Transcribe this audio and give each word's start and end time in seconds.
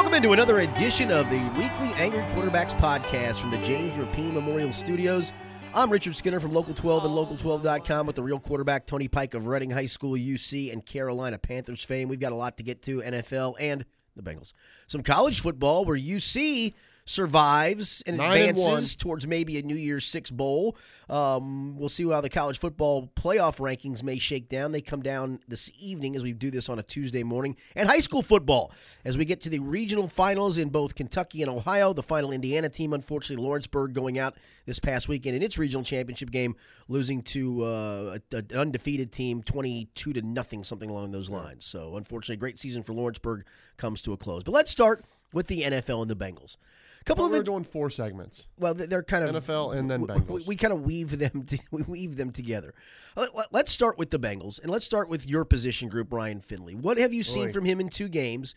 Welcome 0.00 0.14
into 0.14 0.32
another 0.32 0.60
edition 0.60 1.10
of 1.12 1.28
the 1.28 1.36
weekly 1.58 1.92
Angry 2.02 2.22
Quarterbacks 2.32 2.72
podcast 2.72 3.38
from 3.38 3.50
the 3.50 3.58
James 3.58 3.98
Rapine 3.98 4.32
Memorial 4.32 4.72
Studios. 4.72 5.34
I'm 5.74 5.90
Richard 5.90 6.16
Skinner 6.16 6.40
from 6.40 6.54
Local 6.54 6.72
12 6.72 7.04
and 7.04 7.12
Local12.com 7.12 8.06
with 8.06 8.16
the 8.16 8.22
real 8.22 8.40
quarterback 8.40 8.86
Tony 8.86 9.08
Pike 9.08 9.34
of 9.34 9.46
Reading 9.46 9.68
High 9.68 9.84
School, 9.84 10.16
UC, 10.16 10.72
and 10.72 10.86
Carolina 10.86 11.36
Panthers 11.36 11.84
fame. 11.84 12.08
We've 12.08 12.18
got 12.18 12.32
a 12.32 12.34
lot 12.34 12.56
to 12.56 12.62
get 12.62 12.80
to 12.84 13.02
NFL 13.02 13.56
and 13.60 13.84
the 14.16 14.22
Bengals. 14.22 14.54
Some 14.86 15.02
college 15.02 15.42
football 15.42 15.84
where 15.84 15.98
UC 15.98 16.72
survives 17.04 18.02
and 18.06 18.18
Nine 18.18 18.40
advances 18.40 18.66
one. 18.66 18.82
towards 18.98 19.26
maybe 19.26 19.58
a 19.58 19.62
New 19.62 19.76
Year's 19.76 20.04
Six 20.04 20.30
bowl. 20.30 20.76
Um, 21.08 21.76
we'll 21.76 21.88
see 21.88 22.08
how 22.08 22.20
the 22.20 22.28
college 22.28 22.58
football 22.58 23.10
playoff 23.16 23.58
rankings 23.58 24.02
may 24.02 24.18
shake 24.18 24.48
down. 24.48 24.72
They 24.72 24.80
come 24.80 25.02
down 25.02 25.40
this 25.48 25.70
evening 25.78 26.16
as 26.16 26.22
we 26.22 26.32
do 26.32 26.50
this 26.50 26.68
on 26.68 26.78
a 26.78 26.82
Tuesday 26.82 27.22
morning. 27.22 27.56
And 27.74 27.88
high 27.88 28.00
school 28.00 28.22
football 28.22 28.72
as 29.04 29.18
we 29.18 29.24
get 29.24 29.40
to 29.42 29.48
the 29.48 29.58
regional 29.58 30.08
finals 30.08 30.58
in 30.58 30.68
both 30.68 30.94
Kentucky 30.94 31.42
and 31.42 31.50
Ohio. 31.50 31.92
The 31.92 32.02
final 32.02 32.32
Indiana 32.32 32.68
team, 32.68 32.92
unfortunately, 32.92 33.44
Lawrenceburg 33.44 33.92
going 33.92 34.18
out 34.18 34.36
this 34.66 34.78
past 34.78 35.08
weekend 35.08 35.36
in 35.36 35.42
its 35.42 35.58
regional 35.58 35.82
championship 35.84 36.30
game, 36.30 36.54
losing 36.88 37.22
to 37.22 37.64
uh, 37.64 38.18
an 38.32 38.46
undefeated 38.54 39.12
team, 39.12 39.42
twenty-two 39.42 40.12
to 40.12 40.22
nothing, 40.22 40.64
something 40.64 40.90
along 40.90 41.10
those 41.10 41.30
lines. 41.30 41.64
So, 41.64 41.96
unfortunately, 41.96 42.34
a 42.34 42.38
great 42.38 42.58
season 42.58 42.82
for 42.82 42.92
Lawrenceburg 42.92 43.44
comes 43.76 44.02
to 44.02 44.12
a 44.12 44.16
close. 44.16 44.44
But 44.44 44.52
let's 44.52 44.70
start 44.70 45.02
with 45.32 45.46
the 45.46 45.62
NFL 45.62 46.02
and 46.02 46.10
the 46.10 46.16
Bengals. 46.16 46.56
A 47.00 47.04
couple 47.04 47.24
of 47.24 47.30
we're 47.30 47.38
the 47.38 47.44
doing 47.44 47.64
four 47.64 47.88
segments. 47.90 48.46
well, 48.58 48.74
they- 48.74 48.86
they're 48.86 49.02
kind 49.02 49.24
of 49.24 49.30
NFL 49.34 49.76
and 49.76 49.90
then 49.90 50.06
Bengals. 50.06 50.30
We, 50.30 50.42
we 50.48 50.56
kind 50.56 50.72
of 50.72 50.82
weave 50.82 51.18
them. 51.18 51.42
To, 51.46 51.58
we 51.70 51.82
weave 51.82 52.16
them 52.16 52.30
together. 52.30 52.74
Let- 53.16 53.34
let- 53.34 53.52
Let's 53.52 53.72
start 53.72 53.98
with 53.98 54.10
the 54.10 54.18
Bengals, 54.18 54.60
and 54.60 54.68
let's 54.70 54.84
start 54.84 55.08
with 55.08 55.26
your 55.28 55.44
position 55.44 55.88
group, 55.88 56.12
Ryan 56.12 56.40
Finley. 56.40 56.74
What 56.74 56.98
have 56.98 57.12
you 57.14 57.22
seen 57.22 57.48
Oy. 57.48 57.52
from 57.52 57.64
him 57.64 57.80
in 57.80 57.88
two 57.88 58.08
games? 58.08 58.54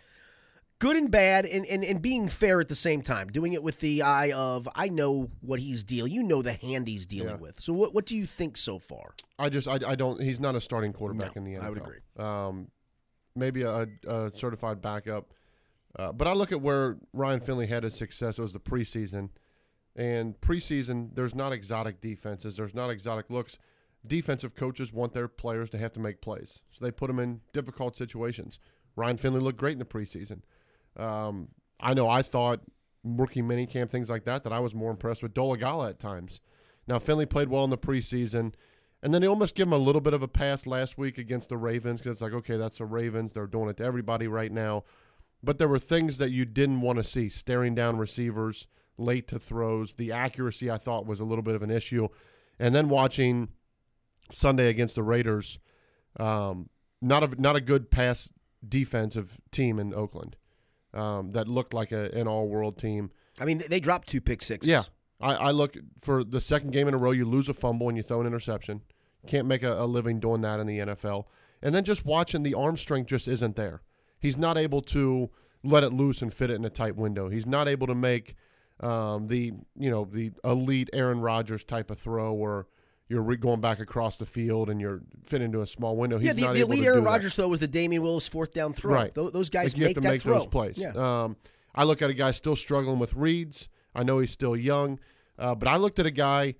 Good 0.80 0.98
and 0.98 1.10
bad, 1.10 1.46
and, 1.46 1.66
and, 1.66 1.82
and 1.86 2.02
being 2.02 2.28
fair 2.28 2.60
at 2.60 2.68
the 2.68 2.76
same 2.76 3.02
time. 3.02 3.30
Doing 3.30 3.54
it 3.54 3.64
with 3.64 3.80
the 3.80 4.02
eye 4.02 4.34
of 4.34 4.68
I 4.76 4.90
know 4.90 5.30
what 5.40 5.62
he's 5.62 5.82
dealing. 5.84 6.12
You 6.12 6.24
know 6.24 6.42
the 6.42 6.52
hand 6.54 6.90
he's 6.90 7.06
dealing 7.06 7.30
Yeah. 7.36 7.42
with. 7.42 7.60
So 7.62 7.72
what 7.72 7.94
what 7.94 8.06
do 8.06 8.18
you 8.18 8.26
think 8.26 8.58
so 8.58 8.80
far? 8.80 9.14
I 9.40 9.48
just 9.48 9.70
I, 9.70 9.80
I 9.88 9.96
don't. 9.96 10.22
He's 10.22 10.42
not 10.42 10.56
a 10.56 10.60
starting 10.62 10.92
quarterback 10.92 11.38
No, 11.38 11.40
in 11.42 11.46
the 11.46 11.58
NFL. 11.58 11.64
I 11.64 11.70
would 11.70 11.78
agree. 11.78 11.98
Um, 12.20 12.68
maybe 13.34 13.62
a, 13.62 13.88
a 14.06 14.30
certified 14.32 14.82
backup, 14.82 15.34
uh, 15.98 16.12
but 16.12 16.28
I 16.28 16.34
look 16.34 16.52
at 16.52 16.62
where 16.62 16.98
Ryan 17.14 17.40
Finley 17.40 17.68
had 17.68 17.84
his 17.84 17.96
success. 17.96 18.40
It 18.40 18.42
was 18.42 18.54
the 18.54 18.60
preseason, 18.60 19.30
and 19.96 20.40
preseason 20.42 21.14
there's 21.14 21.36
not 21.36 21.54
exotic 21.54 22.02
defenses. 22.02 22.58
There's 22.58 22.74
not 22.74 22.90
exotic 22.90 23.30
looks. 23.30 23.58
Defensive 24.06 24.56
coaches 24.56 24.92
want 24.92 25.14
their 25.14 25.28
players 25.28 25.70
to 25.70 25.78
have 25.78 25.94
to 25.94 26.00
make 26.00 26.22
plays, 26.22 26.64
so 26.70 26.84
they 26.84 26.92
put 26.92 27.08
them 27.08 27.20
in 27.20 27.42
difficult 27.54 27.96
situations. 27.96 28.60
Ryan 28.96 29.18
Finley 29.18 29.40
looked 29.40 29.60
great 29.60 29.74
in 29.74 29.80
the 29.80 29.86
preseason. 29.86 30.42
Um, 30.98 31.50
I 31.80 31.94
know 31.94 32.10
I 32.10 32.22
thought 32.22 32.62
rookie 33.04 33.42
minicamp 33.42 33.90
things 33.90 34.10
like 34.10 34.26
that 34.26 34.44
that 34.44 34.54
I 34.54 34.60
was 34.60 34.74
more 34.74 34.92
impressed 34.92 35.24
with 35.24 35.34
Dolegala 35.34 35.90
at 35.90 36.00
times. 36.00 36.42
Now 36.88 37.00
Finley 37.00 37.26
played 37.26 37.50
well 37.50 37.64
in 37.64 37.70
the 37.70 37.78
preseason, 37.78 38.54
and 39.02 39.14
then 39.14 39.22
they 39.22 39.28
almost 39.28 39.56
give 39.56 39.68
him 39.68 39.74
a 39.74 39.78
little 39.78 40.02
bit 40.02 40.14
of 40.14 40.24
a 40.24 40.28
pass 40.28 40.66
last 40.66 40.98
week 40.98 41.18
against 41.18 41.50
the 41.50 41.58
Ravens 41.58 42.00
because 42.02 42.14
it's 42.14 42.22
like, 42.22 42.34
okay, 42.34 42.58
that's 42.58 42.78
the 42.78 42.86
Ravens. 42.86 43.34
They're 43.34 43.48
doing 43.48 43.70
it 43.70 43.78
to 43.78 43.84
everybody 43.84 44.28
right 44.28 44.52
now. 44.52 44.84
But 45.44 45.58
there 45.60 45.68
were 45.68 45.80
things 45.80 46.18
that 46.20 46.32
you 46.32 46.46
didn't 46.46 46.82
want 46.82 46.98
to 46.98 47.04
see: 47.04 47.30
staring 47.30 47.76
down 47.76 47.98
receivers, 47.98 48.68
late 48.98 49.28
to 49.30 49.40
throws. 49.40 49.96
The 49.96 50.12
accuracy 50.12 50.72
I 50.72 50.78
thought 50.78 51.06
was 51.06 51.20
a 51.20 51.26
little 51.26 51.44
bit 51.44 51.56
of 51.56 51.62
an 51.62 51.72
issue, 51.72 52.08
and 52.60 52.74
then 52.74 52.90
watching 52.90 53.50
Sunday 54.32 54.70
against 54.70 54.96
the 54.96 55.04
Raiders, 55.04 55.60
um, 56.20 56.70
not 57.02 57.24
a 57.24 57.42
not 57.42 57.56
a 57.56 57.62
good 57.62 57.92
pass 57.92 58.32
defensive 58.68 59.38
team 59.52 59.80
in 59.80 59.94
Oakland 59.94 60.38
um, 60.94 61.32
that 61.34 61.48
looked 61.48 61.74
like 61.74 61.92
a, 61.92 62.10
an 62.18 62.28
all 62.28 62.48
world 62.48 62.78
team. 62.78 63.12
I 63.40 63.46
mean, 63.46 63.62
they 63.68 63.80
dropped 63.80 64.08
two 64.08 64.22
pick 64.22 64.42
sixes. 64.42 64.70
Yeah, 64.70 64.84
I, 65.20 65.34
I 65.34 65.52
look 65.52 65.76
for 66.00 66.24
the 66.24 66.42
second 66.42 66.72
game 66.72 66.88
in 66.88 66.94
a 66.94 66.98
row. 66.98 67.12
You 67.12 67.26
lose 67.26 67.50
a 67.50 67.54
fumble 67.54 67.90
and 67.90 67.98
you 67.98 68.04
throw 68.04 68.22
an 68.22 68.28
interception. 68.28 68.82
Can't 69.28 69.48
make 69.48 69.64
a, 69.64 69.82
a 69.82 69.86
living 69.86 70.20
doing 70.20 70.42
that 70.42 70.60
in 70.60 70.68
the 70.68 70.80
NFL. 70.80 71.26
And 71.62 71.74
then 71.74 71.86
just 71.86 72.06
watching 72.06 72.44
the 72.44 72.54
arm 72.54 72.76
strength 72.76 73.08
just 73.08 73.28
isn't 73.28 73.56
there. 73.56 73.82
He's 74.24 74.38
not 74.38 74.58
able 74.58 74.82
to 74.82 75.30
let 75.64 75.84
it 75.84 75.92
loose 75.94 76.22
and 76.24 76.34
fit 76.34 76.50
it 76.50 76.56
in 76.56 76.66
a 76.66 76.70
tight 76.70 76.96
window. 76.96 77.30
He's 77.30 77.46
not 77.46 77.68
able 77.68 77.86
to 77.88 77.94
make 77.96 78.34
um, 78.80 79.28
the 79.28 79.52
you 79.78 79.92
know 79.92 80.06
the 80.06 80.32
elite 80.44 80.90
Aaron 80.94 81.22
Rodgers 81.22 81.64
type 81.64 81.92
of 81.92 82.00
throw 82.00 82.34
where 82.34 82.66
you're 83.10 83.22
re- 83.22 83.38
going 83.38 83.62
back 83.62 83.80
across 83.80 84.18
the 84.18 84.26
field 84.26 84.70
and 84.70 84.82
you're 84.82 85.02
fitting 85.26 85.46
into 85.48 85.62
a 85.62 85.68
small 85.68 85.96
window. 85.98 86.18
He's 86.18 86.28
yeah. 86.40 86.48
The, 86.48 86.54
the 86.54 86.62
elite 86.62 86.84
Aaron. 86.86 87.04
Rodgers 87.04 87.36
throw 87.36 87.48
was 87.50 87.60
the 87.60 87.68
Damion 87.68 88.00
Willis 88.00 88.28
fourth 88.28 88.54
down 88.54 88.74
throw. 88.74 88.94
Right. 88.96 89.14
Tho- 89.14 89.30
Those 89.30 89.50
guys 89.50 89.74
Like, 89.74 89.78
you 89.78 89.84
make 89.88 89.96
have 89.98 90.04
to 90.04 90.08
that 90.08 90.14
make 90.14 90.22
throw. 90.22 90.34
those 90.36 90.48
plays. 90.48 90.78
Yeah. 90.82 90.94
Um, 91.24 91.36
I 91.76 91.84
look 91.84 92.02
at 92.02 92.10
a 92.10 92.14
guy 92.14 92.32
still 92.32 92.56
struggling 92.56 93.00
with 93.00 93.14
reads. 93.14 93.68
I 93.94 94.04
know 94.04 94.20
he's 94.20 94.32
still 94.32 94.56
young, 94.56 95.00
uh, 95.38 95.54
but 95.54 95.68
I 95.68 95.76
looked 95.78 96.00
at 96.00 96.06
a 96.06 96.12
guy 96.12 96.56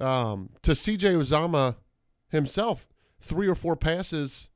um, 0.00 0.50
to 0.62 0.70
CJ 0.72 1.14
Uzomah 1.16 1.76
himself, 2.28 2.88
three 3.20 3.46
or 3.46 3.54
four 3.54 3.76
passes, 3.76 4.48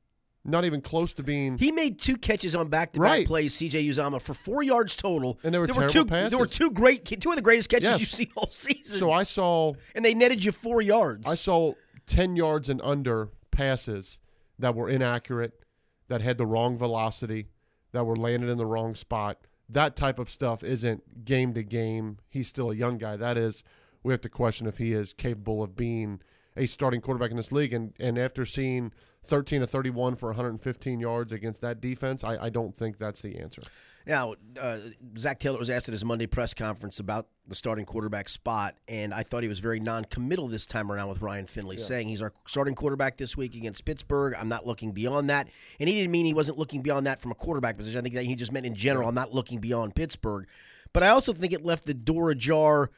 not 0.47 0.65
even 0.65 0.81
close 0.81 1.13
to 1.15 1.23
being. 1.23 1.57
He 1.57 1.71
made 1.71 1.99
two 1.99 2.17
catches 2.17 2.55
on 2.55 2.69
back-to-back 2.69 3.07
Right. 3.09 3.27
plays. 3.27 3.53
C.J. 3.53 3.85
Uzomah 3.85 4.21
for 4.21 4.33
four 4.33 4.63
yards 4.63 4.95
total, 4.95 5.37
And 5.43 5.53
they 5.53 5.59
were 5.59 5.67
there 5.67 5.75
were 5.83 5.89
two. 5.89 6.05
passes. 6.05 6.29
There 6.31 6.39
were 6.39 6.47
two 6.47 6.71
great, 6.71 7.03
two 7.05 7.29
of 7.29 7.35
the 7.35 7.41
greatest 7.41 7.69
catches 7.69 7.89
Yes. 7.89 7.99
you've 7.99 8.09
seen 8.09 8.31
all 8.37 8.49
season. 8.49 8.97
so 8.97 9.11
I 9.11 9.23
saw 9.23 9.73
and 9.93 10.03
they 10.05 10.13
netted 10.13 10.43
you 10.45 10.51
four 10.51 10.81
yards. 10.81 11.29
I 11.29 11.35
saw 11.35 11.73
ten 12.05 12.35
yards 12.35 12.69
and 12.69 12.81
under 12.81 13.29
passes 13.51 14.19
that 14.57 14.73
were 14.73 14.89
inaccurate, 14.89 15.59
that 16.07 16.21
had 16.21 16.37
the 16.37 16.45
wrong 16.45 16.77
velocity, 16.77 17.49
that 17.91 18.05
were 18.05 18.15
landed 18.15 18.49
in 18.49 18.57
the 18.57 18.65
wrong 18.65 18.95
spot. 18.95 19.39
That 19.69 19.95
type 19.97 20.17
of 20.17 20.29
stuff 20.29 20.63
isn't 20.63 21.25
game 21.25 21.53
to 21.55 21.63
game. 21.63 22.19
He's 22.29 22.47
still 22.47 22.71
a 22.71 22.75
young 22.75 22.97
guy. 22.97 23.17
That 23.17 23.37
is, 23.37 23.63
we 24.03 24.13
have 24.13 24.21
to 24.21 24.29
question 24.29 24.65
if 24.65 24.77
he 24.77 24.93
is 24.93 25.11
capable 25.11 25.61
of 25.61 25.75
being 25.75 26.21
a 26.57 26.65
starting 26.65 27.01
quarterback 27.01 27.31
in 27.31 27.37
this 27.37 27.51
league. 27.51 27.73
And 27.73 27.93
and 27.99 28.17
after 28.17 28.45
seeing 28.45 28.91
13 29.23 29.61
to 29.61 29.67
31 29.67 30.15
for 30.15 30.29
115 30.29 30.99
yards 30.99 31.31
against 31.31 31.61
that 31.61 31.81
defense, 31.81 32.23
I, 32.23 32.45
I 32.45 32.49
don't 32.49 32.75
think 32.75 32.97
that's 32.97 33.21
the 33.21 33.37
answer. 33.39 33.61
Now, 34.05 34.35
uh, 34.59 34.77
Zac 35.17 35.39
Taylor 35.39 35.59
was 35.59 35.69
asked 35.69 35.89
at 35.89 35.91
his 35.91 36.05
Monday 36.05 36.27
press 36.27 36.53
conference 36.53 37.01
about 37.01 37.27
the 37.45 37.55
starting 37.55 37.83
quarterback 37.83 38.29
spot, 38.29 38.75
and 38.87 39.13
I 39.13 39.23
thought 39.23 39.43
he 39.43 39.49
was 39.49 39.59
very 39.59 39.81
non-committal 39.81 40.47
this 40.47 40.65
time 40.65 40.89
around 40.89 41.09
with 41.09 41.21
Ryan 41.21 41.45
Finley, 41.45 41.75
saying 41.75 42.07
he's 42.07 42.21
our 42.21 42.31
starting 42.47 42.73
quarterback 42.73 43.17
this 43.17 43.35
week 43.35 43.53
against 43.53 43.83
Pittsburgh. 43.83 44.33
I'm 44.39 44.47
not 44.47 44.65
looking 44.65 44.93
beyond 44.93 45.29
that, 45.29 45.49
and 45.77 45.89
he 45.89 45.95
didn't 45.95 46.11
mean 46.11 46.25
he 46.25 46.33
wasn't 46.33 46.57
looking 46.57 46.81
beyond 46.81 47.05
that 47.05 47.19
from 47.19 47.31
a 47.31 47.35
quarterback 47.35 47.75
position. 47.75 47.99
I 47.99 48.01
think 48.01 48.15
that 48.15 48.23
he 48.23 48.35
just 48.35 48.53
meant 48.53 48.65
in 48.65 48.75
general. 48.75 49.09
I'm 49.09 49.15
not 49.15 49.33
looking 49.33 49.59
beyond 49.59 49.93
Pittsburgh, 49.93 50.47
but 50.93 51.03
I 51.03 51.09
also 51.09 51.33
think 51.33 51.51
it 51.51 51.65
left 51.65 51.85
the 51.85 51.93
door 51.93 52.29
ajar 52.29 52.91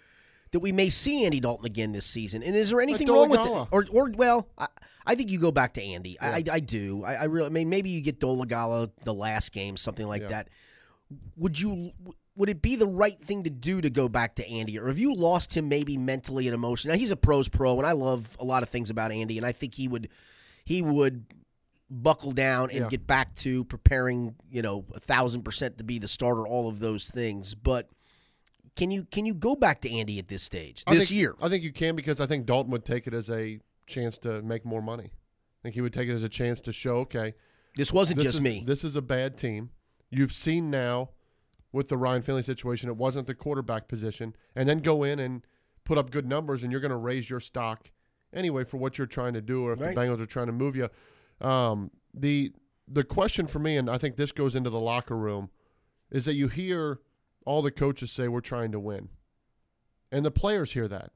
that 0.52 0.60
we 0.60 0.72
may 0.72 0.90
see 0.90 1.26
Andy 1.26 1.40
Dalton 1.40 1.66
again 1.66 1.92
this 1.92 2.06
season. 2.06 2.42
And 2.44 2.56
is 2.56 2.70
there 2.72 2.82
anything 2.82 3.08
wrong 3.08 3.30
with 3.30 3.40
it? 3.42 3.68
Or, 3.72 3.86
or 3.92 4.12
well, 4.16 4.48
I, 4.58 4.68
I 5.06 5.16
think 5.16 5.30
you 5.32 5.40
go 5.40 5.52
back 5.52 5.74
to 5.74 5.84
Andy. 5.84 6.20
I, 6.20 6.28
I, 6.30 6.44
I 6.54 6.60
do. 6.60 7.04
I, 7.04 7.16
I 7.16 7.24
really. 7.26 7.48
I 7.48 7.50
mean, 7.50 7.70
maybe 7.70 7.90
you 7.90 8.02
get 8.02 8.20
Dolegala 8.20 8.92
the 9.04 9.14
last 9.14 9.52
game, 9.52 9.78
something 9.78 10.08
like 10.08 10.24
Yeah. 10.24 10.28
that 10.30 10.50
would 11.36 11.60
you 11.60 11.92
would 12.36 12.50
it 12.50 12.62
be 12.62 12.76
the 12.76 12.88
right 12.88 13.20
thing 13.20 13.44
to 13.44 13.50
do 13.50 13.82
to 13.82 13.90
go 13.90 14.08
back 14.08 14.36
to 14.36 14.48
Andy, 14.48 14.80
or 14.80 14.88
have 14.88 15.00
you 15.00 15.14
lost 15.14 15.58
him 15.58 15.68
maybe 15.68 15.98
mentally 15.98 16.48
and 16.48 16.54
emotionally? 16.54 16.96
Now 16.96 17.00
he's 17.00 17.12
a 17.12 17.18
pros 17.18 17.50
pro, 17.50 17.78
and 17.78 17.86
I 17.86 17.92
love 17.94 18.38
a 18.40 18.46
lot 18.46 18.64
of 18.64 18.70
things 18.70 18.90
about 18.90 19.12
Andy, 19.12 19.38
and 19.38 19.46
I 19.46 19.52
think 19.52 19.76
he 19.76 19.88
would 19.88 20.08
he 20.66 20.82
would 20.82 21.26
buckle 21.90 22.32
down 22.32 22.70
and 22.70 22.82
Yeah. 22.82 22.88
get 22.90 23.08
back 23.08 23.36
to 23.38 23.64
preparing, 23.66 24.36
you 24.52 24.62
know, 24.62 24.86
a 24.94 25.00
thousand 25.00 25.42
percent 25.42 25.80
to 25.80 25.84
be 25.84 25.98
the 25.98 26.08
starter, 26.08 26.48
all 26.48 26.70
of 26.70 26.80
those 26.80 27.10
things. 27.10 27.56
But 27.56 27.90
can 28.76 28.92
you 28.92 29.04
can 29.06 29.26
you 29.26 29.34
go 29.34 29.56
back 29.56 29.80
to 29.82 29.92
Andy 29.92 30.20
at 30.20 30.28
this 30.28 30.44
stage 30.44 30.84
I 30.88 30.94
this 30.96 31.10
think- 31.10 31.20
year? 31.20 31.36
I 31.42 31.50
think 31.50 31.64
you 31.64 31.72
can 31.72 31.96
because 31.96 32.20
I 32.22 32.26
think 32.26 32.46
Dalton 32.46 32.72
would 32.72 32.86
take 32.86 33.08
it 33.08 33.14
as 33.14 33.30
a 33.30 33.60
chance 33.88 34.18
to 34.20 34.42
make 34.42 34.66
more 34.66 34.82
money. 34.82 35.06
I 35.12 35.60
think 35.64 35.76
he 35.76 35.82
would 35.82 35.94
take 35.94 36.08
it 36.08 36.14
as 36.14 36.24
a 36.24 36.30
chance 36.30 36.62
to 36.62 36.72
show, 36.74 36.98
okay, 37.00 37.34
This 37.76 37.92
wasn't 37.92 38.18
this 38.20 38.26
just 38.26 38.36
is, 38.38 38.42
me. 38.42 38.64
This 38.66 38.84
is 38.84 38.96
a 38.96 39.02
bad 39.02 39.36
team. 39.38 39.72
You've 40.10 40.32
seen 40.32 40.70
now 40.72 41.10
with 41.72 41.90
the 41.90 41.98
Ryan 41.98 42.22
Finley 42.22 42.42
situation, 42.44 42.90
it 42.90 42.96
wasn't 42.98 43.28
the 43.28 43.36
quarterback 43.36 43.88
position, 43.88 44.36
and 44.56 44.68
then 44.70 44.80
go 44.80 45.04
in 45.04 45.20
and 45.20 45.46
put 45.84 45.98
up 45.98 46.10
good 46.12 46.26
numbers, 46.26 46.64
and 46.64 46.72
you're 46.72 46.82
going 46.82 46.92
to 46.92 46.98
raise 46.98 47.30
your 47.30 47.40
stock 47.40 47.92
anyway 48.34 48.64
for 48.64 48.78
what 48.78 48.98
you're 48.98 49.06
trying 49.08 49.34
to 49.34 49.42
do, 49.42 49.66
or 49.68 49.74
if 49.74 49.80
Right. 49.82 49.94
the 49.94 50.02
Bengals 50.02 50.20
are 50.22 50.26
trying 50.26 50.48
to 50.48 50.52
move 50.54 50.76
you. 50.76 50.90
Um, 51.42 51.92
the 52.14 52.54
the 52.92 53.04
question 53.04 53.46
for 53.46 53.60
me, 53.60 53.78
and 53.78 53.88
I 53.88 54.00
think 54.00 54.16
this 54.16 54.32
goes 54.32 54.56
into 54.56 54.70
the 54.72 54.80
locker 54.80 55.16
room, 55.16 55.50
is 56.10 56.26
that 56.26 56.34
you 56.34 56.48
hear 56.48 57.00
all 57.46 57.62
the 57.62 57.72
coaches 57.72 58.12
say 58.12 58.28
we're 58.28 58.42
trying 58.42 58.72
to 58.72 58.80
win, 58.80 59.10
and 60.12 60.26
the 60.26 60.32
players 60.32 60.72
hear 60.74 60.88
that, 60.88 61.12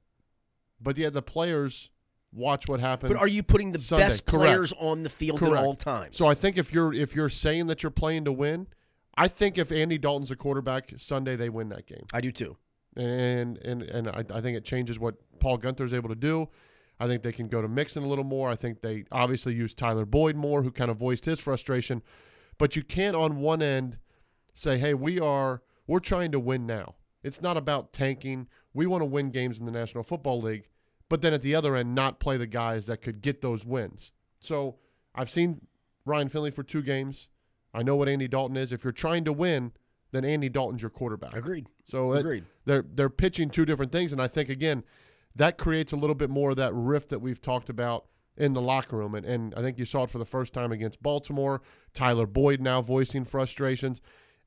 but 0.81 0.98
yet 0.98 1.14
the 1.14 1.22
players 1.22 1.90
watch 2.31 2.68
what 2.68 2.80
happens. 2.80 3.14
but 3.14 3.20
are 3.20 3.28
you 3.28 3.44
putting 3.44 3.72
the 3.72 3.80
Sunday. 3.80 4.06
best 4.06 4.25
Correct. 4.25 4.44
players 4.44 4.74
on 4.80 5.04
the 5.04 5.10
field 5.10 5.42
at 5.42 5.50
Correct. 5.50 5.64
all 5.66 5.75
times? 5.75 6.18
So 6.18 6.28
I 6.28 6.34
think 6.34 6.58
if 6.58 6.74
you're 6.74 6.94
if 6.94 7.16
you're 7.16 7.30
saying 7.30 7.68
that 7.68 7.84
you're 7.84 7.92
playing 7.92 8.25
to 8.25 8.31
win, 8.31 8.68
I 9.16 9.28
think 9.28 9.58
if 9.58 9.72
Andy 9.72 9.98
Dalton's 9.98 10.31
a 10.31 10.36
quarterback 10.36 10.90
Sunday, 10.98 11.36
they 11.36 11.50
win 11.50 11.70
that 11.70 11.86
game. 11.86 12.06
I 12.14 12.22
do 12.22 12.31
too. 12.31 12.58
And 12.96 13.58
and 13.60 13.84
and 13.84 14.08
I, 14.08 14.24
I 14.34 14.42
think 14.42 14.58
it 14.58 14.66
changes 14.66 15.00
what 15.00 15.16
Paul 15.40 15.58
Guenther's 15.60 15.94
able 15.94 16.10
to 16.10 16.16
do. 16.16 16.50
I 17.00 17.08
think 17.08 17.24
they 17.24 17.31
can 17.31 17.48
go 17.48 17.62
to 17.62 17.68
Mixon 17.68 18.04
a 18.04 18.08
little 18.08 18.24
more. 18.24 18.50
I 18.50 18.56
think 18.56 18.81
they 18.81 19.06
obviously 19.12 19.54
use 19.56 19.74
Tyler 19.74 20.06
Boyd 20.06 20.36
more, 20.36 20.64
who 20.64 20.72
kind 20.72 20.90
of 20.92 20.98
voiced 20.98 21.25
his 21.25 21.40
frustration. 21.40 22.02
But 22.60 22.75
you 22.75 22.84
can't 22.84 23.16
on 23.16 23.38
one 23.38 23.62
end 23.64 23.98
say, 24.54 24.78
"Hey, 24.78 24.94
we 24.94 25.20
are 25.20 25.64
we're 25.88 26.00
trying 26.00 26.31
to 26.31 26.39
win 26.39 26.65
now. 26.65 26.95
It's 27.24 27.41
not 27.41 27.57
about 27.57 27.94
tanking. 27.94 28.47
We 28.74 28.85
want 28.85 29.01
to 29.01 29.06
win 29.06 29.30
games 29.31 29.59
in 29.59 29.65
the 29.65 29.71
National 29.71 30.03
Football 30.03 30.41
League, 30.41 30.68
but 31.09 31.21
then 31.21 31.33
at 31.33 31.41
the 31.41 31.56
other 31.56 31.75
end 31.75 31.95
not 31.95 32.19
play 32.19 32.38
the 32.38 32.47
guys 32.47 32.85
that 32.88 33.01
could 33.01 33.21
get 33.21 33.41
those 33.41 33.65
wins." 33.65 34.12
So, 34.39 34.77
I've 35.15 35.30
seen 35.31 35.68
Ryan 36.06 36.30
Finley 36.30 36.51
for 36.51 36.63
two 36.63 36.81
games. 36.81 37.30
I 37.74 37.81
know 37.83 37.95
what 37.95 38.09
Andy 38.09 38.27
Dalton 38.27 38.57
is. 38.57 38.71
If 38.71 38.83
you're 38.83 38.91
trying 38.94 39.24
to 39.25 39.33
win, 39.33 39.71
then 40.12 40.25
Andy 40.25 40.50
Dalton's 40.50 40.81
your 40.81 40.91
quarterback. 40.91 41.35
Agreed. 41.35 41.68
So 41.83 42.13
it, 42.13 42.19
Agreed. 42.19 42.45
they're 42.65 42.86
they're 42.94 43.09
pitching 43.09 43.50
two 43.50 43.65
different 43.65 43.91
things, 43.91 44.12
and 44.12 44.21
I 44.21 44.27
think 44.27 44.50
again 44.50 44.83
that 45.36 45.57
creates 45.57 45.91
a 45.91 45.97
little 45.97 46.15
bit 46.15 46.29
more 46.29 46.51
of 46.51 46.57
that 46.57 46.74
rift 46.74 47.09
that 47.09 47.19
we've 47.19 47.41
talked 47.41 47.69
about 47.69 48.06
in 48.38 48.53
the 48.53 48.62
locker 48.62 48.97
room, 48.97 49.15
and, 49.15 49.25
and 49.25 49.53
I 49.56 49.62
think 49.62 49.77
you 49.77 49.86
saw 49.86 50.03
it 50.03 50.09
for 50.09 50.18
the 50.18 50.25
first 50.25 50.53
time 50.53 50.71
against 50.71 51.01
Baltimore. 51.03 51.62
Tyler 51.94 52.25
Boyd 52.25 52.62
now 52.62 52.81
voicing 52.81 53.25
frustrations 53.25 54.01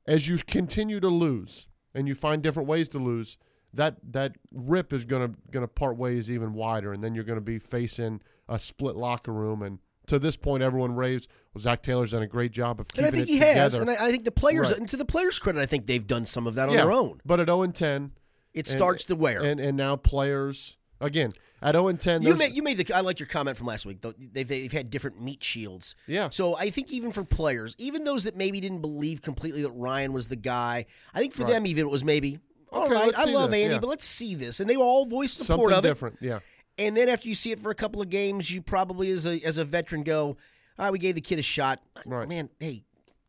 as 0.07 0.27
you 0.27 0.37
continue 0.37 0.99
to 0.99 1.09
lose, 1.09 1.67
and 1.93 2.07
you 2.07 2.15
find 2.15 2.41
different 2.41 2.67
ways 2.69 2.89
to 2.89 2.99
lose. 2.99 3.37
That 3.73 3.97
that 4.11 4.35
rip 4.53 4.93
is 4.93 5.03
gonna 5.05 5.31
gonna 5.51 5.67
part 5.67 5.97
ways 5.97 6.31
even 6.31 6.53
wider, 6.53 6.93
and 6.93 7.03
then 7.03 7.13
you're 7.13 7.23
gonna 7.25 7.41
be 7.41 7.59
facing 7.59 8.21
a 8.47 8.57
split 8.57 8.95
locker 8.95 9.33
room 9.33 9.61
and 9.61 9.79
to 10.07 10.17
this 10.19 10.37
point, 10.37 10.63
everyone 10.63 10.95
raves. 10.95 11.27
Well, 11.53 11.61
Zac 11.61 11.81
Taylor's 11.81 12.11
done 12.11 12.21
a 12.23 12.27
great 12.27 12.53
job 12.53 12.79
of 12.79 12.87
keeping 12.87 13.07
And 13.07 13.13
I 13.13 13.17
think 13.17 13.27
he 13.27 13.39
together. 13.39 13.59
has, 13.59 13.77
and 13.77 13.89
I, 13.91 14.05
I 14.05 14.09
think 14.09 14.23
the 14.23 14.31
players, 14.31 14.69
Right. 14.69 14.79
and 14.79 14.87
to 14.87 14.95
the 14.95 15.03
players' 15.03 15.37
credit, 15.37 15.59
I 15.59 15.65
think 15.65 15.85
they've 15.85 16.07
done 16.07 16.25
some 16.25 16.47
of 16.47 16.55
that 16.55 16.69
on 16.69 16.75
yeah, 16.75 16.83
their 16.83 16.93
own. 16.93 17.19
But 17.25 17.41
at 17.41 17.47
0 17.49 17.63
and 17.63 17.75
10, 17.75 18.13
It 18.53 18.59
and- 18.59 18.67
starts 18.67 19.03
to 19.05 19.17
wear. 19.17 19.43
and 19.43 19.59
and 19.59 19.75
now 19.75 19.97
players 19.97 20.76
again 21.01 21.33
at 21.61 21.73
0 21.75 21.87
and 21.87 21.99
10. 21.99 22.21
you 22.21 22.35
made 22.35 22.55
you 22.55 22.63
made 22.63 22.77
the. 22.77 22.93
I 22.95 23.01
like 23.01 23.19
your 23.19 23.27
comment 23.27 23.57
from 23.57 23.67
last 23.67 23.85
week. 23.85 24.01
though. 24.01 24.13
They've 24.17 24.47
they've 24.47 24.71
had 24.71 24.89
different 24.89 25.21
meat 25.21 25.43
shields. 25.43 25.95
Yeah. 26.07 26.29
So 26.29 26.55
I 26.57 26.69
think 26.69 26.91
even 26.91 27.11
for 27.11 27.23
players, 27.23 27.75
even 27.77 28.03
those 28.03 28.23
that 28.25 28.35
maybe 28.35 28.59
didn't 28.59 28.81
believe 28.81 29.21
completely 29.21 29.61
that 29.63 29.71
Ryan 29.71 30.13
was 30.13 30.27
the 30.27 30.35
guy, 30.35 30.85
I 31.13 31.19
think 31.19 31.33
for 31.33 31.43
Right. 31.43 31.53
them 31.53 31.65
even 31.65 31.85
it 31.85 31.91
was 31.91 32.03
maybe. 32.03 32.39
All 32.71 32.85
Okay, 32.85 32.93
right, 32.95 33.05
let's 33.07 33.19
I 33.19 33.25
see 33.25 33.33
love 33.33 33.51
this, 33.51 33.61
Andy, 33.63 33.73
yeah. 33.75 33.79
but 33.79 33.87
let's 33.87 34.05
see 34.05 34.35
this, 34.35 34.59
and 34.59 34.69
they 34.69 34.75
were 34.75 34.83
all 34.83 35.05
voiced 35.05 35.37
support 35.37 35.71
something 35.71 35.77
of 35.79 35.85
it. 35.85 35.87
different. 35.87 36.17
Yeah. 36.19 36.39
And 36.77 36.97
then 36.97 37.07
after 37.07 37.27
you 37.29 37.33
see 37.33 37.51
it 37.51 37.59
for 37.59 37.71
a 37.71 37.75
couple 37.75 38.01
of 38.01 38.09
games, 38.09 38.51
you 38.51 38.61
probably 38.61 39.09
as 39.11 39.25
a 39.25 39.39
as 39.41 39.57
a 39.57 39.63
veteran 39.63 40.03
go, 40.03 40.35
ah, 40.77 40.89
we 40.91 40.99
gave 40.99 41.15
the 41.15 41.21
kid 41.21 41.39
a 41.39 41.41
shot. 41.41 41.81
Right. 42.05 42.27
Man, 42.27 42.49
hey, 42.59 42.83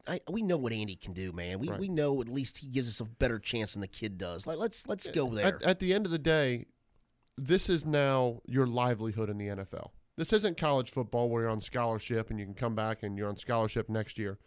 I, 0.08 0.20
we 0.28 0.42
know 0.42 0.56
what 0.56 0.72
Andy 0.72 0.96
can 0.96 1.12
do, 1.12 1.30
man. 1.32 1.60
We 1.60 1.68
Right. 1.68 1.78
we 1.78 1.88
know 1.88 2.20
at 2.20 2.28
least 2.28 2.58
he 2.58 2.66
gives 2.66 2.88
us 2.88 2.98
a 3.00 3.04
better 3.04 3.38
chance 3.38 3.74
than 3.74 3.80
the 3.80 3.86
kid 3.88 4.18
does. 4.18 4.44
Like 4.46 4.58
let's 4.58 4.88
let's 4.88 5.06
go 5.08 5.28
there. 5.28 5.46
At, 5.46 5.62
at 5.62 5.78
the 5.78 5.94
end 5.94 6.04
of 6.04 6.10
the 6.10 6.18
day, 6.18 6.66
this 7.38 7.70
is 7.70 7.86
now 7.86 8.40
your 8.46 8.66
livelihood 8.66 9.30
in 9.30 9.38
the 9.38 9.46
NFL. 9.46 9.90
This 10.16 10.32
isn't 10.32 10.56
college 10.56 10.90
football 10.90 11.28
where 11.28 11.42
you're 11.42 11.50
on 11.50 11.60
scholarship 11.60 12.30
and 12.30 12.38
you 12.38 12.44
can 12.44 12.54
come 12.54 12.74
back 12.74 13.02
and 13.02 13.16
you're 13.16 13.28
on 13.28 13.36
scholarship 13.36 13.88
next 13.88 14.18
year. 14.18 14.38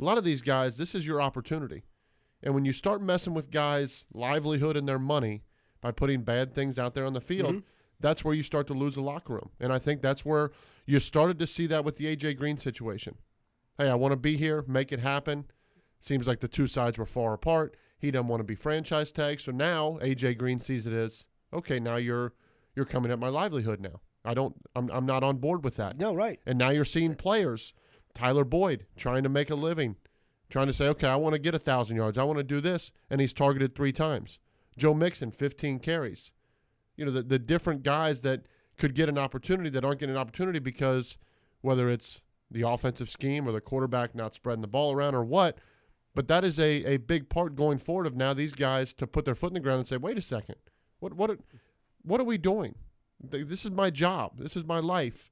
A 0.00 0.04
lot 0.04 0.18
of 0.18 0.24
these 0.24 0.42
guys, 0.42 0.76
this 0.76 0.94
is 0.94 1.06
your 1.06 1.22
opportunity. 1.22 1.84
And 2.42 2.52
when 2.52 2.64
you 2.64 2.72
start 2.72 3.00
messing 3.00 3.32
with 3.32 3.50
guys' 3.50 4.04
livelihood 4.12 4.76
and 4.76 4.88
their 4.88 4.98
money 4.98 5.44
by 5.80 5.92
putting 5.92 6.22
bad 6.22 6.52
things 6.52 6.78
out 6.78 6.94
there 6.94 7.06
on 7.06 7.12
the 7.12 7.20
field, 7.20 7.50
mm-hmm. 7.50 7.66
that's 8.00 8.24
where 8.24 8.34
you 8.34 8.42
start 8.42 8.66
to 8.66 8.74
lose 8.74 8.96
the 8.96 9.02
locker 9.02 9.34
room. 9.34 9.50
And 9.60 9.72
I 9.72 9.78
think 9.78 10.02
that's 10.02 10.24
where 10.24 10.50
you 10.84 10.98
started 10.98 11.38
to 11.38 11.46
see 11.46 11.66
that 11.68 11.84
with 11.84 11.96
the 11.96 12.14
AJ 12.14 12.36
Green 12.36 12.56
situation. 12.56 13.16
Hey, 13.78 13.88
I 13.88 13.94
want 13.94 14.16
to 14.16 14.20
be 14.20 14.36
here, 14.36 14.64
make 14.66 14.92
it 14.92 15.00
happen. 15.00 15.46
Seems 16.00 16.26
like 16.26 16.40
the 16.40 16.48
two 16.48 16.66
sides 16.66 16.98
were 16.98 17.06
far 17.06 17.34
apart. 17.34 17.76
He 17.98 18.10
doesn't 18.10 18.28
want 18.28 18.40
to 18.40 18.44
be 18.44 18.56
franchise 18.56 19.12
tagged. 19.12 19.40
So 19.40 19.52
now 19.52 19.98
AJ 20.02 20.38
Green 20.38 20.58
sees 20.58 20.86
it 20.86 20.92
as 20.92 21.28
okay. 21.54 21.80
Now 21.80 21.96
you're 21.96 22.32
you're 22.74 22.84
coming 22.84 23.10
at 23.10 23.18
my 23.18 23.28
livelihood. 23.28 23.80
Now 23.80 24.00
I 24.24 24.34
don't. 24.34 24.54
I'm 24.74 24.90
I'm 24.90 25.06
not 25.06 25.22
on 25.22 25.38
board 25.38 25.64
with 25.64 25.76
that. 25.76 25.98
no, 25.98 26.14
right. 26.14 26.40
And 26.46 26.58
now 26.58 26.70
you're 26.70 26.84
seeing 26.84 27.14
players, 27.14 27.74
Tyler 28.14 28.44
Boyd, 28.44 28.86
trying 28.96 29.22
to 29.22 29.28
make 29.28 29.50
a 29.50 29.54
living, 29.54 29.96
trying 30.50 30.66
to 30.66 30.72
say, 30.72 30.88
okay, 30.88 31.08
I 31.08 31.16
want 31.16 31.34
to 31.34 31.38
get 31.38 31.54
a 31.54 31.58
thousand 31.58 31.96
yards. 31.96 32.18
I 32.18 32.24
want 32.24 32.38
to 32.38 32.44
do 32.44 32.60
this, 32.60 32.92
and 33.10 33.20
he's 33.20 33.32
targeted 33.32 33.74
three 33.74 33.92
times. 33.92 34.38
Joe 34.76 34.94
Mixon, 34.94 35.30
15 35.30 35.78
carries. 35.78 36.32
You 36.96 37.04
know 37.04 37.10
the 37.10 37.22
the 37.22 37.38
different 37.38 37.82
guys 37.82 38.22
that 38.22 38.46
could 38.76 38.94
get 38.94 39.08
an 39.08 39.18
opportunity 39.18 39.70
that 39.70 39.84
aren't 39.84 40.00
getting 40.00 40.14
an 40.14 40.20
opportunity 40.20 40.58
because 40.58 41.18
whether 41.60 41.88
it's 41.88 42.24
the 42.50 42.62
offensive 42.68 43.08
scheme 43.08 43.48
or 43.48 43.52
the 43.52 43.60
quarterback 43.60 44.14
not 44.14 44.34
spreading 44.34 44.62
the 44.62 44.68
ball 44.68 44.92
around 44.92 45.14
or 45.14 45.24
what. 45.24 45.58
But 46.14 46.28
that 46.28 46.44
is 46.44 46.60
a, 46.60 46.84
a 46.84 46.96
big 46.98 47.28
part 47.28 47.56
going 47.56 47.78
forward 47.78 48.06
of 48.06 48.14
now 48.14 48.32
these 48.34 48.54
guys 48.54 48.94
to 48.94 49.06
put 49.06 49.24
their 49.24 49.34
foot 49.34 49.48
in 49.48 49.54
the 49.54 49.60
ground 49.60 49.78
and 49.78 49.86
say, 49.86 49.96
wait 49.96 50.16
a 50.16 50.22
second, 50.22 50.56
what 51.04 51.14
what 51.14 51.30
are, 51.30 51.38
what 52.02 52.20
are 52.20 52.24
we 52.24 52.38
doing? 52.38 52.74
This 53.22 53.64
is 53.64 53.70
my 53.70 53.90
job. 53.90 54.38
This 54.38 54.56
is 54.56 54.64
my 54.64 54.78
life, 54.80 55.30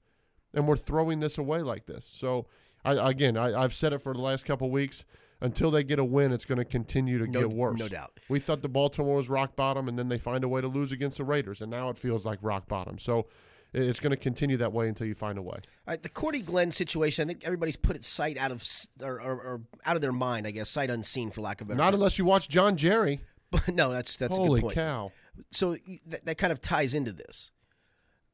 and 0.55 0.67
we're 0.69 0.77
throwing 0.77 1.21
this 1.21 1.37
away 1.39 1.61
like 1.63 1.87
this. 1.87 2.05
So, 2.07 2.47
I, 2.85 3.11
again, 3.11 3.37
I, 3.37 3.61
I've 3.63 3.75
said 3.75 3.93
it 3.93 3.99
for 3.99 4.13
the 4.15 4.21
last 4.21 4.45
couple 4.45 4.67
of 4.69 4.73
weeks. 4.73 5.05
Until 5.41 5.73
they 5.73 5.83
get 5.83 5.99
a 5.99 6.05
win, 6.05 6.31
it's 6.31 6.45
going 6.45 6.59
to 6.61 6.65
continue 6.65 7.19
to 7.19 7.27
No- 7.27 7.41
get 7.41 7.51
worse. 7.51 7.81
no 7.81 7.89
doubt. 7.89 8.21
We 8.29 8.39
thought 8.39 8.63
the 8.63 8.69
Baltimore 8.69 9.17
was 9.17 9.29
rock 9.29 9.57
bottom, 9.57 9.89
and 9.89 9.99
then 9.99 10.09
they 10.09 10.17
find 10.17 10.45
a 10.45 10.49
way 10.49 10.61
to 10.61 10.69
lose 10.69 10.93
against 10.93 11.19
the 11.19 11.25
Raiders, 11.25 11.61
and 11.63 11.69
now 11.71 11.89
it 11.89 11.99
feels 11.99 12.25
like 12.25 12.39
rock 12.43 12.69
bottom. 12.69 12.97
So, 13.01 13.27
it's 13.75 13.99
going 13.99 14.13
to 14.13 14.17
continue 14.17 14.57
that 14.59 14.73
way 14.73 14.89
until 14.89 15.09
you 15.09 15.15
find 15.15 15.39
a 15.39 15.43
way. 15.43 15.57
All 15.57 15.61
right, 15.89 16.03
the 16.03 16.09
Cordy 16.11 16.43
Glenn 16.43 16.71
situation. 16.71 17.25
I 17.25 17.27
think 17.27 17.45
everybody's 17.45 17.77
put 17.77 17.97
it 17.97 18.05
sight 18.05 18.39
out 18.39 18.53
of 18.53 18.65
or, 19.03 19.21
or, 19.21 19.33
or 19.35 19.63
out 19.85 19.97
of 19.97 20.03
their 20.03 20.13
mind. 20.13 20.47
I 20.47 20.53
guess 20.53 20.69
sight 20.69 20.91
unseen, 20.91 21.31
for 21.33 21.41
lack 21.41 21.61
of 21.61 21.67
a 21.67 21.69
better. 21.71 21.79
Not 21.79 21.87
term. 21.87 21.95
unless 21.95 22.19
you 22.21 22.25
watch 22.25 22.49
John 22.49 22.77
Jerry. 22.77 23.21
But 23.51 23.67
no, 23.75 23.91
that's 23.91 24.17
that's 24.17 24.37
a 24.39 24.41
Holy 24.41 24.61
good 24.61 24.67
point. 24.67 24.75
cow! 24.77 25.11
So 25.51 25.77
that, 26.07 26.25
that 26.27 26.39
kind 26.39 26.53
of 26.53 26.61
ties 26.61 26.95
into 26.95 27.13
this. 27.13 27.51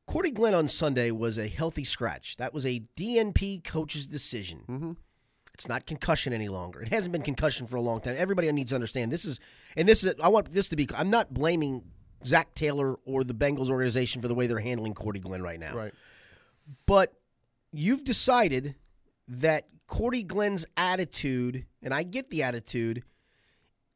Cordy 0.06 0.30
Glenn 0.30 0.54
on 0.54 0.68
Sunday 0.68 1.10
was 1.10 1.36
a 1.38 1.48
healthy 1.48 1.84
scratch. 1.84 2.38
That 2.38 2.54
was 2.54 2.64
a 2.64 2.80
DNP 2.96 3.62
coach's 3.62 4.06
decision. 4.06 4.64
Mm-hmm. 4.66 4.92
It's 5.52 5.68
not 5.68 5.86
concussion 5.86 6.32
any 6.32 6.48
longer. 6.48 6.80
It 6.80 6.88
hasn't 6.88 7.12
been 7.12 7.22
concussion 7.22 7.66
for 7.66 7.76
a 7.76 7.80
long 7.80 8.00
time. 8.00 8.14
Everybody 8.16 8.50
needs 8.52 8.70
to 8.70 8.76
understand 8.76 9.12
this 9.12 9.24
is, 9.24 9.40
and 9.76 9.88
this 9.88 10.04
is. 10.04 10.14
I 10.22 10.28
want 10.28 10.50
this 10.50 10.68
to 10.68 10.76
be. 10.76 10.88
I'm 10.96 11.10
not 11.10 11.34
blaming 11.34 11.82
Zac 12.24 12.54
Taylor 12.54 12.94
or 13.04 13.24
the 13.24 13.34
Bengals 13.34 13.68
organization 13.68 14.22
for 14.22 14.28
the 14.28 14.34
way 14.34 14.46
they're 14.46 14.60
handling 14.60 14.94
Cordy 14.94 15.20
Glenn 15.20 15.42
right 15.42 15.58
now. 15.58 15.74
Right. 15.74 15.94
But 16.86 17.12
you've 17.72 18.04
decided 18.04 18.76
that 19.26 19.66
Cordy 19.86 20.22
Glenn's 20.22 20.64
attitude, 20.76 21.66
and 21.82 21.92
I 21.92 22.02
get 22.02 22.30
the 22.30 22.44
attitude, 22.44 23.02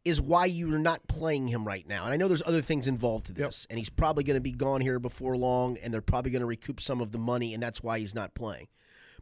is 0.04 0.20
why 0.20 0.46
you're 0.46 0.78
not 0.78 1.06
playing 1.06 1.48
him 1.48 1.64
right 1.64 1.86
now. 1.86 2.04
And 2.04 2.12
I 2.12 2.16
know 2.16 2.28
there's 2.28 2.42
other 2.44 2.60
things 2.60 2.88
involved 2.88 3.26
to 3.26 3.32
this, 3.32 3.66
and 3.70 3.78
he's 3.78 3.90
probably 3.90 4.24
going 4.24 4.36
to 4.36 4.40
be 4.40 4.52
gone 4.52 4.80
here 4.80 4.98
before 4.98 5.36
long, 5.36 5.76
and 5.78 5.94
they're 5.94 6.00
probably 6.00 6.32
going 6.32 6.40
to 6.40 6.46
recoup 6.46 6.80
some 6.80 7.00
of 7.00 7.12
the 7.12 7.18
money, 7.18 7.54
and 7.54 7.62
that's 7.62 7.82
why 7.82 7.98
he's 7.98 8.14
not 8.14 8.34
playing. 8.34 8.66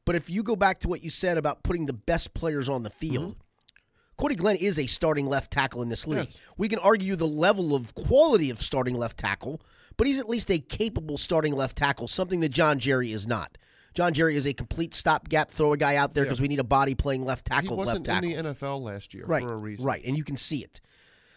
But 0.06 0.16
if 0.16 0.30
you 0.30 0.42
go 0.42 0.56
back 0.56 0.78
to 0.78 0.88
what 0.88 1.04
you 1.04 1.10
said 1.10 1.36
about 1.36 1.62
putting 1.62 1.86
the 1.86 1.92
best 1.92 2.32
players 2.32 2.68
on 2.68 2.82
the 2.82 2.90
field, 2.90 3.32
mm-hmm. 3.32 3.40
Cordy 4.16 4.34
Glenn 4.34 4.56
is 4.56 4.78
a 4.78 4.86
starting 4.86 5.26
left 5.26 5.50
tackle 5.50 5.82
in 5.82 5.88
this 5.88 6.06
league. 6.06 6.18
Yes. 6.20 6.40
We 6.58 6.68
can 6.68 6.78
argue 6.78 7.16
the 7.16 7.26
level 7.26 7.74
of 7.74 7.94
quality 7.94 8.50
of 8.50 8.60
starting 8.60 8.94
left 8.94 9.18
tackle, 9.18 9.60
but 9.96 10.06
he's 10.06 10.18
at 10.18 10.28
least 10.28 10.50
a 10.50 10.58
capable 10.58 11.16
starting 11.16 11.54
left 11.54 11.76
tackle, 11.76 12.06
something 12.08 12.40
that 12.40 12.50
John 12.50 12.78
Jerry 12.78 13.12
is 13.12 13.26
not. 13.26 13.56
John 13.94 14.12
Jerry 14.12 14.36
is 14.36 14.46
a 14.46 14.52
complete 14.52 14.94
stopgap, 14.94 15.50
throw 15.50 15.72
a 15.72 15.76
guy 15.76 15.96
out 15.96 16.14
there 16.14 16.24
because 16.24 16.40
we 16.40 16.48
need 16.48 16.60
a 16.60 16.64
body 16.64 16.94
playing 16.94 17.24
left 17.24 17.46
tackle. 17.46 17.70
He 17.70 17.76
wasn't 17.76 18.06
left 18.06 18.22
tackle. 18.22 18.30
in 18.30 18.44
the 18.44 18.54
NFL 18.54 18.80
last 18.82 19.14
year 19.14 19.24
right, 19.26 19.42
for 19.42 19.52
a 19.52 19.56
reason. 19.56 19.84
right, 19.84 20.02
and 20.04 20.16
you 20.16 20.24
can 20.24 20.36
see 20.36 20.58
it. 20.58 20.80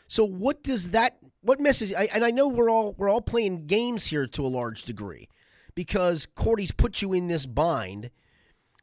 So 0.08 0.26
what 0.26 0.64
does 0.64 0.92
that? 0.92 1.18
What 1.42 1.60
message? 1.60 1.94
I, 1.94 2.08
and 2.14 2.24
I 2.24 2.32
know 2.32 2.48
we're 2.48 2.70
all 2.70 2.94
we're 2.98 3.10
all 3.10 3.22
playing 3.22 3.66
games 3.68 4.06
here 4.06 4.28
to 4.28 4.46
a 4.46 4.48
large 4.48 4.84
degree 4.84 5.28
because 5.76 6.26
Cordy's 6.26 6.72
put 6.72 7.02
you 7.02 7.14
in 7.14 7.28
this 7.28 7.46
bind. 7.46 8.10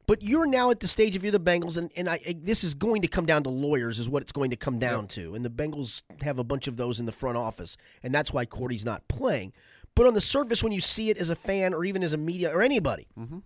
But 0.07 0.25
you're 0.25 0.47
now 0.47 0.73
at 0.73 0.81
the 0.81 0.89
stage 0.89 1.15
if 1.15 1.23
you're 1.23 1.31
the 1.31 1.39
Bengals, 1.39 1.79
and, 1.79 1.89
and 1.97 2.09
I, 2.09 2.15
I- 2.27 2.35
this 2.37 2.65
is 2.65 2.75
going 2.75 3.03
to 3.03 3.09
come 3.09 3.27
down 3.27 3.45
to 3.45 3.49
lawyers, 3.49 4.01
is 4.01 4.11
what 4.11 4.23
it's 4.23 4.33
going 4.33 4.51
to 4.51 4.57
come 4.57 4.81
down 4.81 5.07
to. 5.09 5.37
And 5.37 5.45
the 5.45 5.51
Bengals 5.51 6.03
have 6.23 6.41
a 6.41 6.43
bunch 6.43 6.67
of 6.67 6.77
those 6.77 6.99
in 6.99 7.07
the 7.07 7.13
front 7.13 7.37
office, 7.37 7.77
and 8.03 8.13
that's 8.13 8.33
why 8.33 8.45
Cordy's 8.45 8.85
not 8.85 9.07
playing. 9.07 9.53
But 9.95 10.09
on 10.09 10.15
the 10.15 10.21
surface, 10.21 10.65
when 10.65 10.73
you 10.73 10.81
see 10.81 11.11
it 11.11 11.17
as 11.17 11.31
a 11.31 11.37
fan 11.37 11.73
or 11.73 11.85
even 11.85 12.03
as 12.03 12.13
a 12.13 12.17
media 12.17 12.51
or 12.51 12.61
anybody, 12.61 13.07
mm-hmm. 13.17 13.39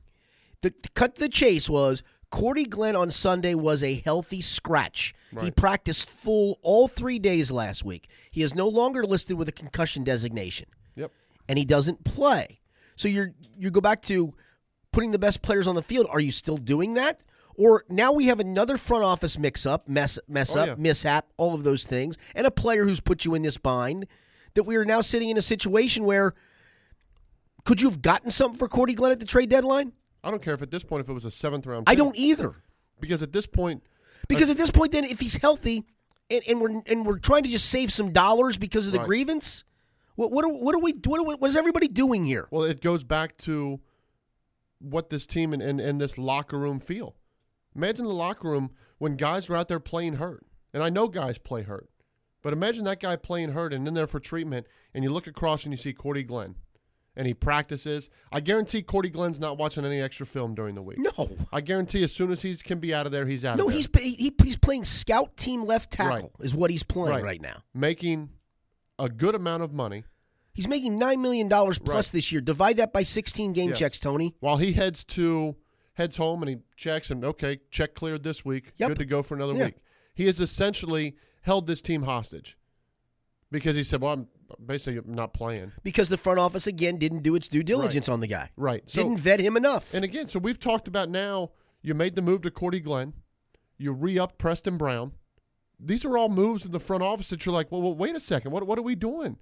The, 0.64 0.88
cut 0.94 1.14
to 1.16 1.21
the 1.23 1.28
chase 1.28 1.68
was 1.71 2.02
Cordy 2.30 2.64
Glenn 2.64 2.97
on 2.97 3.11
Sunday 3.11 3.54
was 3.54 3.83
a 3.85 3.94
healthy 4.04 4.40
scratch. 4.40 5.14
He 5.40 5.50
practiced 5.50 6.09
full 6.11 6.59
all 6.62 6.88
three 6.88 7.18
days 7.18 7.50
last 7.52 7.85
week. 7.85 8.09
He 8.33 8.42
is 8.42 8.54
no 8.54 8.68
longer 8.68 9.04
listed 9.04 9.37
with 9.37 9.49
a 9.49 9.52
concussion 9.52 10.04
designation 10.04 10.66
Yep. 10.97 11.12
and 11.49 11.59
he 11.59 11.64
doesn't 11.64 12.04
play. 12.04 12.61
So 12.97 13.09
you're 13.09 13.33
you 13.56 13.71
go 13.71 13.80
back 13.80 14.02
to 14.02 14.35
putting 14.92 15.11
the 15.12 15.18
best 15.18 15.42
players 15.42 15.66
on 15.66 15.75
the 15.75 15.83
field. 15.83 16.06
Are 16.11 16.21
you 16.21 16.30
still 16.33 16.56
doing 16.56 16.94
that? 16.94 17.25
Or 17.56 17.85
now 17.88 18.12
we 18.12 18.26
have 18.26 18.40
another 18.40 18.76
front 18.76 19.04
office 19.04 19.38
mix 19.38 19.64
up, 19.66 19.88
mess 19.88 20.18
mess 20.28 20.56
Oh, 20.56 20.61
up, 20.61 20.66
yeah. 20.68 20.75
mishap, 20.78 21.26
all 21.37 21.54
of 21.54 21.62
those 21.62 21.85
things, 21.85 22.16
and 22.35 22.47
a 22.47 22.50
player 22.50 22.85
who's 22.85 23.00
put 23.00 23.25
you 23.25 23.35
in 23.37 23.42
this 23.42 23.59
bind 23.59 24.06
that 24.54 24.64
we 24.64 24.75
are 24.76 24.85
now 24.85 25.00
sitting 25.00 25.30
in 25.30 25.37
a 25.37 25.42
situation 25.42 26.04
where 26.04 26.35
could 27.64 27.80
you 27.80 27.88
have 27.88 28.02
gotten 28.02 28.30
something 28.30 28.59
for 28.59 28.68
Cordy 28.68 28.94
Glenn 28.94 29.12
at 29.12 29.21
the 29.21 29.26
trade 29.26 29.49
deadline? 29.50 29.92
I 30.25 30.31
don't 30.31 30.43
care 30.43 30.54
if 30.54 30.62
at 30.62 30.71
this 30.71 30.83
point 30.85 31.02
if 31.02 31.09
it 31.09 31.12
was 31.12 31.25
a 31.25 31.31
seventh 31.31 31.66
round. 31.66 31.85
I 31.88 31.95
don't 31.95 32.16
either. 32.16 32.57
because 33.00 33.23
at 33.23 33.33
this 33.33 33.47
point, 33.47 33.83
Because 34.28 34.49
uh, 34.49 34.52
at 34.52 34.59
this 34.59 34.71
point, 34.71 34.93
then, 34.93 35.04
if 35.04 35.21
he's 35.21 35.37
healthy, 35.37 35.85
and, 36.31 36.43
and 36.49 36.61
we're 36.61 36.83
and 36.87 37.04
we're 37.07 37.19
trying 37.19 37.43
to 37.43 37.50
just 37.50 37.69
save 37.69 37.93
some 37.93 38.12
dollars 38.12 38.57
because 38.57 38.87
of 38.87 38.93
the 38.95 39.00
Right. 39.00 39.07
grievance, 39.07 39.64
what 40.16 40.33
what 40.33 40.45
are, 40.45 40.49
what 40.49 40.75
are 40.75 40.78
we 40.81 40.93
what, 41.04 41.21
are 41.21 41.37
what 41.37 41.47
is 41.49 41.57
everybody 41.57 41.87
doing 41.88 42.25
here? 42.25 42.49
well, 42.50 42.62
it 42.62 42.81
goes 42.81 43.04
back 43.04 43.37
to 43.38 43.81
what 44.78 45.11
this 45.11 45.26
team 45.26 45.52
and, 45.52 45.62
and, 45.62 45.81
and 45.81 46.00
this 46.00 46.19
locker 46.19 46.59
room 46.59 46.78
feel. 46.81 47.16
Imagine 47.76 48.04
the 48.07 48.12
locker 48.12 48.49
room 48.49 48.71
when 48.99 49.16
guys 49.16 49.50
are 49.50 49.57
out 49.57 49.69
there 49.69 49.81
playing 49.81 50.14
hurt 50.16 50.47
And 50.73 50.83
I 50.83 50.88
know 50.90 51.09
guys 51.09 51.38
play 51.38 51.62
hurt. 51.62 51.88
But 52.43 52.52
imagine 52.52 52.85
that 52.85 53.00
guy 53.00 53.16
playing 53.16 53.52
hurt 53.52 53.73
and 53.73 53.88
in 53.88 53.95
there 53.95 54.07
for 54.07 54.21
treatment, 54.21 54.66
and 54.93 55.02
you 55.02 55.11
look 55.11 55.26
across 55.26 55.64
and 55.64 55.73
you 55.73 55.76
see 55.78 55.93
Cordy 55.95 56.23
Glenn, 56.23 56.57
and 57.16 57.26
he 57.26 57.35
practices. 57.35 58.11
I 58.33 58.40
guarantee 58.40 58.83
Cordy 58.83 59.09
Glenn's 59.11 59.38
not 59.40 59.56
watching 59.59 59.85
any 59.85 60.00
extra 60.00 60.26
film 60.26 60.54
during 60.54 60.75
the 60.75 60.83
week. 60.83 60.99
No. 60.99 61.37
I 61.52 61.61
guarantee 61.61 62.02
as 62.02 62.12
soon 62.12 62.33
as 62.33 62.42
he 62.42 62.54
can 62.56 62.78
be 62.80 62.92
out 62.94 63.06
of 63.06 63.12
there, 63.12 63.26
he's 63.26 63.44
out 63.44 63.56
No, 63.59 63.64
of 63.66 63.71
there. 63.73 63.76
he's 63.76 64.16
he, 64.18 64.33
he's 64.42 64.56
playing 64.56 64.85
scout 64.85 65.37
team 65.37 65.64
left 65.64 65.92
tackle 65.92 66.33
is 66.40 66.54
what 66.54 66.71
he's 66.71 66.83
playing 66.83 67.16
Right. 67.16 67.25
right 67.25 67.40
now. 67.40 67.62
making 67.73 68.30
a 68.99 69.09
good 69.09 69.35
amount 69.35 69.62
of 69.62 69.73
money 69.73 70.04
He's 70.52 70.68
making 70.68 70.99
nine 70.99 71.21
million 71.21 71.49
dollars 71.49 71.80
plus 71.80 72.11
this 72.11 72.30
year. 72.30 72.40
Divide 72.40 72.76
that 72.76 72.92
by 72.92 73.02
sixteen 73.02 73.52
game 73.52 73.71
Yes. 73.71 73.78
checks, 73.80 73.99
Tony. 73.99 74.37
while 74.38 74.56
he 74.59 74.73
heads 74.73 75.02
to 75.06 75.56
heads 75.94 76.16
home 76.16 76.42
and 76.42 76.49
he 76.49 76.56
checks 76.76 77.11
and 77.11 77.25
okay, 77.25 77.59
check 77.73 77.94
cleared 77.94 78.23
this 78.23 78.44
week, 78.44 78.73
Yep. 78.76 78.90
good 78.90 78.99
to 79.00 79.04
go 79.04 79.21
for 79.25 79.35
another 79.35 79.54
Yeah. 79.54 79.64
week. 79.66 79.75
He 80.14 80.26
has 80.26 80.40
essentially 80.40 81.16
held 81.42 81.66
this 81.66 81.83
team 81.83 82.02
hostage 82.04 82.56
because 83.50 83.75
he 83.76 83.83
said, 83.83 84.00
"Well, 84.00 84.12
I'm 84.12 84.28
basically 84.65 85.01
not 85.07 85.35
playing." 85.35 85.73
Because 85.83 86.09
the 86.09 86.17
front 86.17 86.39
office 86.39 86.67
again 86.67 86.99
didn't 86.99 87.23
do 87.23 87.35
its 87.35 87.49
due 87.49 87.63
diligence 87.63 88.09
on 88.09 88.21
the 88.21 88.27
guy. 88.27 88.51
Right. 88.57 88.83
So 88.89 89.03
didn't 89.03 89.21
vet 89.21 89.41
him 89.41 89.57
enough. 89.57 89.95
And 89.95 90.05
again, 90.05 90.27
so 90.27 90.39
we've 90.39 90.59
talked 90.59 90.89
about 90.89 91.09
now. 91.09 91.51
You 91.83 91.95
made 91.95 92.15
the 92.15 92.23
move 92.23 92.43
to 92.43 92.51
Cordy 92.51 92.81
Glenn. 92.81 93.13
You 93.77 93.93
re-up 93.93 94.39
Preston 94.39 94.79
Brown. 94.79 95.13
These 95.79 96.05
are 96.05 96.17
all 96.17 96.29
moves 96.29 96.65
in 96.65 96.73
the 96.73 96.81
front 96.81 97.03
office 97.03 97.29
that 97.31 97.45
you're 97.45 97.53
like, 97.55 97.71
well, 97.71 97.83
well 97.83 97.95
wait 97.95 98.15
a 98.15 98.21
second. 98.21 98.53
What 98.53 98.67
what 98.67 98.79
are 98.79 98.83
we 98.83 98.95
doing? 98.95 99.39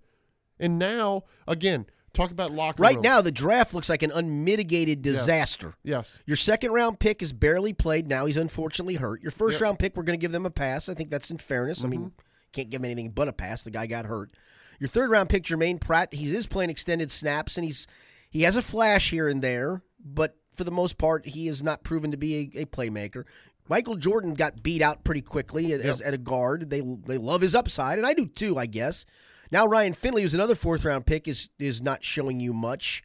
And 0.59 0.79
now, 0.79 1.23
again, 1.47 1.87
talk 2.13 2.31
about 2.31 2.51
locker 2.51 2.83
right 2.83 2.95
room. 2.95 3.03
now, 3.03 3.21
the 3.21 3.33
draft 3.33 3.75
looks 3.75 3.89
like 3.89 4.03
an 4.03 4.11
unmitigated 4.13 5.03
disaster. 5.03 5.75
Yes. 5.83 6.23
Your 6.27 6.37
second 6.37 6.73
round 6.73 6.99
pick 7.01 7.23
is 7.23 7.33
barely 7.33 7.73
played. 7.73 8.09
Now 8.09 8.27
he's 8.27 8.37
unfortunately 8.37 8.95
hurt. 8.97 9.23
Your 9.23 9.31
first 9.31 9.55
Yep. 9.55 9.57
Mm-hmm. 9.59 9.65
round 9.65 9.79
pick, 9.79 9.97
we're 9.97 10.03
going 10.05 10.19
to 10.19 10.21
give 10.21 10.33
them 10.33 10.47
a 10.47 10.51
pass. 10.51 10.89
I 10.89 10.95
think 10.95 11.11
that's 11.11 11.31
in 11.31 11.39
fairness. 11.39 11.85
I 11.85 11.89
mean, 11.89 12.13
can't 12.53 12.71
give 12.71 12.81
him 12.81 12.85
anything 12.85 13.11
but 13.11 13.29
a 13.29 13.33
pass. 13.33 13.63
The 13.65 13.71
guy 13.71 13.87
got 13.87 14.07
hurt. 14.07 14.31
Your 14.79 14.89
third 14.89 15.11
round 15.11 15.29
pick, 15.29 15.45
Germaine 15.45 15.79
Pratt, 15.79 16.13
he 16.15 16.35
is 16.35 16.47
playing 16.47 16.71
extended 16.71 17.11
snaps, 17.11 17.57
and 17.57 17.65
he's 17.65 17.87
he 18.31 18.43
has 18.43 18.57
a 18.57 18.63
flash 18.63 19.11
here 19.11 19.29
and 19.29 19.43
there, 19.43 19.83
but 20.03 20.37
for 20.51 20.65
the 20.65 20.71
most 20.71 20.99
part, 20.99 21.27
he 21.27 21.47
has 21.47 21.63
not 21.63 21.83
proven 21.83 22.11
to 22.11 22.17
be 22.17 22.51
a, 22.55 22.63
a 22.63 22.65
playmaker. 22.67 23.25
Michael 23.69 23.97
Jordan 23.97 24.35
got 24.35 24.63
beat 24.63 24.83
out 24.83 25.05
pretty 25.05 25.23
quickly 25.23 25.73
as, 25.73 26.01
at 26.01 26.15
a 26.15 26.19
guard. 26.19 26.69
They 26.71 26.81
they 26.81 27.17
love 27.19 27.41
his 27.41 27.55
upside, 27.55 27.99
and 27.99 28.07
I 28.07 28.13
do 28.15 28.27
too, 28.27 28.59
I 28.59 28.67
guess. 28.67 29.05
Now 29.51 29.67
Ryan 29.67 29.93
Finley, 29.93 30.23
who's 30.23 30.35
another 30.35 30.55
fourth 30.55 30.85
round 30.85 31.07
pick, 31.07 31.29
is 31.29 31.51
is 31.59 31.81
not 31.83 32.03
showing 32.05 32.41
you 32.41 32.53
much. 32.53 33.03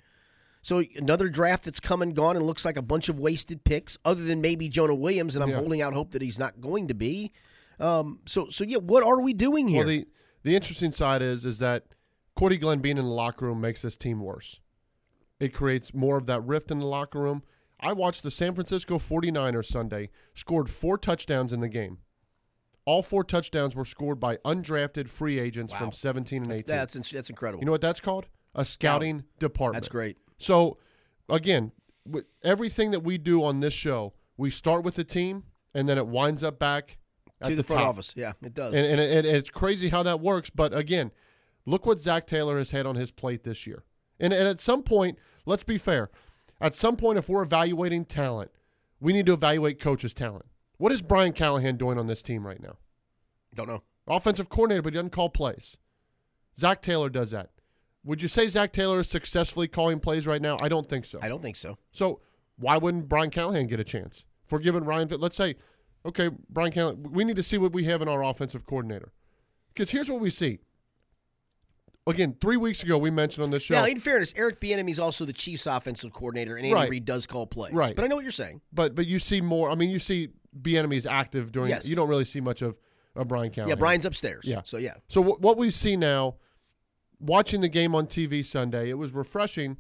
So 0.62 0.84
another 0.98 1.30
draft 1.30 1.64
that's 1.64 1.80
come 1.80 2.02
and 2.02 2.14
gone 2.16 2.36
and 2.36 2.46
looks 2.46 2.66
like 2.66 2.76
a 2.76 2.82
bunch 2.82 3.08
of 3.08 3.20
wasted 3.20 3.64
picks, 3.64 3.98
other 4.04 4.24
than 4.24 4.42
maybe 4.42 4.68
Jonah 4.68 4.96
Williams, 4.96 5.36
and 5.36 5.44
I'm 5.44 5.52
Yeah. 5.52 5.58
holding 5.60 5.82
out 5.82 5.94
hope 5.94 6.12
that 6.12 6.22
he's 6.22 6.40
not 6.40 6.60
going 6.60 6.88
to 6.88 6.94
be. 6.94 7.32
Um, 7.80 8.20
so 8.26 8.48
so 8.50 8.64
yeah, 8.64 8.78
what 8.80 9.04
are 9.04 9.22
we 9.22 9.34
doing 9.34 9.68
here? 9.68 9.86
Well, 9.86 9.88
the 9.90 10.08
the 10.44 10.56
interesting 10.56 10.92
side 10.92 11.22
is 11.22 11.46
is 11.46 11.60
that 11.60 11.84
Cordy 12.36 12.58
Glenn 12.58 12.80
being 12.80 12.98
in 12.98 13.06
the 13.06 13.12
locker 13.12 13.46
room 13.46 13.62
makes 13.62 13.82
this 13.82 13.98
team 13.98 14.20
worse. 14.22 14.62
It 15.40 15.54
creates 15.54 15.94
more 15.94 16.18
of 16.18 16.26
that 16.28 16.42
rift 16.42 16.72
in 16.72 16.80
the 16.80 16.86
locker 16.86 17.20
room. 17.20 17.44
I 17.80 17.94
watched 17.94 18.24
the 18.24 18.32
San 18.32 18.54
Francisco 18.56 18.98
49ers 18.98 19.66
Sunday, 19.66 20.10
scored 20.34 20.70
four 20.70 20.98
touchdowns 20.98 21.54
in 21.54 21.60
the 21.62 21.68
game. 21.70 22.00
All 22.86 23.04
four 23.04 23.24
touchdowns 23.24 23.76
were 23.76 23.86
scored 23.86 24.20
by 24.20 24.38
undrafted 24.38 25.10
free 25.10 25.38
agents 25.40 25.74
Wow. 25.74 25.80
from 25.80 25.92
17 25.92 26.44
and 26.44 26.52
18. 26.52 26.64
that's 26.66 27.12
that's 27.12 27.30
incredible. 27.30 27.62
you 27.62 27.66
know 27.66 27.72
what 27.72 27.82
that's 27.82 28.00
called? 28.00 28.28
A 28.56 28.64
scouting 28.66 29.26
department. 29.40 29.76
that's 29.84 29.90
great. 29.90 30.18
So, 30.38 30.78
again, 31.30 31.72
with 32.06 32.26
everything 32.44 32.92
that 32.92 33.02
we 33.02 33.18
do 33.18 33.44
on 33.44 33.60
this 33.60 33.74
show, 33.74 34.14
we 34.38 34.50
start 34.50 34.84
with 34.86 34.96
the 34.96 35.04
team, 35.04 35.44
and 35.76 35.88
then 35.90 35.98
it 35.98 36.08
winds 36.08 36.44
up 36.44 36.58
back 36.58 36.98
at 37.42 37.50
to 37.50 37.56
the, 37.56 37.64
front 37.64 37.82
top. 37.82 37.90
office, 37.90 38.14
yeah, 38.16 38.34
it 38.42 38.54
does. 38.54 38.74
And, 38.74 38.86
and, 38.86 39.00
it, 39.00 39.26
it's 39.26 39.50
crazy 39.50 39.90
how 39.90 40.04
that 40.04 40.20
works. 40.20 40.50
But 40.50 40.74
again, 40.74 41.12
look 41.66 41.86
what 41.86 42.00
Zac 42.00 42.28
Taylor 42.28 42.58
has 42.58 42.72
had 42.72 42.86
on 42.86 42.96
his 42.96 43.12
plate 43.12 43.44
this 43.44 43.68
year. 43.68 43.84
And, 44.20 44.34
and 44.34 44.48
at 44.48 44.60
some 44.60 44.84
point, 44.84 45.18
let's 45.46 45.64
be 45.64 45.78
fair. 45.78 46.10
At 46.60 46.76
some 46.76 46.96
point, 46.96 47.20
if 47.20 47.30
we're 47.30 47.44
evaluating 47.44 48.06
talent, 48.06 48.52
we 49.00 49.14
need 49.14 49.28
to 49.28 49.34
evaluate 49.34 49.80
coaches' 49.80 50.14
talent. 50.14 50.46
What 50.78 50.92
is 50.92 51.02
Brian 51.02 51.34
Callahan 51.34 51.78
doing 51.78 52.00
on 52.00 52.08
this 52.08 52.24
team 52.24 52.46
right 52.46 52.62
now? 52.62 52.78
Don't 53.54 53.68
know. 53.68 53.84
Offensive 54.08 54.50
coordinator, 54.50 54.82
but 54.82 54.94
he 54.94 54.98
doesn't 54.98 55.12
call 55.12 55.30
plays. 55.30 55.78
Zac 56.56 56.82
Taylor 56.82 57.10
does 57.10 57.32
that. 57.32 57.52
Would 58.04 58.22
you 58.22 58.28
say 58.28 58.48
Zac 58.48 58.72
Taylor 58.72 59.02
is 59.02 59.10
successfully 59.10 59.68
calling 59.68 60.00
plays 60.00 60.26
right 60.26 60.42
now? 60.42 60.58
I 60.62 60.70
don't 60.70 60.88
think 60.88 61.06
so. 61.06 61.20
I 61.22 61.28
don't 61.28 61.42
think 61.42 61.56
so. 61.56 61.78
So 61.92 62.22
why 62.58 62.78
wouldn't 62.78 63.10
Brian 63.10 63.30
Callahan 63.30 63.68
get 63.68 63.80
a 63.80 63.84
chance? 63.84 64.26
If 64.46 64.52
we're 64.52 64.60
giving 64.60 64.86
Ryan, 64.86 65.10
let's 65.20 65.36
say, 65.36 65.56
okay, 66.08 66.30
Brian 66.50 66.72
Kelly, 66.72 66.96
we 66.96 67.24
need 67.24 67.36
to 67.36 67.44
see 67.44 67.58
what 67.58 67.74
we 67.74 67.84
have 67.86 68.02
in 68.02 68.08
our 68.08 68.24
offensive 68.24 68.66
coordinator. 68.66 69.12
Because 69.74 69.92
here's 69.92 70.10
what 70.10 70.20
we 70.22 70.30
see. 70.30 70.60
Again, 72.08 72.38
three 72.40 72.56
weeks 72.56 72.84
ago, 72.84 72.98
we 72.98 73.10
mentioned 73.12 73.44
on 73.44 73.52
this 73.52 73.64
show, 73.64 73.76
Now, 73.76 73.86
in 73.86 74.00
fairness, 74.00 74.34
Eric 74.38 74.62
Bieniemy 74.62 74.92
is 74.92 75.00
also 75.00 75.26
the 75.26 75.34
Chiefs' 75.34 75.66
offensive 75.66 76.14
coordinator, 76.14 76.56
and 76.56 76.66
Andy 76.66 76.74
Right. 76.74 76.90
Reid 76.90 77.04
does 77.04 77.28
call 77.28 77.46
plays. 77.46 77.74
Right. 77.74 77.94
But 77.96 78.06
I 78.06 78.08
know 78.08 78.16
what 78.16 78.24
you're 78.24 78.32
saying. 78.32 78.62
but 78.72 78.96
but 78.96 79.06
you 79.08 79.20
see 79.20 79.42
more. 79.42 79.70
I 79.70 79.76
mean, 79.76 79.90
you 79.90 80.00
see 80.00 80.30
Bieniemy 80.60 80.96
is 80.96 81.06
active 81.06 81.52
during. 81.52 81.70
Yes. 81.70 81.88
You 81.88 81.98
don't 81.98 82.08
really 82.08 82.24
see 82.24 82.40
much 82.40 82.62
of, 82.62 82.78
of 83.16 83.28
Brian 83.28 83.52
Callahan. 83.52 83.70
Yeah, 83.70 83.76
Brian's 83.76 84.06
upstairs. 84.06 84.46
Yeah. 84.48 84.62
So 84.64 84.78
yeah, 84.78 84.94
So 85.10 85.22
wh- 85.22 85.42
what 85.42 85.58
we 85.58 85.70
see 85.70 85.98
now, 85.98 86.36
watching 87.20 87.60
the 87.60 87.68
game 87.70 87.94
on 87.94 88.08
TV 88.08 88.44
Sunday, 88.46 88.90
it 88.90 88.98
was 88.98 89.12
refreshing. 89.12 89.76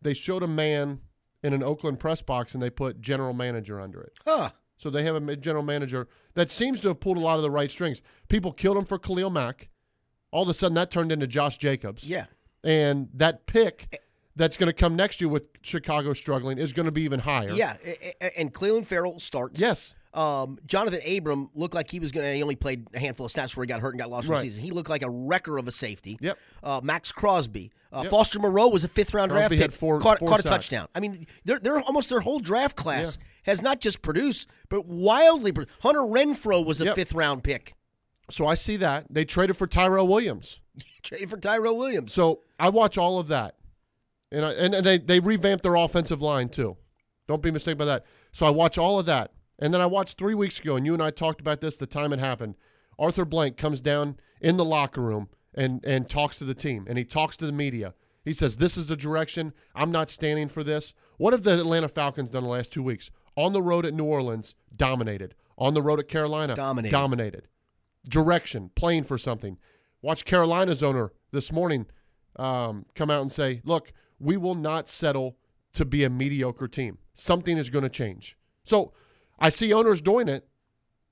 They 0.00 0.14
showed 0.14 0.42
a 0.42 0.48
man 0.48 1.00
in 1.42 1.52
an 1.52 1.62
Oakland 1.62 2.00
press 2.00 2.22
box, 2.22 2.54
and 2.54 2.62
they 2.62 2.70
put 2.70 3.02
general 3.02 3.34
manager 3.34 3.78
under 3.82 4.00
it. 4.00 4.14
huh? 4.26 4.48
So 4.76 4.90
they 4.90 5.04
have 5.04 5.16
a 5.16 5.36
general 5.36 5.64
manager 5.64 6.08
that 6.34 6.50
seems 6.50 6.80
to 6.82 6.88
have 6.88 7.00
pulled 7.00 7.16
a 7.16 7.20
lot 7.20 7.36
of 7.36 7.42
the 7.42 7.50
right 7.50 7.70
strings. 7.70 8.02
People 8.28 8.52
killed 8.52 8.76
him 8.76 8.84
for 8.84 8.98
Khalil 8.98 9.30
Mack. 9.30 9.68
All 10.30 10.42
of 10.42 10.48
a 10.48 10.54
sudden, 10.54 10.74
that 10.74 10.90
turned 10.90 11.12
into 11.12 11.26
Josh 11.26 11.56
Jacobs. 11.56 12.08
Yeah. 12.08 12.26
And 12.62 13.08
that 13.14 13.46
pick 13.46 14.00
that's 14.36 14.56
going 14.56 14.68
to 14.68 14.72
come 14.72 14.94
next 14.96 15.20
year 15.20 15.28
with 15.28 15.48
Chicago 15.62 16.12
struggling 16.12 16.58
is 16.58 16.72
going 16.72 16.86
to 16.86 16.92
be 16.92 17.02
even 17.02 17.18
higher. 17.20 17.50
Yeah, 17.50 17.76
and 18.38 18.52
Clelin 18.54 18.84
Ferrell 18.86 19.18
starts. 19.18 19.60
Yes. 19.60 19.96
Um, 20.14 20.58
Johnathan 20.66 21.18
Abram 21.18 21.50
looked 21.54 21.74
like 21.74 21.90
he 21.90 22.00
was 22.00 22.10
going 22.12 22.26
to. 22.26 22.34
He 22.34 22.42
only 22.42 22.56
played 22.56 22.86
a 22.94 22.98
handful 22.98 23.26
of 23.26 23.32
snaps 23.32 23.52
before 23.52 23.64
he 23.64 23.68
got 23.68 23.80
hurt 23.80 23.90
and 23.90 23.98
got 24.00 24.08
lost 24.10 24.28
for 24.28 24.34
the 24.34 24.40
season. 24.40 24.62
He 24.62 24.70
looked 24.70 24.88
like 24.88 25.02
a 25.02 25.10
wrecker 25.10 25.58
of 25.58 25.68
a 25.68 25.70
safety. 25.70 26.16
Yep. 26.20 26.38
Uh, 26.62 26.80
Maxx 26.82 27.12
Crosby, 27.12 27.70
uh, 27.92 28.00
Yep. 28.02 28.10
Foster 28.10 28.38
Moreau 28.38 28.68
was 28.68 28.82
a 28.84 28.88
fifth 28.88 29.12
round 29.12 29.30
draft 29.30 29.50
pick. 29.50 29.60
had 29.60 29.74
four- 29.74 30.00
caught, 30.00 30.20
four 30.20 30.28
caught 30.28 30.40
a 30.40 30.42
touchdown. 30.44 30.88
I 30.94 31.00
mean, 31.00 31.26
they're, 31.44 31.58
they're 31.58 31.80
almost 31.80 32.08
their 32.08 32.20
whole 32.20 32.38
draft 32.38 32.76
class 32.76 33.18
has 33.44 33.60
not 33.60 33.80
just 33.80 34.00
produced, 34.00 34.48
but 34.70 34.86
wildly. 34.86 35.52
Pro- 35.52 35.66
Hunter 35.82 36.00
Renfrow 36.00 36.64
was 36.64 36.80
a 36.80 36.86
Yep. 36.86 36.94
fifth 36.94 37.12
round 37.14 37.44
pick. 37.44 37.74
So 38.30 38.46
I 38.46 38.54
see 38.54 38.76
that. 38.78 39.06
They 39.10 39.24
traded 39.26 39.56
for 39.58 39.66
Tyrell 39.66 40.08
Williams. 40.08 40.60
Traded 41.02 41.28
for 41.30 41.36
Tyrell 41.36 41.76
Williams. 41.76 42.12
So 42.12 42.40
I 42.58 42.70
watch 42.70 42.96
all 42.98 43.18
of 43.20 43.28
that. 43.28 43.54
And, 44.32 44.44
I, 44.44 44.52
and, 44.52 44.74
and 44.74 44.84
they, 44.84 44.98
they 44.98 45.20
revamped 45.20 45.62
their 45.62 45.76
offensive 45.76 46.22
line 46.22 46.48
too. 46.48 46.76
Don't 47.28 47.42
be 47.42 47.50
mistaken 47.50 47.78
by 47.78 47.84
that. 47.86 48.04
So 48.32 48.46
I 48.46 48.50
watch 48.50 48.78
all 48.78 48.98
of 48.98 49.06
that. 49.06 49.32
And 49.58 49.72
then 49.72 49.80
I 49.80 49.86
watched 49.86 50.18
three 50.18 50.34
weeks 50.34 50.60
ago, 50.60 50.76
and 50.76 50.84
you 50.84 50.92
and 50.92 51.02
I 51.02 51.10
talked 51.10 51.40
about 51.40 51.60
this 51.60 51.76
the 51.76 51.86
time 51.86 52.12
it 52.12 52.18
happened. 52.18 52.56
Arthur 52.98 53.24
Blank 53.24 53.56
comes 53.56 53.80
down 53.80 54.18
in 54.40 54.56
the 54.56 54.64
locker 54.64 55.00
room 55.00 55.28
and, 55.54 55.84
and 55.84 56.08
talks 56.08 56.36
to 56.38 56.44
the 56.44 56.54
team, 56.54 56.84
and 56.88 56.98
he 56.98 57.04
talks 57.04 57.36
to 57.38 57.46
the 57.46 57.52
media. 57.52 57.94
He 58.24 58.32
says, 58.32 58.56
This 58.56 58.76
is 58.76 58.88
the 58.88 58.96
direction. 58.96 59.54
I'm 59.74 59.90
not 59.90 60.10
standing 60.10 60.48
for 60.48 60.62
this. 60.62 60.94
What 61.16 61.32
have 61.32 61.42
the 61.42 61.58
Atlanta 61.58 61.88
Falcons 61.88 62.28
done 62.30 62.42
the 62.42 62.48
last 62.50 62.72
two 62.72 62.82
weeks? 62.82 63.10
On 63.36 63.52
the 63.52 63.62
road 63.62 63.86
at 63.86 63.94
New 63.94 64.04
Orleans, 64.04 64.54
dominated. 64.76 65.34
On 65.56 65.72
the 65.72 65.82
road 65.82 66.00
at 66.00 66.08
Carolina, 66.08 66.54
Dominated. 66.54 66.92
dominated. 66.92 67.48
Direction, 68.08 68.70
playing 68.74 69.04
for 69.04 69.16
something. 69.16 69.58
Watch 70.02 70.24
Carolina's 70.24 70.82
owner 70.82 71.12
this 71.32 71.50
morning 71.50 71.86
um, 72.36 72.84
come 72.94 73.10
out 73.10 73.22
and 73.22 73.32
say, 73.32 73.62
look, 73.64 73.92
we 74.18 74.36
will 74.36 74.54
not 74.54 74.88
settle 74.88 75.36
to 75.74 75.84
be 75.84 76.04
a 76.04 76.10
mediocre 76.10 76.68
team. 76.68 76.98
Something 77.12 77.58
is 77.58 77.70
going 77.70 77.82
to 77.82 77.88
change. 77.88 78.36
So 78.64 78.92
I 79.38 79.48
see 79.50 79.72
owners 79.72 80.00
doing 80.00 80.28
it. 80.28 80.48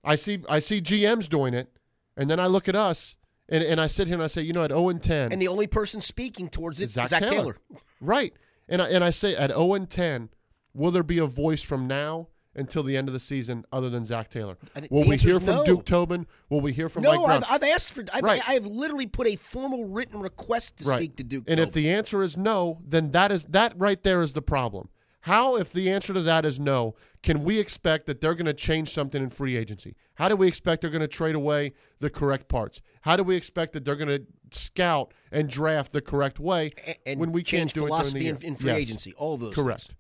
I 0.03 0.17
see 0.17 0.41
I 0.49 0.59
see 0.59 0.81
GMs 0.81 1.29
doing 1.29 1.55
it. 1.55 1.71
And 2.17 2.29
then 2.31 2.39
I 2.39 2.47
look 2.47 2.69
at 2.69 2.77
us 2.77 3.17
and, 3.49 3.63
and 3.63 3.81
I 3.81 3.87
sit 3.89 4.07
here 4.07 4.15
and 4.15 4.23
I 4.23 4.29
say, 4.29 4.43
you 4.43 4.53
know, 4.53 4.63
at 4.63 4.71
0 4.71 4.89
and 4.89 5.03
10, 5.03 5.33
And 5.33 5.43
the 5.43 5.49
only 5.49 5.67
person 5.67 6.01
speaking 6.01 6.49
towards 6.49 6.81
it 6.81 6.85
is 6.85 6.93
Zac 6.93 7.09
Zac, 7.09 7.23
Taylor. 7.23 7.35
Taylor. 7.35 7.59
right. 8.01 8.33
And 8.69 8.81
I, 8.81 8.89
and 8.89 9.05
I 9.05 9.11
say 9.11 9.35
at 9.37 9.51
0 9.51 9.75
and 9.75 9.91
10, 9.91 10.31
will 10.73 10.91
there 10.91 11.03
be 11.03 11.19
a 11.19 11.27
voice 11.27 11.63
from 11.63 11.87
now 11.87 12.29
until 12.57 12.83
the 12.83 12.97
end 12.97 13.09
of 13.09 13.13
the 13.15 13.21
season 13.21 13.65
other 13.73 13.91
than 13.91 14.05
Zac 14.05 14.29
Taylor? 14.29 14.57
Will 14.91 15.07
we 15.09 15.17
hear 15.17 15.41
from 15.41 15.57
no. 15.57 15.65
Duke 15.65 15.85
Tobin? 15.85 16.27
Will 16.51 16.61
we 16.61 16.73
hear 16.73 16.89
from 16.89 17.03
Mike 17.05 17.15
No, 17.15 17.27
Brown? 17.27 17.45
I've, 17.45 17.63
I've 17.63 17.71
asked 17.71 17.93
for. 17.95 18.05
I've, 18.13 18.23
Right. 18.23 18.41
I 18.49 18.53
have 18.55 18.67
literally 18.67 19.07
put 19.07 19.27
a 19.27 19.37
formal 19.37 19.89
written 19.89 20.21
request 20.21 20.79
to 20.79 20.89
right. 20.91 20.99
speak 20.99 21.17
to 21.17 21.25
Duke. 21.25 21.45
And 21.49 21.59
if 21.61 21.73
the 21.73 21.91
answer 21.91 22.23
is 22.23 22.37
no, 22.37 22.79
then 22.87 23.11
that 23.13 23.31
is 23.33 23.45
that 23.47 23.75
right 23.77 24.03
there 24.03 24.23
is 24.23 24.33
the 24.33 24.43
problem. 24.43 24.89
How, 25.21 25.57
if 25.57 25.73
the 25.73 25.91
answer 25.91 26.13
to 26.13 26.21
that 26.21 26.45
is 26.45 26.61
no, 26.61 26.95
can 27.23 27.45
we 27.45 27.59
expect 27.59 28.05
that 28.07 28.21
they're 28.21 28.35
going 28.35 28.45
to 28.45 28.53
change 28.53 28.91
something 28.91 29.23
in 29.23 29.31
free 29.31 29.57
agency? 29.57 29.95
How 30.17 30.29
do 30.29 30.37
we 30.37 30.47
expect 30.47 30.83
they're 30.83 30.91
going 30.91 31.01
to 31.01 31.09
trade 31.09 31.35
away 31.35 31.73
the 31.99 32.11
correct 32.11 32.47
parts? 32.49 32.83
How 33.01 33.17
do 33.17 33.23
we 33.23 33.35
expect 33.35 33.73
that 33.73 33.87
they're 33.87 33.97
going 33.97 34.09
to 34.09 34.27
scout 34.51 35.15
and 35.33 35.49
draft 35.49 35.93
the 35.93 36.03
correct 36.03 36.39
way 36.39 36.71
A- 36.87 37.09
and 37.09 37.19
when 37.21 37.33
we 37.33 37.43
change 37.43 37.73
can't 37.73 37.85
do 37.85 37.87
philosophy 37.87 38.19
it 38.19 38.23
during 38.23 38.35
the 38.35 38.41
in, 38.41 38.43
year? 38.43 38.49
in 38.51 38.57
free 38.57 38.71
Yes. 38.73 38.79
agency, 38.81 39.15
all 39.15 39.33
of 39.33 39.41
those 39.41 39.55
Correct. 39.55 39.81
things. 39.85 39.97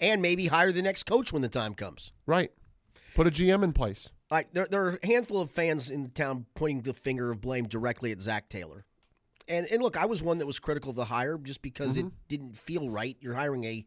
And 0.00 0.22
maybe 0.22 0.46
hire 0.46 0.70
the 0.72 0.82
next 0.82 1.04
coach 1.04 1.32
when 1.32 1.42
the 1.42 1.48
time 1.48 1.74
comes. 1.74 2.12
Right. 2.26 2.52
Put 3.14 3.26
a 3.26 3.30
GM 3.30 3.64
in 3.64 3.72
place. 3.72 4.12
like 4.30 4.52
there, 4.52 4.66
there 4.70 4.84
are 4.86 4.98
a 5.02 5.06
handful 5.06 5.40
of 5.40 5.50
fans 5.50 5.90
in 5.90 6.10
town 6.10 6.46
pointing 6.54 6.82
the 6.82 6.94
finger 6.94 7.30
of 7.30 7.40
blame 7.40 7.66
directly 7.66 8.12
at 8.12 8.20
Zac 8.20 8.48
Taylor. 8.48 8.84
And 9.48 9.66
and 9.72 9.82
look, 9.82 9.96
I 9.96 10.06
was 10.06 10.22
one 10.22 10.38
that 10.38 10.46
was 10.46 10.60
critical 10.60 10.90
of 10.90 10.96
the 10.96 11.06
hire 11.06 11.38
just 11.38 11.62
because 11.62 11.96
it 11.96 12.04
mm-hmm. 12.04 12.16
didn't 12.28 12.56
feel 12.56 12.90
right. 12.90 13.16
You're 13.20 13.34
hiring 13.34 13.64
a 13.64 13.86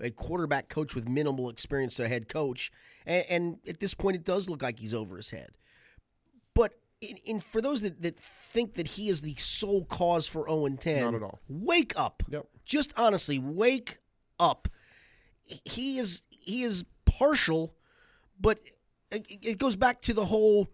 a 0.00 0.10
quarterback 0.10 0.68
coach 0.68 0.94
with 0.94 1.08
minimal 1.08 1.50
experience 1.50 1.96
to 1.96 2.04
a 2.04 2.08
head 2.08 2.28
coach, 2.28 2.70
and, 3.04 3.24
and 3.28 3.58
at 3.66 3.80
this 3.80 3.94
point, 3.94 4.14
it 4.14 4.24
does 4.24 4.48
look 4.48 4.62
like 4.62 4.78
he's 4.78 4.94
over 4.94 5.16
his 5.16 5.30
head. 5.30 5.56
But 6.54 6.74
in, 7.00 7.16
in 7.24 7.40
for 7.40 7.60
those 7.60 7.80
that, 7.82 8.02
that 8.02 8.16
think 8.18 8.74
that 8.74 8.86
he 8.88 9.08
is 9.08 9.22
the 9.22 9.34
sole 9.38 9.84
cause 9.84 10.28
for 10.28 10.48
0 10.48 10.66
and 10.66 10.80
10, 10.80 11.02
Not 11.02 11.14
at 11.14 11.22
all. 11.22 11.40
wake 11.48 11.94
up. 11.96 12.22
Yep. 12.28 12.46
Just 12.64 12.94
honestly, 12.96 13.38
wake 13.38 13.98
up. 14.38 14.68
He 15.64 15.98
is 15.98 16.22
he 16.30 16.62
is 16.62 16.84
partial, 17.04 17.74
but 18.40 18.58
it, 19.10 19.26
it 19.42 19.58
goes 19.58 19.76
back 19.76 20.00
to 20.02 20.14
the 20.14 20.24
whole. 20.24 20.68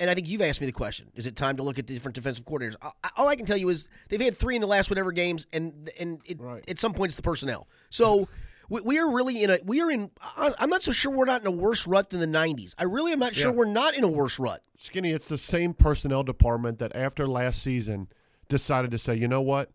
And 0.00 0.10
I 0.10 0.14
think 0.14 0.28
you've 0.28 0.42
asked 0.42 0.60
me 0.60 0.66
the 0.66 0.72
question: 0.72 1.10
Is 1.14 1.26
it 1.26 1.36
time 1.36 1.56
to 1.58 1.62
look 1.62 1.78
at 1.78 1.86
the 1.86 1.94
different 1.94 2.14
defensive 2.16 2.44
coordinators? 2.44 2.74
All 3.16 3.28
I 3.28 3.36
can 3.36 3.46
tell 3.46 3.56
you 3.56 3.68
is 3.68 3.88
they've 4.08 4.20
had 4.20 4.34
three 4.36 4.56
in 4.56 4.60
the 4.60 4.66
last 4.66 4.90
whatever 4.90 5.12
games, 5.12 5.46
and 5.52 5.88
and 5.98 6.20
it, 6.26 6.40
Right. 6.40 6.68
at 6.68 6.78
some 6.78 6.92
point 6.94 7.10
it's 7.10 7.16
the 7.16 7.22
personnel. 7.22 7.68
So 7.90 8.28
we, 8.68 8.80
we 8.80 8.98
are 8.98 9.08
really 9.08 9.44
in 9.44 9.50
a 9.50 9.58
we 9.64 9.80
are 9.82 9.90
in. 9.90 10.10
I'm 10.36 10.68
not 10.68 10.82
so 10.82 10.90
sure 10.90 11.12
we're 11.12 11.26
not 11.26 11.42
in 11.42 11.46
a 11.46 11.50
worse 11.52 11.86
rut 11.86 12.10
than 12.10 12.18
the 12.18 12.26
'90s. 12.38 12.74
I 12.76 12.84
really 12.84 13.12
am 13.12 13.20
not 13.20 13.34
sure 13.36 13.52
Yeah. 13.52 13.56
we're 13.56 13.64
not 13.66 13.94
in 13.96 14.02
a 14.02 14.08
worse 14.08 14.40
rut. 14.40 14.62
Skinny, 14.76 15.10
it's 15.10 15.28
the 15.28 15.38
same 15.38 15.74
personnel 15.74 16.24
department 16.24 16.78
that 16.80 16.96
after 16.96 17.26
last 17.28 17.62
season 17.62 18.08
decided 18.48 18.90
to 18.90 18.98
say, 18.98 19.14
you 19.14 19.28
know 19.28 19.42
what? 19.42 19.70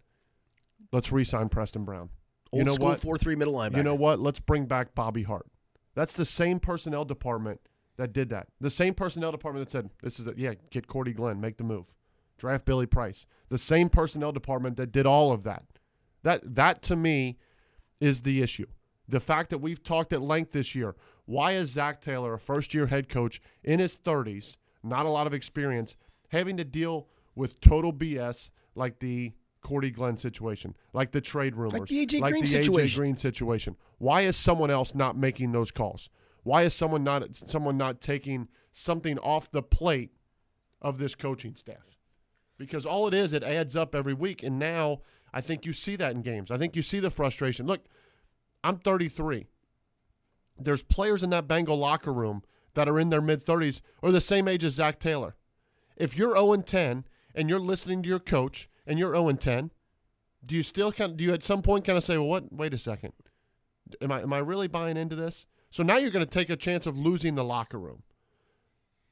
Let's 0.91 1.11
re-sign 1.13 1.49
Preston 1.49 1.85
Brown. 1.85 2.09
Old 2.51 2.59
you 2.59 2.65
know 2.65 2.73
school 2.73 2.87
what? 2.89 2.99
four 2.99 3.17
three 3.17 3.35
middle 3.35 3.53
linebacker. 3.53 3.77
You 3.77 3.83
know 3.83 3.95
what? 3.95 4.19
Let's 4.19 4.39
bring 4.39 4.65
back 4.65 4.95
Bobby 4.95 5.23
Hart. 5.23 5.47
That's 5.95 6.13
the 6.13 6.25
same 6.25 6.59
personnel 6.59 7.05
department 7.05 7.61
that 7.97 8.13
did 8.13 8.29
that. 8.29 8.47
The 8.59 8.69
same 8.69 8.93
personnel 8.93 9.31
department 9.31 9.67
that 9.67 9.71
said, 9.71 9.89
"This 10.01 10.19
is 10.19 10.27
it. 10.27 10.37
Yeah, 10.37 10.53
get 10.71 10.87
Cordy 10.87 11.13
Glenn, 11.13 11.41
make 11.41 11.57
the 11.57 11.63
move, 11.63 11.85
draft 12.37 12.65
Billy 12.65 12.85
Price." 12.85 13.27
The 13.49 13.57
same 13.57 13.89
personnel 13.89 14.31
department 14.31 14.77
that 14.77 14.91
did 14.91 15.05
all 15.05 15.31
of 15.31 15.43
that. 15.43 15.65
That 16.23 16.55
that 16.55 16.81
to 16.83 16.95
me 16.95 17.37
is 17.99 18.21
the 18.21 18.41
issue. 18.41 18.67
The 19.07 19.19
fact 19.19 19.49
that 19.49 19.57
we've 19.57 19.83
talked 19.83 20.13
at 20.13 20.21
length 20.21 20.51
this 20.51 20.75
year. 20.75 20.95
Why 21.25 21.51
is 21.51 21.69
Zac 21.69 22.01
Taylor, 22.01 22.33
a 22.33 22.39
first-year 22.39 22.87
head 22.87 23.07
coach 23.07 23.39
in 23.63 23.79
his 23.79 23.95
30s, 23.95 24.57
not 24.81 25.05
a 25.05 25.09
lot 25.09 25.27
of 25.27 25.33
experience, 25.33 25.95
having 26.29 26.57
to 26.57 26.63
deal 26.63 27.07
with 27.35 27.61
total 27.61 27.93
BS 27.93 28.49
like 28.73 28.99
the 28.99 29.33
Cordy 29.61 29.91
Glenn 29.91 30.17
situation, 30.17 30.75
like 30.93 31.11
the 31.11 31.21
trade 31.21 31.55
rumors, 31.55 31.89
the 31.89 32.01
A.J. 32.01 32.19
like 32.19 32.31
Green 32.31 32.43
the 32.43 32.49
AJ 32.49 32.63
situation. 32.63 33.01
Green 33.01 33.15
situation. 33.15 33.75
Why 33.97 34.21
is 34.21 34.35
someone 34.35 34.71
else 34.71 34.95
not 34.95 35.17
making 35.17 35.51
those 35.51 35.71
calls? 35.71 36.09
Why 36.43 36.63
is 36.63 36.73
someone 36.73 37.03
not 37.03 37.35
someone 37.35 37.77
not 37.77 38.01
taking 38.01 38.47
something 38.71 39.17
off 39.19 39.51
the 39.51 39.61
plate 39.61 40.11
of 40.81 40.97
this 40.97 41.15
coaching 41.15 41.55
staff? 41.55 41.97
Because 42.57 42.85
all 42.85 43.07
it 43.07 43.13
is, 43.13 43.33
it 43.33 43.43
adds 43.43 43.75
up 43.75 43.95
every 43.95 44.13
week. 44.13 44.43
And 44.43 44.59
now 44.59 44.99
I 45.33 45.41
think 45.41 45.65
you 45.65 45.73
see 45.73 45.95
that 45.97 46.13
in 46.13 46.21
games. 46.21 46.51
I 46.51 46.57
think 46.57 46.75
you 46.75 46.81
see 46.81 46.99
the 46.99 47.09
frustration. 47.09 47.67
Look, 47.67 47.85
I'm 48.63 48.77
33. 48.77 49.47
There's 50.57 50.83
players 50.83 51.23
in 51.23 51.29
that 51.29 51.47
Bengal 51.47 51.77
locker 51.77 52.11
room 52.11 52.43
that 52.73 52.89
are 52.89 52.99
in 52.99 53.09
their 53.09 53.21
mid 53.21 53.43
30s 53.43 53.81
or 54.01 54.11
the 54.11 54.21
same 54.21 54.47
age 54.47 54.63
as 54.63 54.73
Zac 54.73 54.99
Taylor. 54.99 55.35
If 55.95 56.17
you're 56.17 56.35
0 56.35 56.55
10 56.57 57.05
and 57.35 57.49
you're 57.49 57.59
listening 57.59 58.03
to 58.03 58.09
your 58.09 58.19
coach 58.19 58.69
and 58.89 59.00
you're 59.00 59.13
0 59.13 59.29
and 59.29 59.39
10, 59.39 59.72
do 60.46 60.55
you 60.55 60.63
still 60.63 60.91
kind 60.91 61.12
of, 61.12 61.17
do 61.17 61.24
you 61.24 61.34
at 61.34 61.43
some 61.43 61.62
point 61.62 61.86
kind 61.86 61.98
of 61.98 62.03
say, 62.03 62.17
well, 62.17 62.27
what? 62.27 62.51
Wait 62.51 62.74
a 62.74 62.77
second. 62.77 63.13
Am 64.01 64.12
I 64.12 64.22
am 64.22 64.34
I 64.34 64.39
really 64.39 64.67
buying 64.67 64.98
into 64.98 65.15
this? 65.15 65.48
So 65.69 65.84
now 65.84 65.98
you're 65.98 66.12
going 66.12 66.25
to 66.25 66.29
take 66.29 66.50
a 66.50 66.55
chance 66.55 66.88
of 66.88 66.98
losing 66.98 67.36
the 67.36 67.43
locker 67.43 67.79
room. 67.79 68.03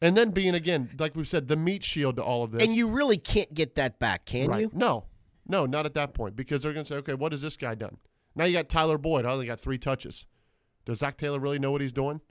And 0.02 0.16
then 0.18 0.32
being 0.32 0.56
again, 0.56 0.90
like 1.00 1.16
we've 1.16 1.28
said, 1.28 1.48
the 1.48 1.56
meat 1.56 1.84
shield 1.84 2.18
to 2.18 2.24
all 2.24 2.44
of 2.44 2.52
this. 2.52 2.64
And 2.64 2.76
you 2.76 2.88
really 2.88 3.18
can't 3.18 3.54
get 3.54 3.76
that 3.76 4.00
back, 4.00 4.26
can 4.26 4.50
right. 4.50 4.62
you? 4.62 4.72
No. 4.74 5.06
No, 5.48 5.66
not 5.66 5.86
at 5.86 5.94
that 5.96 6.14
point. 6.14 6.36
Because 6.36 6.62
they're 6.62 6.74
going 6.74 6.84
to 6.84 6.90
say, 6.90 6.98
okay, 6.98 7.14
what 7.14 7.32
has 7.32 7.42
this 7.42 7.58
guy 7.58 7.74
done? 7.74 7.98
Now 8.36 8.46
you 8.46 8.54
got 8.54 8.70
Tyler 8.70 8.98
Boyd. 8.98 9.26
I 9.26 9.32
only 9.32 9.48
got 9.48 9.60
three 9.60 9.78
touches. 9.78 10.28
Does 10.86 11.00
Zac 11.00 11.18
Taylor 11.18 11.40
really 11.40 11.60
know 11.60 11.72
what 11.72 11.82
he's 11.82 11.94
doing? 11.94 12.22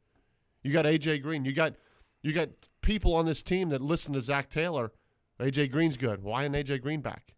You 0.63 0.73
got 0.73 0.85
AJ 0.85 1.23
Green. 1.23 1.45
You 1.45 1.53
got 1.53 1.75
you 2.23 2.33
got 2.33 2.49
people 2.83 3.15
on 3.15 3.27
this 3.27 3.43
team 3.43 3.69
that 3.71 3.83
listen 3.83 4.15
to 4.15 4.21
Zac 4.21 4.49
Taylor. 4.49 4.93
AJ 5.41 5.71
Green's 5.71 5.97
good. 5.97 6.23
Why 6.23 6.43
isn't 6.43 6.55
AJ 6.55 6.83
Green 6.83 7.01
back? 7.01 7.35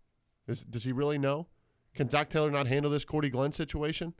Is, 0.49 0.63
does 0.63 0.83
he 0.85 0.93
really 0.93 1.19
know? 1.19 1.47
Can 1.95 2.09
Zac 2.09 2.31
Taylor 2.31 2.51
not 2.51 2.67
handle 2.67 2.91
this 2.91 3.05
Cordy 3.05 3.29
Glenn 3.29 3.53
situation? 3.53 4.15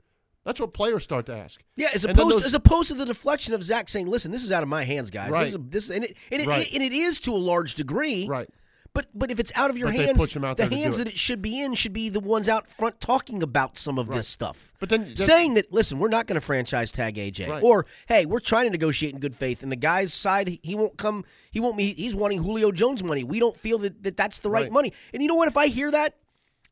That's 0.45 0.59
what 0.59 0.73
players 0.73 1.03
start 1.03 1.25
to 1.25 1.35
ask. 1.35 1.61
Yeah, 1.75 1.89
as 1.93 2.05
opposed 2.05 2.37
those- 2.37 2.45
as 2.45 2.53
opposed 2.53 2.87
to 2.89 2.93
the 2.93 3.05
deflection 3.05 3.53
of 3.53 3.61
Zac 3.63 3.89
saying, 3.89 4.07
"Listen, 4.07 4.31
this 4.31 4.43
is 4.43 4.51
out 4.51 4.63
of 4.63 4.69
my 4.69 4.83
hands, 4.83 5.09
guys. 5.11 5.31
Right. 5.31 5.41
This 5.41 5.49
is 5.49 5.57
this 5.67 5.89
and 5.89 6.03
it 6.05 6.15
and 6.31 6.41
it, 6.41 6.47
Right. 6.47 6.67
and 6.73 6.81
it 6.81 6.93
is 6.93 7.19
to 7.21 7.33
a 7.33 7.37
large 7.37 7.75
degree. 7.75 8.25
Right. 8.27 8.49
But 8.93 9.05
but 9.13 9.29
if 9.31 9.39
it's 9.39 9.51
out 9.55 9.69
of 9.69 9.77
your 9.77 9.87
But 9.89 9.97
hands, 9.97 10.17
push 10.17 10.35
him 10.35 10.43
out 10.43 10.57
the 10.57 10.63
there 10.63 10.69
to 10.69 10.75
do 10.75 10.81
hands 10.81 10.97
that 10.97 11.07
it 11.07 11.17
should 11.17 11.41
be 11.41 11.61
in 11.61 11.75
should 11.75 11.93
be 11.93 12.09
the 12.09 12.19
ones 12.19 12.49
out 12.49 12.67
front 12.67 12.99
talking 12.99 13.43
about 13.43 13.77
some 13.77 13.99
of 13.99 14.07
this 14.07 14.27
stuff. 14.27 14.73
But 14.79 14.89
then- 14.89 15.15
saying 15.15 15.53
that, 15.53 15.71
listen, 15.71 15.99
we're 15.99 16.07
not 16.09 16.25
going 16.25 16.35
to 16.35 16.41
franchise 16.41 16.91
tag 16.91 17.15
AJ, 17.17 17.47
Right. 17.47 17.63
or 17.63 17.85
hey, 18.07 18.25
we're 18.25 18.39
trying 18.39 18.65
to 18.65 18.71
negotiate 18.71 19.13
in 19.13 19.19
good 19.19 19.35
faith, 19.35 19.61
and 19.63 19.71
the 19.71 19.75
guy's 19.75 20.13
side, 20.13 20.59
he- 20.63 20.75
won't 20.75 20.97
come. 20.97 21.23
He 21.51 21.59
won't. 21.59 21.77
Be, 21.77 21.93
he's 21.93 22.15
wanting 22.15 22.41
Julio 22.43 22.71
Jones 22.71 23.03
money. 23.03 23.23
We 23.23 23.39
don't 23.39 23.55
feel 23.55 23.77
that, 23.79 24.01
that 24.03 24.17
that's 24.17 24.39
the 24.39 24.49
right, 24.49 24.63
Right. 24.63 24.71
money. 24.71 24.93
And 25.13 25.21
you 25.21 25.27
know 25.29 25.35
what? 25.35 25.47
If 25.47 25.57
I 25.57 25.67
hear 25.67 25.91
that 25.91 26.15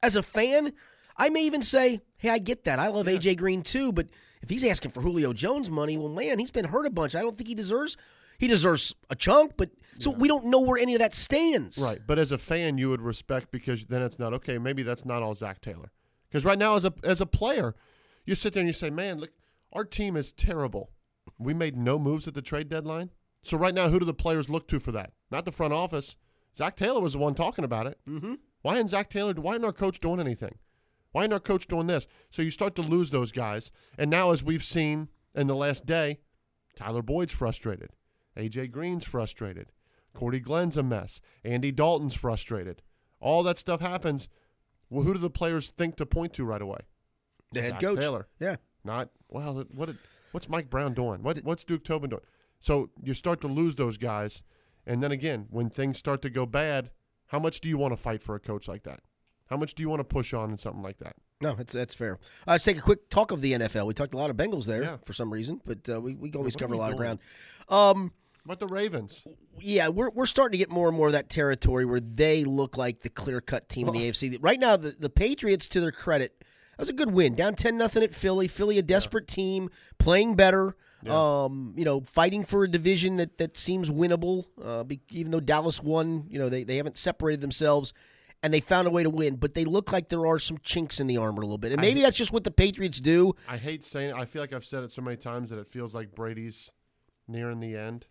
as 0.02 0.16
a 0.16 0.24
fan, 0.24 0.74
I 1.18 1.30
may 1.30 1.44
even 1.44 1.62
say, 1.62 2.02
hey, 2.18 2.30
I 2.30 2.40
get 2.40 2.64
that. 2.64 2.80
I 2.80 2.88
love 2.88 3.08
AJ 3.08 3.36
Green 3.38 3.62
too, 3.62 3.92
but 3.92 4.08
if 4.42 4.50
he's 4.50 4.64
asking 4.64 4.92
for 4.92 5.02
Julio 5.02 5.34
Jones 5.34 5.70
money, 5.70 5.98
well, 5.98 6.10
man, 6.10 6.40
he's 6.40 6.52
been 6.52 6.66
hurt 6.66 6.86
a 6.86 6.90
bunch. 6.90 7.16
I 7.16 7.22
don't 7.22 7.36
think 7.36 7.48
he 7.48 7.56
deserves. 7.56 7.96
He 8.38 8.48
deserves 8.48 8.94
a 9.10 9.16
chunk, 9.16 9.54
but 9.58 9.70
so 10.00 10.12
we 10.12 10.28
don't 10.28 10.46
know 10.46 10.62
where 10.62 10.78
any 10.78 10.94
of 10.94 11.00
that 11.00 11.16
stands. 11.16 11.80
Right. 11.80 12.00
But 12.06 12.20
as 12.20 12.32
a 12.32 12.38
fan, 12.38 12.78
you 12.78 12.90
would 12.90 13.02
respect 13.02 13.52
because 13.52 13.86
then 13.86 14.02
it's 14.02 14.20
not 14.20 14.34
okay. 14.34 14.58
Maybe 14.58 14.84
that's 14.84 15.06
not 15.06 15.24
all 15.24 15.34
Zac 15.34 15.60
Taylor. 15.62 15.92
Because 16.30 16.46
right 16.46 16.60
now, 16.60 16.76
as 16.76 16.86
a 16.86 16.94
as 17.04 17.22
a 17.22 17.26
player, 17.26 17.74
you 18.26 18.36
sit 18.36 18.54
there 18.54 18.62
and 18.62 18.70
you 18.70 18.74
say, 18.74 18.90
"Man, 18.90 19.20
look, 19.20 19.32
our 19.74 19.86
team 19.86 20.16
is 20.16 20.34
terrible. 20.34 20.92
We 21.40 21.54
made 21.54 21.76
no 21.76 22.00
moves 22.00 22.28
at 22.28 22.34
the 22.34 22.42
trade 22.42 22.70
deadline. 22.70 23.12
So 23.42 23.58
right 23.58 23.74
now, 23.74 23.90
who 23.90 24.00
do 24.00 24.06
the 24.06 24.14
players 24.14 24.50
look 24.50 24.68
to 24.70 24.80
for 24.80 24.92
that? 24.92 25.14
Not 25.32 25.46
the 25.46 25.52
front 25.52 25.74
office. 25.74 26.18
Zac 26.56 26.76
Taylor 26.76 27.02
was 27.02 27.14
the 27.14 27.20
one 27.20 27.36
talking 27.36 27.64
about 27.64 27.88
it. 27.88 28.00
Mm-hmm. 28.08 28.36
Why 28.62 28.76
isn't 28.76 28.90
Zac 28.90 29.10
Taylor? 29.10 29.34
Why 29.34 29.52
isn't 29.52 29.66
our 29.66 29.72
coach 29.72 30.00
doing 30.00 30.20
anything? 30.20 30.58
Why 31.12 31.22
isn't 31.22 31.34
our 31.34 31.40
coach 31.40 31.68
doing 31.68 31.88
this? 31.88 32.08
So 32.30 32.42
you 32.42 32.52
start 32.52 32.76
to 32.76 32.82
lose 32.82 33.12
those 33.12 33.32
guys. 33.32 33.72
And 33.98 34.10
now, 34.10 34.32
as 34.32 34.44
we've 34.44 34.64
seen 34.64 35.10
in 35.36 35.48
the 35.48 35.56
last 35.56 35.86
day, 35.86 36.20
Tyler 36.76 37.02
Boyd's 37.02 37.34
frustrated. 37.34 37.92
AJ 38.38 38.72
Green's 38.72 39.06
frustrated. 39.06 39.72
Cordy 40.14 40.40
Glenn's 40.40 40.78
a 40.78 40.84
mess. 40.84 41.22
Andy 41.44 41.72
Dalton's 41.72 42.16
frustrated. 42.16 42.82
All 43.20 43.44
that 43.44 43.58
stuff 43.58 43.82
happens. 43.82 44.30
Well, 44.90 45.04
who 45.04 45.14
do 45.14 45.20
the 45.20 45.30
players 45.30 45.70
think 45.70 45.96
to 45.98 46.06
point 46.06 46.34
to 46.34 46.46
right 46.46 46.62
away? 46.62 46.80
The 47.52 47.62
head 47.62 47.72
Zac 47.74 47.80
coach. 47.82 48.00
Taylor. 48.00 48.28
Yeah. 48.40 48.56
Not 48.84 49.10
well. 49.30 49.66
What? 49.74 49.90
What's 50.32 50.50
Mike 50.50 50.70
Brown 50.70 50.94
doing? 50.94 51.24
What? 51.24 51.40
What's 51.40 51.64
Duke 51.64 51.84
Tobin 51.84 52.10
doing? 52.10 52.22
So 52.60 52.90
you 53.04 53.14
start 53.14 53.42
to 53.42 53.48
lose 53.48 53.76
those 53.76 53.98
guys, 53.98 54.44
and 54.86 55.02
then 55.04 55.12
again, 55.12 55.48
when 55.50 55.70
things 55.70 55.98
start 55.98 56.22
to 56.24 56.30
go 56.30 56.46
bad, 56.46 56.90
how 57.28 57.40
much 57.40 57.60
do 57.62 57.70
you 57.70 57.78
want 57.78 57.92
to 57.94 57.98
fight 58.02 58.24
for 58.24 58.36
a 58.36 58.40
coach 58.40 58.68
like 58.68 58.84
that? 58.84 59.02
How 59.50 59.58
much 59.58 59.76
do 59.76 59.84
you 59.84 59.90
want 59.90 60.00
to 60.00 60.04
push 60.04 60.34
on 60.34 60.50
in 60.52 60.58
something 60.58 60.82
like 60.82 60.98
that? 60.98 61.16
No, 61.42 61.54
that's 61.54 61.74
that's 61.74 61.94
fair. 61.96 62.14
Uh, 62.48 62.52
let's 62.52 62.64
take 62.66 62.78
a 62.78 62.82
quick 62.82 63.10
talk 63.10 63.32
of 63.32 63.42
the 63.42 63.54
NFL. 63.54 63.86
We 63.86 63.94
talked 63.94 64.14
a 64.14 64.18
lot 64.18 64.30
of 64.30 64.38
Bengals 64.38 64.66
there 64.66 64.84
Yeah. 64.84 64.98
for 65.06 65.14
some 65.14 65.32
reason, 65.32 65.62
but 65.66 65.88
uh, 65.90 66.02
we 66.02 66.16
we 66.16 66.32
always 66.34 66.56
are 66.56 66.60
cover 66.60 66.74
a 66.74 66.78
lot 66.78 66.92
of 66.92 66.98
ground. 66.98 67.20
Um, 67.70 68.12
What 68.48 68.60
the 68.60 68.68
Ravens? 68.68 69.28
yeah, 69.60 69.90
we're 69.90 70.10
we're 70.10 70.26
starting 70.26 70.54
to 70.54 70.58
get 70.58 70.70
more 70.70 70.88
and 70.88 70.96
more 70.96 71.08
of 71.08 71.14
that 71.14 71.30
territory 71.30 71.84
where 71.84 72.00
they 72.00 72.46
look 72.46 72.78
like 72.78 73.02
the 73.02 73.10
clear 73.10 73.42
cut 73.42 73.68
team 73.68 73.90
in 73.90 73.94
the 73.94 74.10
AFC. 74.10 74.38
Right 74.40 74.58
now, 74.58 74.78
the, 74.78 74.96
the 74.98 75.10
Patriots, 75.10 75.68
to 75.70 75.82
their 75.82 75.92
credit, 75.92 76.34
that 76.40 76.80
was 76.80 76.90
a 76.90 76.94
good 76.94 77.12
win. 77.12 77.36
Down 77.36 77.56
ten 77.56 77.78
nothing 77.78 78.04
at 78.04 78.14
Philly. 78.14 78.48
Philly, 78.48 78.78
a 78.78 78.82
desperate 78.82 79.28
team, 79.28 79.70
playing 80.00 80.36
better. 80.36 80.78
Um, 81.08 81.74
you 81.78 81.86
know, 81.86 82.02
fighting 82.02 82.44
for 82.44 82.64
a 82.64 82.68
division 82.68 83.18
that, 83.18 83.38
that 83.38 83.56
seems 83.56 83.90
winnable. 83.90 84.46
Uh, 84.62 84.84
be, 84.84 85.00
even 85.10 85.32
though 85.32 85.40
Dallas 85.40 85.82
won, 85.82 86.26
you 86.30 86.40
know 86.40 86.50
they, 86.50 86.64
they 86.64 86.78
haven't 86.78 86.98
separated 86.98 87.42
themselves, 87.42 87.94
and 88.44 88.54
they 88.54 88.60
found 88.62 88.88
a 88.88 88.92
way 88.92 89.04
to 89.04 89.10
win. 89.10 89.36
But 89.36 89.56
they 89.56 89.66
look 89.66 89.92
like 89.92 90.08
there 90.08 90.26
are 90.26 90.40
some 90.40 90.58
chinks 90.64 91.00
in 91.00 91.08
the 91.08 91.18
armor 91.18 91.42
a 91.42 91.46
little 91.46 91.58
bit, 91.58 91.74
and 91.74 91.82
maybe 91.82 92.02
that's 92.02 92.18
just 92.18 92.32
what 92.32 92.46
the 92.46 92.52
Patriots 92.52 93.02
do. 93.02 93.34
I 93.50 93.58
hate 93.58 93.84
saying. 93.84 94.12
It. 94.12 94.16
I 94.16 94.26
feel 94.26 94.42
like 94.42 94.54
I've 94.54 94.66
said 94.66 94.84
it 94.84 94.92
so 94.92 95.02
many 95.02 95.18
times 95.18 95.50
that 95.50 95.60
it 95.60 95.68
feels 95.68 95.94
like 95.94 96.16
Brady's 96.16 96.72
nearing 97.28 97.60
the 97.60 97.76
end. 97.76 98.08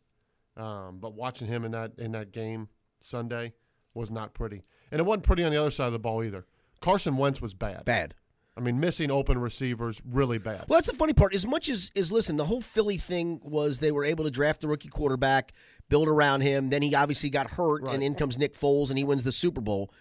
Um, 0.57 0.99
but 1.01 1.15
watching 1.15 1.49
him 1.49 1.65
in 1.65 1.73
that 1.73 1.93
in 1.99 2.13
that 2.13 2.33
game 2.33 2.69
Sunday 3.01 3.53
was 3.95 4.11
not 4.11 4.35
pretty, 4.35 4.63
and 4.91 5.01
it 5.01 5.05
wasn't 5.05 5.25
pretty 5.25 5.45
on 5.45 5.51
the 5.51 5.57
other 5.61 5.71
side 5.71 5.87
of 5.87 5.93
the 5.93 5.99
ball 5.99 6.23
either. 6.25 6.47
Carson 6.81 7.17
Wentz 7.17 7.41
was 7.41 7.55
bad. 7.55 7.85
Bad. 7.85 8.15
I 8.59 8.63
mean, 8.63 8.81
missing 8.81 9.11
open 9.11 9.39
receivers 9.39 10.01
really 10.11 10.39
bad. 10.39 10.65
Well, 10.67 10.79
that's 10.79 10.91
the 10.91 10.97
funny 10.97 11.13
part. 11.13 11.35
As 11.35 11.47
much 11.47 11.69
as 11.69 11.91
is 11.95 12.11
listen, 12.11 12.37
the 12.39 12.47
whole 12.47 12.63
Philly 12.63 12.97
thing 12.97 13.39
was 13.45 13.81
they 13.81 13.93
were 13.93 14.05
able 14.05 14.25
to 14.25 14.31
draft 14.31 14.63
the 14.63 14.69
rookie 14.69 14.89
quarterback, 14.89 15.53
build 15.91 16.09
around 16.09 16.41
him. 16.41 16.71
Then 16.71 16.81
he 16.81 16.95
obviously 16.95 17.29
got 17.29 17.51
hurt, 17.51 17.83
Right. 17.83 17.95
and 17.95 18.03
in 18.03 18.15
comes 18.15 18.39
Nick 18.39 18.55
Foles, 18.55 18.89
and 18.89 18.97
he 18.97 19.05
wins 19.05 19.25
the 19.25 19.33
Super 19.33 19.61
Bowl. 19.61 19.93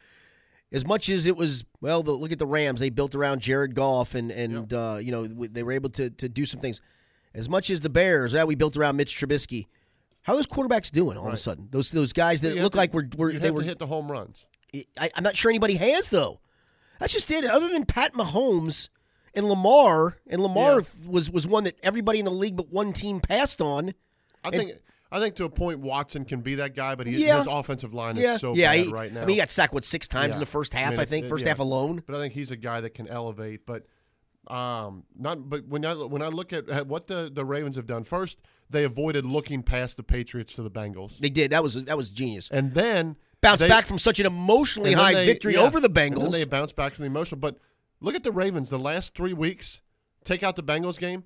As 0.72 0.86
much 0.86 1.10
as 1.10 1.26
it 1.26 1.36
was, 1.36 1.66
well, 1.82 2.02
the, 2.02 2.12
look 2.14 2.32
at 2.32 2.40
the 2.40 2.48
Rams. 2.48 2.80
They 2.80 2.90
built 2.90 3.14
around 3.14 3.42
Jared 3.42 3.76
Goff, 3.76 4.16
and 4.16 4.32
and 4.32 4.74
uh, 4.74 5.00
you 5.02 5.12
know 5.12 5.28
they 5.28 5.64
were 5.64 5.74
able 5.74 5.90
to 5.92 6.10
to 6.10 6.30
do 6.30 6.46
some 6.46 6.62
things. 6.62 6.80
As 7.34 7.50
much 7.50 7.70
as 7.70 7.82
the 7.82 7.90
Bears, 7.90 8.34
yeah, 8.34 8.46
we 8.46 8.56
built 8.56 8.78
around 8.78 8.96
Mitch 8.96 9.14
Trubisky. 9.16 9.66
How 10.26 10.34
are 10.34 10.36
those 10.36 10.48
quarterbacks 10.48 10.92
doing 10.92 11.18
all 11.18 11.28
of 11.28 11.34
a 11.34 11.38
sudden? 11.38 11.68
Those 11.72 11.92
those 11.92 12.12
guys 12.14 12.42
that 12.42 12.56
You 12.56 12.62
look 12.64 12.74
to- 12.74 12.78
like 12.78 12.94
were, 12.94 13.04
they 13.32 13.52
were. 13.52 13.62
hit 13.62 13.80
the 13.80 13.88
home 13.88 14.12
runs. 14.12 14.48
I, 15.00 15.10
I'm 15.16 15.24
not 15.24 15.38
sure 15.38 15.50
anybody 15.50 15.76
has 15.76 16.10
though. 16.10 16.42
That's 17.00 17.14
just 17.14 17.30
it. 17.32 17.46
Other 17.46 17.70
than 17.70 17.86
Pat 17.86 18.14
Mahomes 18.14 18.90
and 19.34 19.48
Lamar, 19.48 20.18
and 20.28 20.42
Lamar 20.42 20.80
Yeah. 20.82 20.88
was 21.10 21.30
was 21.32 21.48
one 21.48 21.64
that 21.66 21.76
everybody 21.84 22.20
in 22.20 22.26
the 22.26 22.32
league 22.32 22.56
but 22.58 22.72
one 22.72 22.92
team 22.94 23.20
passed 23.20 23.62
on. 23.62 23.94
I 24.44 24.50
think 24.52 24.72
I 25.12 25.20
think 25.20 25.36
to 25.36 25.46
a 25.46 25.50
point 25.50 25.80
Watson 25.80 26.26
can 26.26 26.42
be 26.42 26.56
that 26.56 26.76
guy, 26.76 26.96
but 26.96 27.06
he, 27.08 27.24
Yeah. 27.26 27.38
his 27.38 27.48
offensive 27.48 27.94
line 27.94 28.16
Yeah, 28.18 28.34
is 28.36 28.42
so 28.42 28.54
yeah. 28.56 28.74
bad 28.74 28.86
he, 28.86 28.92
right 28.92 29.14
now. 29.14 29.22
I 29.22 29.26
mean, 29.26 29.36
he 29.36 29.40
got 29.40 29.50
sacked 29.52 29.74
what 29.74 29.86
six 29.86 30.08
times 30.08 30.34
in 30.34 30.40
the 30.40 30.46
first 30.46 30.74
half. 30.74 30.88
I, 30.88 30.90
mean, 30.92 30.94
it's- 31.02 31.10
think 31.10 31.28
first 31.28 31.46
half 31.46 31.60
alone. 31.60 32.02
but 32.06 32.16
I 32.16 32.20
think 32.20 32.34
he's 32.34 32.50
a 32.52 32.58
guy 32.58 32.82
that 32.82 32.96
can 32.96 33.08
elevate. 33.08 33.66
But 33.66 33.86
um, 34.48 35.04
not. 35.18 35.50
But 35.50 35.68
when 35.68 35.86
I 35.86 35.94
when 35.94 36.22
I 36.22 36.28
look 36.28 36.52
at, 36.54 36.68
at 36.70 36.88
what 36.88 37.08
the 37.08 37.30
the 37.34 37.46
Ravens 37.46 37.76
have 37.76 37.88
done, 37.88 38.04
first 38.04 38.40
they 38.70 38.84
avoided 38.84 39.26
looking 39.26 39.62
past 39.64 39.98
the 39.98 40.04
Patriots 40.04 40.54
to 40.56 40.64
the 40.64 40.72
Bengals, 40.72 41.20
They 41.20 41.30
did. 41.30 41.52
That 41.52 41.64
was 41.64 41.84
that 41.84 41.98
was 41.98 42.10
genius. 42.10 42.50
and 42.50 42.74
then 42.74 43.16
Bounced 43.42 43.62
they- 43.62 43.68
back 43.70 43.86
from 43.86 44.00
such 44.00 44.20
an 44.20 44.26
emotionally 44.26 44.94
high 44.94 45.14
they- 45.14 45.26
victory 45.26 45.54
yeah, 45.54 45.62
over 45.62 45.80
the 45.80 45.86
and 45.88 45.96
then 45.96 46.12
Bengals. 46.14 46.32
they 46.32 46.46
bounced 46.46 46.76
back 46.76 46.94
from 46.96 47.04
the 47.04 47.08
emotional. 47.08 47.40
But 47.40 47.58
look 48.02 48.16
at 48.16 48.24
the 48.24 48.32
Ravens. 48.32 48.70
The 48.70 48.80
last 48.80 49.16
three 49.16 49.34
weeks, 49.34 49.82
take 50.24 50.42
out 50.44 50.56
the 50.56 50.64
Bengals 50.64 51.00
game, 51.00 51.26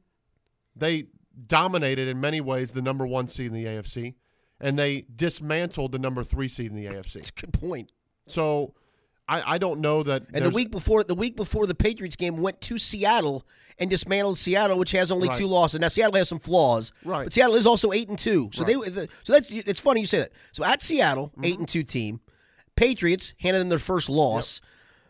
they 0.76 1.08
dominated 1.48 2.08
in 2.10 2.20
many 2.20 2.42
ways 2.42 2.74
the 2.74 2.82
number 2.82 3.08
one 3.08 3.28
seed 3.28 3.48
in 3.48 3.54
the 3.54 3.66
AFC, 3.66 4.16
and 4.60 4.78
they 4.78 5.06
dismantled 5.16 5.92
the 5.94 6.00
number 6.00 6.24
three 6.24 6.48
seed 6.50 6.72
in 6.72 6.76
the 6.76 6.86
AFC. 6.88 7.14
That's 7.14 7.30
a 7.30 7.34
good 7.46 7.54
point. 7.54 7.94
So 8.28 8.74
I, 9.30 9.56
I 9.56 9.58
don't 9.60 9.80
know 9.80 10.02
that. 10.04 10.24
And 10.34 10.44
the 10.44 10.50
week 10.50 10.72
before 10.72 11.04
the 11.04 11.16
week 11.16 11.36
before 11.36 11.68
the 11.68 11.76
Patriots 11.76 12.16
game 12.16 12.38
went 12.38 12.60
to 12.62 12.78
Seattle 12.78 13.46
and 13.78 13.90
dismantled 13.90 14.38
Seattle, 14.38 14.78
which 14.78 14.92
has 14.92 15.12
only 15.12 15.28
Right. 15.30 15.38
two 15.38 15.48
losses. 15.48 15.80
Now 15.80 15.88
Seattle 15.88 16.16
has 16.16 16.28
some 16.30 16.40
flaws, 16.40 16.92
Right. 17.06 17.26
But 17.26 17.34
Seattle 17.34 17.56
is 17.56 17.66
also 17.68 17.92
eight 17.92 18.10
and 18.10 18.18
two. 18.20 18.50
So 18.52 18.66
Right. 18.66 18.76
they 18.84 18.90
the, 18.90 19.08
so 19.24 19.34
that's 19.34 19.52
it's 19.52 19.80
funny 19.80 20.02
you 20.02 20.08
say 20.08 20.20
that. 20.20 20.32
So 20.52 20.64
at 20.66 20.82
Seattle, 20.82 21.32
eight 21.44 21.54
Mm-hmm. 21.54 21.60
and 21.62 21.68
two 21.70 21.84
team, 21.84 22.20
Patriots 22.76 23.34
handed 23.40 23.60
them 23.60 23.70
their 23.70 23.80
first 23.80 24.10
loss. 24.10 24.62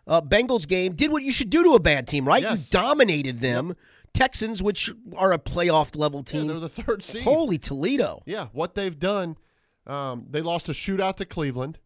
Uh, 0.07 0.21
Bengals 0.21 0.67
game 0.67 0.93
did 0.93 1.11
what 1.11 1.23
you 1.23 1.31
should 1.31 1.49
do 1.51 1.63
to 1.63 1.71
a 1.75 1.79
bad 1.79 2.07
team, 2.07 2.27
right? 2.27 2.41
Yes. 2.41 2.73
You 2.73 2.79
dominated 2.79 3.39
them. 3.41 3.75
Texans, 4.11 4.61
which 4.63 4.89
are 5.15 5.31
a 5.31 5.37
playoff 5.37 5.95
level 5.95 6.23
yeah, 6.25 6.31
team, 6.39 6.47
they're 6.47 6.59
the 6.59 6.67
third 6.67 7.03
seed. 7.03 7.21
holy 7.21 7.59
Toledo. 7.59 8.23
Yeah, 8.25 8.47
what 8.53 8.73
they've 8.73 8.97
done, 8.97 9.37
um, 9.85 10.25
they 10.29 10.41
lost 10.41 10.67
a 10.67 10.71
shootout 10.71 11.17
to 11.17 11.25
Cleveland, 11.25 11.77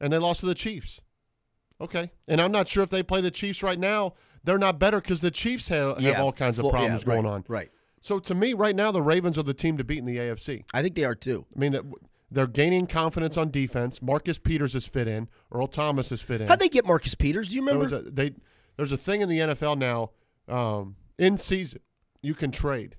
and 0.00 0.12
they 0.12 0.18
lost 0.18 0.40
to 0.40 0.46
the 0.46 0.54
Chiefs. 0.54 1.00
Okay, 1.80 2.10
and 2.26 2.40
I'm 2.40 2.52
not 2.52 2.68
sure 2.68 2.82
if 2.82 2.90
they 2.90 3.02
play 3.02 3.20
the 3.20 3.30
Chiefs 3.30 3.62
right 3.62 3.78
now. 3.78 4.14
They're 4.44 4.58
not 4.58 4.78
better 4.78 5.00
because 5.00 5.20
the 5.20 5.30
Chiefs 5.30 5.68
have, 5.68 5.96
have 5.96 6.02
Yeah, 6.02 6.22
all 6.22 6.32
kinds 6.32 6.58
full- 6.58 6.68
of 6.68 6.72
problems 6.72 7.04
yeah, 7.04 7.10
right, 7.12 7.22
going 7.22 7.26
on. 7.26 7.44
Right. 7.48 7.70
So 8.00 8.18
to 8.20 8.34
me, 8.34 8.54
right 8.54 8.76
now, 8.76 8.92
the 8.92 9.02
Ravens 9.02 9.36
are 9.38 9.42
the 9.42 9.52
team 9.54 9.76
to 9.78 9.84
beat 9.84 9.98
in 9.98 10.04
the 10.04 10.16
AFC. 10.18 10.64
I 10.72 10.82
think 10.82 10.94
they 10.94 11.04
are 11.04 11.14
too. 11.16 11.44
I 11.54 11.58
mean, 11.58 11.76
they're 12.30 12.46
gaining 12.46 12.86
confidence 12.86 13.36
on 13.36 13.50
defense. 13.50 14.00
Marcus 14.00 14.38
Peters 14.38 14.74
has 14.74 14.86
fit 14.86 15.08
in. 15.08 15.28
Earl 15.52 15.66
Thomas 15.66 16.10
has 16.10 16.22
fit 16.22 16.40
in. 16.40 16.46
How'd 16.48 16.60
they 16.60 16.68
get 16.68 16.86
Marcus 16.86 17.14
Peters? 17.16 17.48
Do 17.48 17.56
you 17.56 17.62
remember? 17.62 17.82
was 17.82 17.92
a, 17.92 18.02
they, 18.02 18.32
there's 18.76 18.92
a 18.92 18.96
thing 18.96 19.22
in 19.22 19.28
the 19.28 19.38
NFL 19.40 19.76
now. 19.78 20.10
Um, 20.48 20.94
in 21.18 21.36
season, 21.38 21.80
you 22.22 22.34
can 22.34 22.52
trade. 22.52 22.96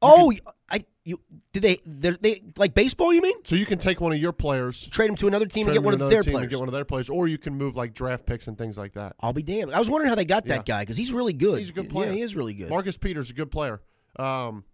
oh, 0.00 0.32
I 0.70 0.80
you 1.06 1.20
did 1.52 1.62
they 1.62 1.78
they're- 1.86 2.18
they 2.20 2.42
like 2.58 2.74
baseball? 2.74 3.14
You 3.14 3.22
mean? 3.22 3.36
So 3.44 3.54
you 3.56 3.64
can 3.64 3.78
take 3.78 4.00
one 4.00 4.12
of 4.12 4.18
your 4.18 4.32
players, 4.32 4.88
trade 4.88 5.08
them 5.08 5.16
to 5.16 5.28
another 5.28 5.46
team 5.46 5.66
and 5.66 5.72
get 5.74 5.82
one 5.82 5.94
of 5.94 6.00
their 6.00 6.22
players. 6.22 6.40
and 6.40 6.50
get 6.50 6.58
one 6.58 6.68
of 6.68 6.74
their 6.74 6.84
players, 6.84 7.08
or 7.08 7.28
you 7.28 7.38
can 7.38 7.54
move 7.54 7.76
like 7.76 7.94
draft 7.94 8.26
picks 8.26 8.48
and 8.48 8.58
things 8.58 8.76
like 8.76 8.92
that. 8.94 9.14
I'll 9.20 9.32
be 9.32 9.42
damned. 9.44 9.72
I 9.72 9.78
was 9.78 9.88
wondering 9.88 10.08
how 10.08 10.16
they 10.16 10.24
got 10.24 10.44
that 10.46 10.68
Yeah. 10.68 10.74
guy 10.76 10.82
because 10.82 10.96
he's 10.96 11.12
really 11.12 11.32
good. 11.32 11.60
He's 11.60 11.70
a 11.70 11.72
good 11.72 11.88
player. 11.88 12.08
Yeah, 12.10 12.16
he 12.16 12.22
is 12.22 12.34
really 12.36 12.54
good. 12.54 12.68
Marcus 12.68 12.96
Peters, 12.96 13.30
a 13.30 13.34
good 13.34 13.50
player. 13.50 13.80
Um, 14.18 14.64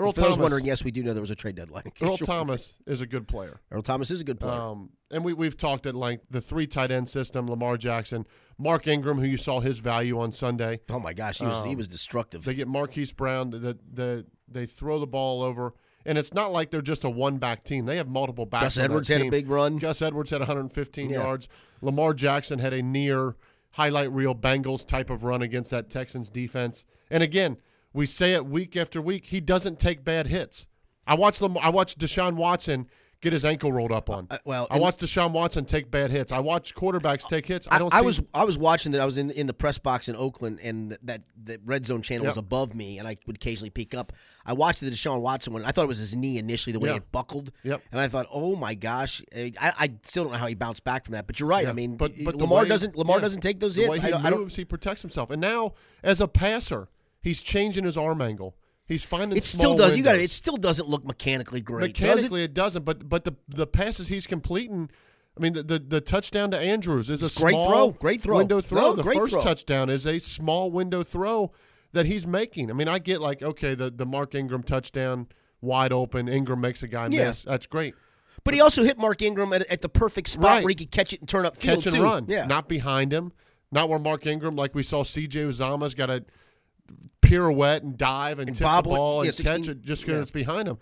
Earl 0.00 0.12
For 0.12 0.20
those 0.20 0.36
Thomas. 0.36 0.38
wondering, 0.42 0.64
yes, 0.64 0.84
we 0.84 0.92
do 0.92 1.02
know 1.02 1.12
there 1.12 1.20
was 1.20 1.32
a 1.32 1.34
trade 1.34 1.56
deadline. 1.56 1.82
Earl 2.02 2.10
you're 2.10 2.18
Thomas 2.18 2.78
is 2.86 3.00
a 3.02 3.06
good 3.06 3.26
player. 3.26 3.60
Earl 3.72 3.82
Thomas 3.82 4.12
is 4.12 4.20
a 4.20 4.24
good 4.24 4.38
player. 4.38 4.60
Um, 4.60 4.90
and 5.10 5.24
we, 5.24 5.32
we've 5.32 5.56
talked 5.56 5.86
at 5.86 5.96
length 5.96 6.24
the 6.30 6.40
three 6.40 6.68
tight 6.68 6.92
end 6.92 7.08
system, 7.08 7.48
Lamar 7.48 7.76
Jackson, 7.76 8.24
Mark 8.58 8.86
Ingram, 8.86 9.18
who 9.18 9.26
you 9.26 9.36
saw 9.36 9.58
his 9.58 9.78
value 9.78 10.20
on 10.20 10.30
Sunday. 10.30 10.80
oh 10.90 11.00
my 11.00 11.14
gosh, 11.14 11.38
he 11.38 11.46
was 11.46 11.64
he 11.64 11.70
um, 11.72 11.76
was 11.78 11.88
destructive. 11.88 12.44
They 12.44 12.54
get 12.54 12.68
Marquise 12.68 13.10
Brown. 13.10 13.50
The, 13.50 13.58
the, 13.92 14.26
they 14.50 14.66
throw 14.66 14.98
the 14.98 15.06
ball 15.06 15.42
over. 15.42 15.74
And 16.06 16.16
it's 16.16 16.32
not 16.32 16.52
like 16.52 16.70
they're 16.70 16.80
just 16.80 17.04
a 17.04 17.10
one 17.10 17.38
back 17.38 17.64
team. 17.64 17.84
They 17.84 17.96
have 17.98 18.08
multiple 18.08 18.46
backs. 18.46 18.64
Gus 18.64 18.78
Edwards 18.78 19.08
had 19.08 19.20
a 19.20 19.28
big 19.30 19.48
run. 19.48 19.76
Gus 19.76 20.00
Edwards 20.00 20.30
had 20.30 20.40
115 20.40 21.10
Yeah. 21.10 21.22
yards. 21.24 21.48
Lamar 21.82 22.14
Jackson 22.14 22.58
had 22.60 22.72
a 22.72 22.82
near 22.82 23.36
highlight 23.72 24.10
reel 24.10 24.34
Bengals 24.34 24.86
type 24.86 25.10
of 25.10 25.22
run 25.24 25.42
against 25.42 25.70
that 25.70 25.90
Texans 25.90 26.30
defense. 26.30 26.86
And 27.10 27.22
again, 27.22 27.58
we 27.92 28.06
say 28.06 28.32
it 28.32 28.46
week 28.46 28.76
after 28.76 29.02
week. 29.02 29.26
He 29.26 29.40
doesn't 29.40 29.78
take 29.78 30.04
bad 30.04 30.28
hits. 30.28 30.68
I 31.06 31.14
watched 31.14 31.42
Lam- 31.42 31.58
I 31.58 31.68
watched 31.70 31.98
Deshaun 31.98 32.36
Watson 32.36 32.86
get 33.20 33.32
his 33.32 33.44
ankle 33.44 33.72
rolled 33.72 33.92
up 33.92 34.08
on. 34.10 34.26
Uh, 34.30 34.38
well, 34.44 34.66
I 34.70 34.78
watched 34.78 35.00
Deshaun 35.00 35.32
Watson 35.32 35.64
take 35.64 35.90
bad 35.90 36.10
hits. 36.10 36.30
I 36.32 36.38
watched 36.40 36.74
quarterbacks 36.74 37.28
take 37.28 37.46
hits. 37.46 37.66
I 37.70 37.76
I, 37.76 37.78
don't. 37.78 37.94
I 37.94 38.00
see, 38.00 38.06
was 38.06 38.22
I 38.34 38.44
was 38.44 38.58
watching 38.58 38.92
that. 38.92 39.00
I 39.00 39.04
was 39.04 39.18
in 39.18 39.30
in 39.30 39.46
the 39.46 39.54
press 39.54 39.78
box 39.78 40.08
in 40.08 40.16
Oakland, 40.16 40.60
and 40.62 40.92
that 40.92 41.00
that 41.04 41.22
the 41.42 41.60
red 41.64 41.84
zone 41.86 42.02
channel 42.02 42.26
was 42.26 42.36
above 42.36 42.74
me, 42.74 42.98
and 42.98 43.08
I 43.08 43.16
would 43.26 43.36
occasionally 43.36 43.70
peek 43.70 43.94
up. 43.94 44.12
I 44.46 44.52
watched 44.52 44.80
the 44.80 44.90
Deshaun 44.90 45.20
Watson 45.20 45.52
one. 45.52 45.64
I 45.64 45.70
thought 45.72 45.84
it 45.84 45.88
was 45.88 45.98
his 45.98 46.14
knee 46.16 46.38
initially, 46.38 46.72
the 46.72 46.80
way 46.80 46.90
Yeah. 46.90 46.96
it 46.96 47.10
buckled. 47.12 47.50
Yep. 47.64 47.82
And 47.92 48.00
I 48.00 48.08
thought, 48.08 48.26
oh 48.32 48.56
my 48.56 48.74
gosh, 48.74 49.22
I, 49.36 49.52
I 49.60 49.90
still 50.02 50.24
don't 50.24 50.32
know 50.32 50.38
how 50.38 50.46
he 50.46 50.54
bounced 50.54 50.84
back 50.84 51.04
from 51.04 51.12
that. 51.12 51.26
But 51.26 51.40
you're 51.40 51.48
right. 51.48 51.64
Yeah, 51.64 51.70
I 51.70 51.72
mean, 51.74 51.96
but, 51.96 52.12
but 52.24 52.34
Lamar 52.36 52.62
way- 52.62 52.68
doesn't 52.68 52.96
Lamar 52.96 53.16
yeah, 53.16 53.22
doesn't 53.22 53.40
take 53.40 53.60
those 53.60 53.76
hits. 53.76 53.98
he 53.98 54.04
I 54.06 54.10
don't, 54.10 54.24
I 54.26 54.30
don't- 54.30 54.52
he 54.52 54.64
protects 54.64 55.02
himself. 55.02 55.30
And 55.30 55.40
now, 55.40 55.72
as 56.02 56.20
a 56.20 56.28
passer, 56.28 56.88
he's 57.20 57.42
changing 57.42 57.84
his 57.84 57.98
arm 57.98 58.22
angle. 58.22 58.54
He's 58.88 59.04
finding 59.04 59.36
it 59.36 59.44
small 59.44 59.74
still 59.74 59.76
does. 59.76 59.96
You 59.96 60.02
got 60.02 60.14
it. 60.14 60.22
It 60.22 60.30
still 60.30 60.56
doesn't 60.56 60.88
look 60.88 61.04
mechanically 61.04 61.60
great. 61.60 61.94
does 61.94 62.00
it? 62.00 62.02
Mechanically, 62.02 62.42
it? 62.44 62.54
doesn't. 62.54 62.84
But 62.84 63.08
but 63.08 63.24
the 63.24 63.36
the 63.48 63.66
passes 63.66 64.08
he's 64.08 64.26
completing. 64.26 64.90
I 65.36 65.40
mean, 65.40 65.52
the 65.52 65.62
the, 65.62 65.78
the 65.78 66.00
touchdown 66.00 66.50
to 66.52 66.58
Andrews 66.58 67.10
is 67.10 67.22
a 67.22 67.26
It's 67.26 67.40
great 67.40 67.52
small 67.52 67.68
throw, 67.70 67.90
great 68.00 68.20
throw. 68.22 68.38
window 68.38 68.60
throw. 68.60 68.80
No, 68.80 68.94
the 68.94 69.04
first 69.04 69.32
throw. 69.34 69.42
touchdown 69.42 69.90
is 69.90 70.06
a 70.06 70.18
small 70.18 70.72
window 70.72 71.02
throw 71.04 71.52
that 71.92 72.06
he's 72.06 72.26
making. 72.26 72.70
I 72.70 72.74
mean, 72.74 72.88
I 72.88 72.98
get 72.98 73.20
like 73.20 73.42
okay, 73.42 73.74
the 73.74 73.90
the 73.90 74.06
Mark 74.06 74.34
Ingram 74.34 74.62
touchdown 74.62 75.28
wide 75.60 75.92
open. 75.92 76.26
Ingram 76.28 76.60
makes 76.60 76.82
a 76.82 76.88
guy 76.88 77.08
Yeah. 77.10 77.26
miss. 77.28 77.42
That's 77.42 77.66
great. 77.66 77.94
But 78.44 78.54
he 78.54 78.60
also 78.60 78.84
hit 78.84 78.98
Mark 78.98 79.20
Ingram 79.20 79.52
at, 79.52 79.66
at 79.70 79.82
the 79.82 79.88
perfect 79.88 80.28
spot 80.28 80.44
Right. 80.44 80.64
where 80.64 80.70
he 80.70 80.74
could 80.76 80.90
catch 80.92 81.12
it 81.12 81.20
and 81.20 81.28
turn 81.28 81.44
up 81.44 81.56
field 81.56 81.78
Catch 81.78 81.86
and 81.88 81.96
too. 81.96 82.02
run. 82.04 82.24
Yeah. 82.28 82.46
Not 82.46 82.68
behind 82.68 83.12
him. 83.12 83.32
Not 83.70 83.88
where 83.88 83.98
Mark 83.98 84.26
Ingram, 84.26 84.54
like 84.56 84.74
we 84.74 84.82
saw 84.82 85.02
C.J. 85.02 85.40
Uzomah's 85.40 85.94
got 85.94 86.08
a 86.08 86.24
pirouette 87.20 87.82
and 87.82 87.96
dive 87.96 88.38
and, 88.38 88.48
And 88.48 88.56
tip 88.56 88.64
bobble 88.64 88.92
the 88.92 88.96
ball 88.96 89.24
Yeah, 89.24 89.28
and 89.28 89.34
16 89.34 89.62
catch 89.62 89.68
it 89.68 89.82
just 89.82 90.02
because 90.02 90.16
yeah. 90.16 90.22
it's 90.22 90.30
behind 90.30 90.68
him. 90.68 90.78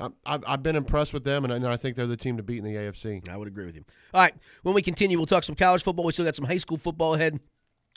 I, 0.00 0.08
I've, 0.26 0.44
I've 0.46 0.62
been 0.62 0.76
impressed 0.76 1.12
with 1.12 1.24
them, 1.24 1.44
and 1.44 1.52
I, 1.52 1.56
and 1.56 1.66
I 1.66 1.76
think 1.76 1.96
they're 1.96 2.06
the 2.06 2.16
team 2.16 2.36
to 2.36 2.42
beat 2.42 2.58
in 2.58 2.64
the 2.64 2.74
AFC. 2.74 3.28
I 3.28 3.36
would 3.36 3.48
agree 3.48 3.64
with 3.66 3.76
you. 3.76 3.84
All 4.14 4.20
right, 4.20 4.34
when 4.62 4.74
we 4.74 4.82
continue, 4.82 5.16
we'll 5.16 5.26
talk 5.26 5.44
some 5.44 5.56
college 5.56 5.82
football. 5.82 6.04
We 6.04 6.12
still 6.12 6.24
got 6.24 6.36
some 6.36 6.46
high 6.46 6.58
school 6.58 6.78
football 6.78 7.14
ahead. 7.14 7.40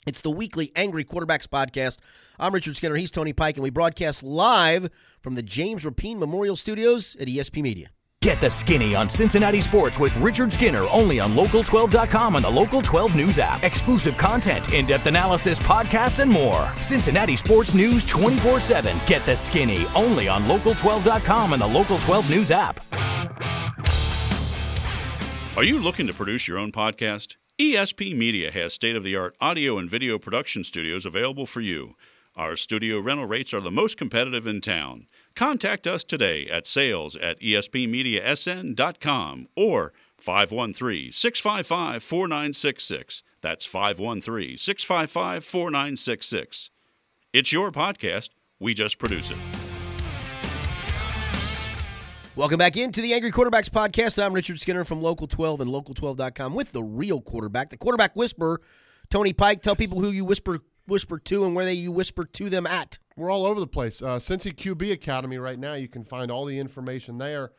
It's 0.04 0.20
the 0.20 0.30
weekly 0.30 0.72
Angry 0.74 1.04
Quarterbacks 1.04 1.46
podcast. 1.46 2.00
I'm 2.40 2.52
Richard 2.52 2.76
Skinner. 2.76 2.96
He's 2.96 3.12
Tony 3.12 3.32
Pike, 3.32 3.56
and 3.56 3.62
we 3.62 3.70
broadcast 3.70 4.24
live 4.24 4.88
from 5.20 5.36
the 5.36 5.44
James 5.44 5.84
Rapine 5.84 6.18
Memorial 6.18 6.56
Studios 6.56 7.16
at 7.20 7.28
ESP 7.28 7.62
Media. 7.62 7.90
Get 8.22 8.40
the 8.40 8.48
skinny 8.48 8.94
on 8.94 9.10
Cincinnati 9.10 9.60
sports 9.60 9.98
with 9.98 10.16
Richard 10.18 10.52
Skinner 10.52 10.86
only 10.90 11.18
on 11.18 11.34
Local12.com 11.34 12.36
and 12.36 12.44
the 12.44 12.48
Local 12.48 12.80
12 12.80 13.16
News 13.16 13.40
app. 13.40 13.64
Exclusive 13.64 14.16
content, 14.16 14.72
in 14.72 14.86
depth 14.86 15.08
analysis, 15.08 15.58
podcasts, 15.58 16.20
and 16.20 16.30
more. 16.30 16.72
Cincinnati 16.80 17.34
sports 17.34 17.74
news 17.74 18.04
24 18.04 18.60
7. 18.60 18.96
Get 19.08 19.26
the 19.26 19.36
skinny 19.36 19.86
only 19.96 20.28
on 20.28 20.44
Local12.com 20.44 21.52
and 21.52 21.60
the 21.60 21.66
Local 21.66 21.98
12 21.98 22.30
News 22.30 22.52
app. 22.52 22.78
Are 25.56 25.64
you 25.64 25.80
looking 25.80 26.06
to 26.06 26.14
produce 26.14 26.46
your 26.46 26.58
own 26.58 26.70
podcast? 26.70 27.34
ESP 27.58 28.16
Media 28.16 28.52
has 28.52 28.72
state 28.72 28.94
of 28.94 29.02
the 29.02 29.16
art 29.16 29.34
audio 29.40 29.78
and 29.78 29.90
video 29.90 30.16
production 30.16 30.62
studios 30.62 31.04
available 31.04 31.44
for 31.44 31.60
you. 31.60 31.96
Our 32.36 32.54
studio 32.54 33.00
rental 33.00 33.26
rates 33.26 33.52
are 33.52 33.60
the 33.60 33.72
most 33.72 33.98
competitive 33.98 34.46
in 34.46 34.60
town. 34.60 35.08
Contact 35.34 35.86
us 35.86 36.04
today 36.04 36.46
at 36.48 36.66
sales 36.66 37.16
at 37.16 37.40
espmediasn.com 37.40 39.48
or 39.56 39.92
513 40.18 41.12
655 41.12 42.02
4966. 42.02 43.22
That's 43.40 43.64
513 43.66 44.58
655 44.58 45.44
4966. 45.44 46.70
It's 47.32 47.52
your 47.52 47.72
podcast. 47.72 48.30
We 48.60 48.74
just 48.74 48.98
produce 48.98 49.30
it. 49.30 49.38
Welcome 52.34 52.56
back 52.56 52.78
into 52.78 53.02
the 53.02 53.12
Angry 53.12 53.30
Quarterbacks 53.30 53.68
podcast. 53.68 54.22
I'm 54.22 54.32
Richard 54.32 54.58
Skinner 54.58 54.84
from 54.84 55.02
Local 55.02 55.26
12 55.26 55.60
and 55.60 55.70
Local12.com 55.70 56.54
with 56.54 56.72
the 56.72 56.82
real 56.82 57.20
quarterback, 57.20 57.68
the 57.68 57.76
quarterback 57.76 58.16
whisperer, 58.16 58.62
Tony 59.10 59.34
Pike. 59.34 59.60
Tell 59.60 59.76
people 59.76 60.00
who 60.00 60.10
you 60.10 60.24
whisper 60.24 60.60
whisper 60.86 61.18
to 61.18 61.44
and 61.44 61.54
where 61.54 61.64
they 61.64 61.74
you 61.74 61.92
whisper 61.92 62.24
to 62.24 62.48
them 62.48 62.66
at. 62.66 62.98
We're 63.16 63.30
all 63.30 63.46
over 63.46 63.60
the 63.60 63.66
place. 63.66 64.02
Uh, 64.02 64.16
Cincy 64.16 64.52
QB 64.54 64.92
Academy 64.92 65.38
right 65.38 65.58
now, 65.58 65.74
you 65.74 65.88
can 65.88 66.04
find 66.04 66.30
all 66.30 66.44
the 66.44 66.58
information 66.58 67.18
there. 67.18 67.52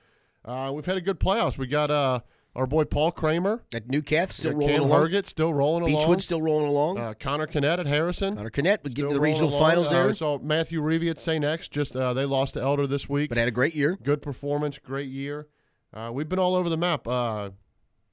Uh, 0.45 0.71
we've 0.73 0.85
had 0.85 0.97
a 0.97 1.01
good 1.01 1.19
playoffs. 1.19 1.57
We 1.57 1.67
got 1.67 1.89
uh, 1.91 2.19
our 2.55 2.67
boy 2.67 2.83
Paul 2.85 3.11
Kramer, 3.11 3.63
At 3.73 3.87
Newcath, 3.87 4.31
still 4.31 4.53
rolling 4.53 4.67
Cam 4.69 4.81
along. 4.83 5.01
Herget 5.07 5.25
still 5.25 5.53
rolling 5.53 5.83
along. 5.83 5.95
Beechwood 5.95 6.21
still 6.21 6.41
rolling 6.41 6.67
along. 6.67 6.97
uh, 6.99 7.13
Connor 7.19 7.47
Kinnett 7.47 7.79
at 7.79 7.87
Harrison. 7.87 8.35
Connor 8.35 8.49
Connett 8.49 8.83
was 8.83 8.93
getting 8.93 9.11
to 9.11 9.15
the 9.15 9.21
regional 9.21 9.49
along. 9.49 9.59
finals 9.61 9.91
Uh, 9.91 10.03
there, 10.03 10.13
so 10.13 10.39
Matthew 10.39 10.81
Reevy 10.81 11.09
at 11.09 11.17
St. 11.19 11.43
X, 11.45 11.69
just 11.69 11.95
uh, 11.95 12.13
they 12.13 12.25
lost 12.25 12.55
to 12.55 12.61
Elder 12.61 12.87
this 12.87 13.07
week. 13.07 13.29
but 13.29 13.37
had 13.37 13.47
a 13.47 13.51
great 13.51 13.73
year. 13.75 13.97
Good 14.03 14.21
performance, 14.21 14.79
great 14.79 15.07
year. 15.09 15.47
Uh, 15.93 16.09
we've 16.11 16.27
been 16.27 16.39
all 16.39 16.55
over 16.55 16.69
the 16.69 16.77
map. 16.77 17.07
Uh, 17.07 17.51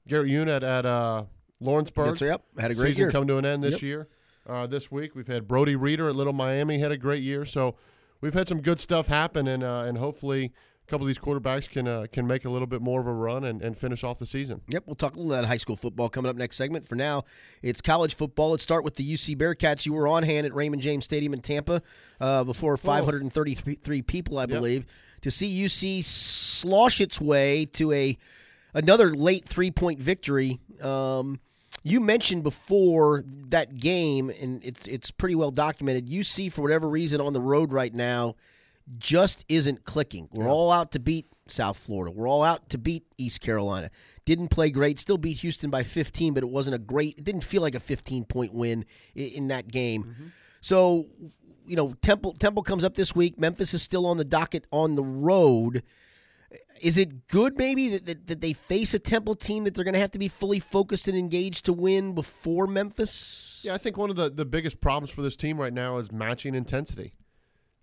Garrett 0.07 0.29
Unit 0.29 0.63
at 0.63 0.85
uh, 0.85 1.25
Lawrenceburg. 1.59 2.05
That's, 2.07 2.21
yep, 2.21 2.43
had 2.59 2.71
a 2.71 2.75
great 2.75 2.89
season 2.89 3.01
year. 3.03 3.11
come 3.11 3.27
to 3.27 3.37
an 3.37 3.45
end 3.45 3.63
this 3.63 3.75
Yep. 3.75 3.81
year. 3.81 4.07
Uh, 4.47 4.67
this 4.67 4.91
week 4.91 5.15
we've 5.15 5.27
had 5.27 5.47
Brody 5.47 5.75
Reeder 5.75 6.09
at 6.09 6.15
Little 6.15 6.33
Miami 6.33 6.79
had 6.79 6.91
a 6.91 6.97
great 6.97 7.21
year. 7.21 7.45
So 7.45 7.75
we've 8.21 8.33
had 8.33 8.47
some 8.47 8.61
good 8.61 8.79
stuff 8.79 9.07
happen, 9.07 9.47
and 9.47 9.63
uh, 9.63 9.83
and 9.85 9.97
hopefully 9.97 10.51
a 10.87 10.89
couple 10.89 11.05
of 11.05 11.07
these 11.07 11.19
quarterbacks 11.19 11.69
can 11.69 11.87
uh, 11.87 12.05
can 12.11 12.25
make 12.25 12.45
a 12.45 12.49
little 12.49 12.67
bit 12.67 12.81
more 12.81 13.01
of 13.01 13.07
a 13.07 13.13
run 13.13 13.43
and, 13.43 13.61
and 13.61 13.77
finish 13.77 14.03
off 14.03 14.19
the 14.19 14.25
season. 14.25 14.61
Yep, 14.67 14.83
we'll 14.87 14.95
talk 14.95 15.15
a 15.15 15.19
little 15.19 15.33
about 15.33 15.47
high 15.47 15.57
school 15.57 15.75
football 15.75 16.09
coming 16.09 16.29
up 16.29 16.35
next 16.35 16.57
segment. 16.57 16.87
For 16.87 16.95
now, 16.95 17.23
it's 17.61 17.81
college 17.81 18.15
football. 18.15 18.51
Let's 18.51 18.63
start 18.63 18.83
with 18.83 18.95
the 18.95 19.13
UC 19.13 19.37
Bearcats. 19.37 19.85
You 19.85 19.93
were 19.93 20.07
on 20.07 20.23
hand 20.23 20.45
at 20.45 20.53
Raymond 20.53 20.81
James 20.81 21.05
Stadium 21.05 21.33
in 21.33 21.41
Tampa 21.41 21.81
uh, 22.19 22.43
before 22.43 22.75
533 22.77 24.01
people, 24.01 24.39
I 24.39 24.45
believe, 24.47 24.85
to 25.21 25.31
see 25.31 25.63
UC 25.63 26.03
slosh 26.03 26.99
its 26.99 27.21
way 27.21 27.65
to 27.73 27.91
a 27.91 28.17
another 28.73 29.13
late 29.13 29.45
three 29.45 29.71
point 29.71 30.01
victory. 30.01 30.59
Um, 30.81 31.39
you 31.83 31.99
mentioned 31.99 32.43
before 32.43 33.23
that 33.49 33.77
game, 33.79 34.29
and 34.29 34.63
it's 34.63 34.87
it's 34.87 35.11
pretty 35.11 35.35
well 35.35 35.51
documented. 35.51 36.07
UC, 36.07 36.51
for 36.51 36.61
whatever 36.61 36.87
reason, 36.87 37.21
on 37.21 37.33
the 37.33 37.41
road 37.41 37.73
right 37.73 37.93
now, 37.93 38.35
just 38.97 39.45
isn't 39.49 39.83
clicking. 39.83 40.29
We're 40.31 40.49
all 40.49 40.71
out 40.71 40.91
to 40.91 40.99
beat 40.99 41.27
South 41.47 41.77
Florida. 41.77 42.11
We're 42.11 42.27
all 42.27 42.43
out 42.43 42.69
to 42.69 42.77
beat 42.77 43.05
East 43.17 43.41
Carolina. 43.41 43.89
Didn't 44.25 44.49
play 44.49 44.69
great. 44.69 44.99
Still 44.99 45.17
beat 45.17 45.37
Houston 45.37 45.69
by 45.69 45.83
15, 45.83 46.33
but 46.33 46.43
it 46.43 46.49
wasn't 46.49 46.75
a 46.75 46.79
great. 46.79 47.17
It 47.17 47.23
didn't 47.23 47.43
feel 47.43 47.61
like 47.61 47.75
a 47.75 47.79
15 47.79 48.25
point 48.25 48.53
win 48.53 48.85
in, 49.15 49.27
in 49.27 49.47
that 49.47 49.67
game. 49.67 50.03
Mm-hmm. 50.03 50.27
So, 50.61 51.07
you 51.65 51.75
know, 51.75 51.93
Temple 52.01 52.33
Temple 52.33 52.63
comes 52.63 52.83
up 52.83 52.95
this 52.95 53.15
week. 53.15 53.39
Memphis 53.39 53.73
is 53.73 53.81
still 53.81 54.05
on 54.05 54.17
the 54.17 54.25
docket 54.25 54.65
on 54.71 54.95
the 54.95 55.03
road. 55.03 55.83
Is 56.81 56.97
it 56.97 57.27
good 57.27 57.57
maybe 57.57 57.89
that, 57.89 58.05
that, 58.05 58.27
that 58.27 58.41
they 58.41 58.53
face 58.53 58.93
a 58.93 58.99
Temple 58.99 59.35
team 59.35 59.63
that 59.65 59.75
they're 59.75 59.83
going 59.83 59.93
to 59.93 59.99
have 59.99 60.11
to 60.11 60.19
be 60.19 60.27
fully 60.27 60.59
focused 60.59 61.07
and 61.07 61.17
engaged 61.17 61.65
to 61.65 61.73
win 61.73 62.13
before 62.13 62.67
Memphis? 62.67 63.61
Yeah, 63.63 63.75
I 63.75 63.77
think 63.77 63.97
one 63.97 64.09
of 64.09 64.15
the, 64.15 64.29
the 64.29 64.45
biggest 64.45 64.81
problems 64.81 65.11
for 65.11 65.21
this 65.21 65.35
team 65.35 65.59
right 65.59 65.73
now 65.73 65.97
is 65.97 66.11
matching 66.11 66.55
intensity. 66.55 67.13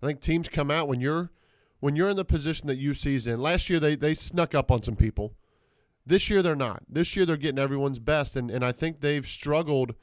I 0.01 0.05
think 0.05 0.21
teams 0.21 0.49
come 0.49 0.69
out 0.71 0.87
when 0.87 1.01
you're 1.01 1.31
when 1.79 1.95
you're 1.95 2.09
in 2.09 2.17
the 2.17 2.25
position 2.25 2.67
that 2.67 2.77
UC's 2.79 3.25
in. 3.27 3.39
Last 3.39 3.69
year 3.69 3.79
they 3.79 3.95
they 3.95 4.13
snuck 4.13 4.53
up 4.53 4.71
on 4.71 4.83
some 4.83 4.95
people. 4.95 5.35
This 6.05 6.29
year 6.29 6.41
they're 6.41 6.55
not. 6.55 6.83
This 6.89 7.15
year 7.15 7.25
they're 7.25 7.37
getting 7.37 7.59
everyone's 7.59 7.99
best, 7.99 8.35
and, 8.35 8.49
and 8.49 8.63
I 8.63 8.71
think 8.71 9.01
they've 9.01 9.27
struggled 9.27 9.95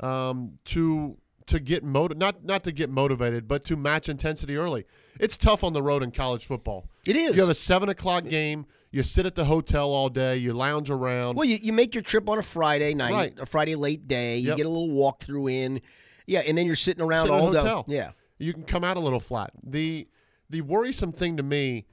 um, 0.00 0.58
to 0.66 1.18
to 1.50 1.60
get 1.60 1.84
motiv- 1.84 2.16
not 2.18 2.44
not 2.44 2.64
to 2.64 2.72
get 2.72 2.90
motivated, 2.90 3.46
but 3.46 3.64
to 3.66 3.76
match 3.76 4.08
intensity 4.08 4.56
early. 4.56 4.84
It's 5.20 5.36
tough 5.36 5.62
on 5.62 5.72
the 5.72 5.82
road 5.82 6.02
in 6.02 6.10
college 6.10 6.46
football. 6.46 6.88
It 7.06 7.14
is. 7.16 7.34
You 7.36 7.40
have 7.42 7.50
a 7.50 7.54
seven 7.54 7.88
o'clock 7.88 8.24
game. 8.24 8.66
You 8.90 9.02
sit 9.04 9.24
at 9.26 9.34
the 9.36 9.44
hotel 9.44 9.90
all 9.92 10.08
day. 10.08 10.36
You 10.38 10.52
lounge 10.52 10.90
around. 10.90 11.36
Well, 11.36 11.44
you, 11.46 11.58
you 11.62 11.72
make 11.72 11.94
your 11.94 12.02
trip 12.02 12.28
on 12.28 12.38
a 12.38 12.42
Friday 12.42 12.92
night, 12.94 13.12
Right. 13.12 13.38
a 13.38 13.46
Friday 13.46 13.76
late 13.76 14.08
day. 14.08 14.38
You 14.38 14.48
Yep. 14.48 14.56
get 14.56 14.66
a 14.66 14.68
little 14.68 14.88
walkthrough 14.96 15.52
in. 15.52 15.80
Yeah, 16.26 16.40
and 16.40 16.56
then 16.58 16.66
you're 16.66 16.74
sitting 16.76 17.02
around 17.04 17.26
Sit 17.26 17.32
in 17.32 17.38
a 17.38 17.42
all 17.42 17.52
day. 17.52 17.58
hotel. 17.58 17.84
Yeah. 17.86 18.12
you 18.38 18.52
can 18.54 18.64
come 18.64 18.82
out 18.84 18.96
a 18.96 19.00
little 19.00 19.20
flat. 19.20 19.50
The 19.62 20.08
the 20.48 20.62
worrisome 20.62 21.12
thing 21.12 21.36
to 21.36 21.42
me 21.42 21.86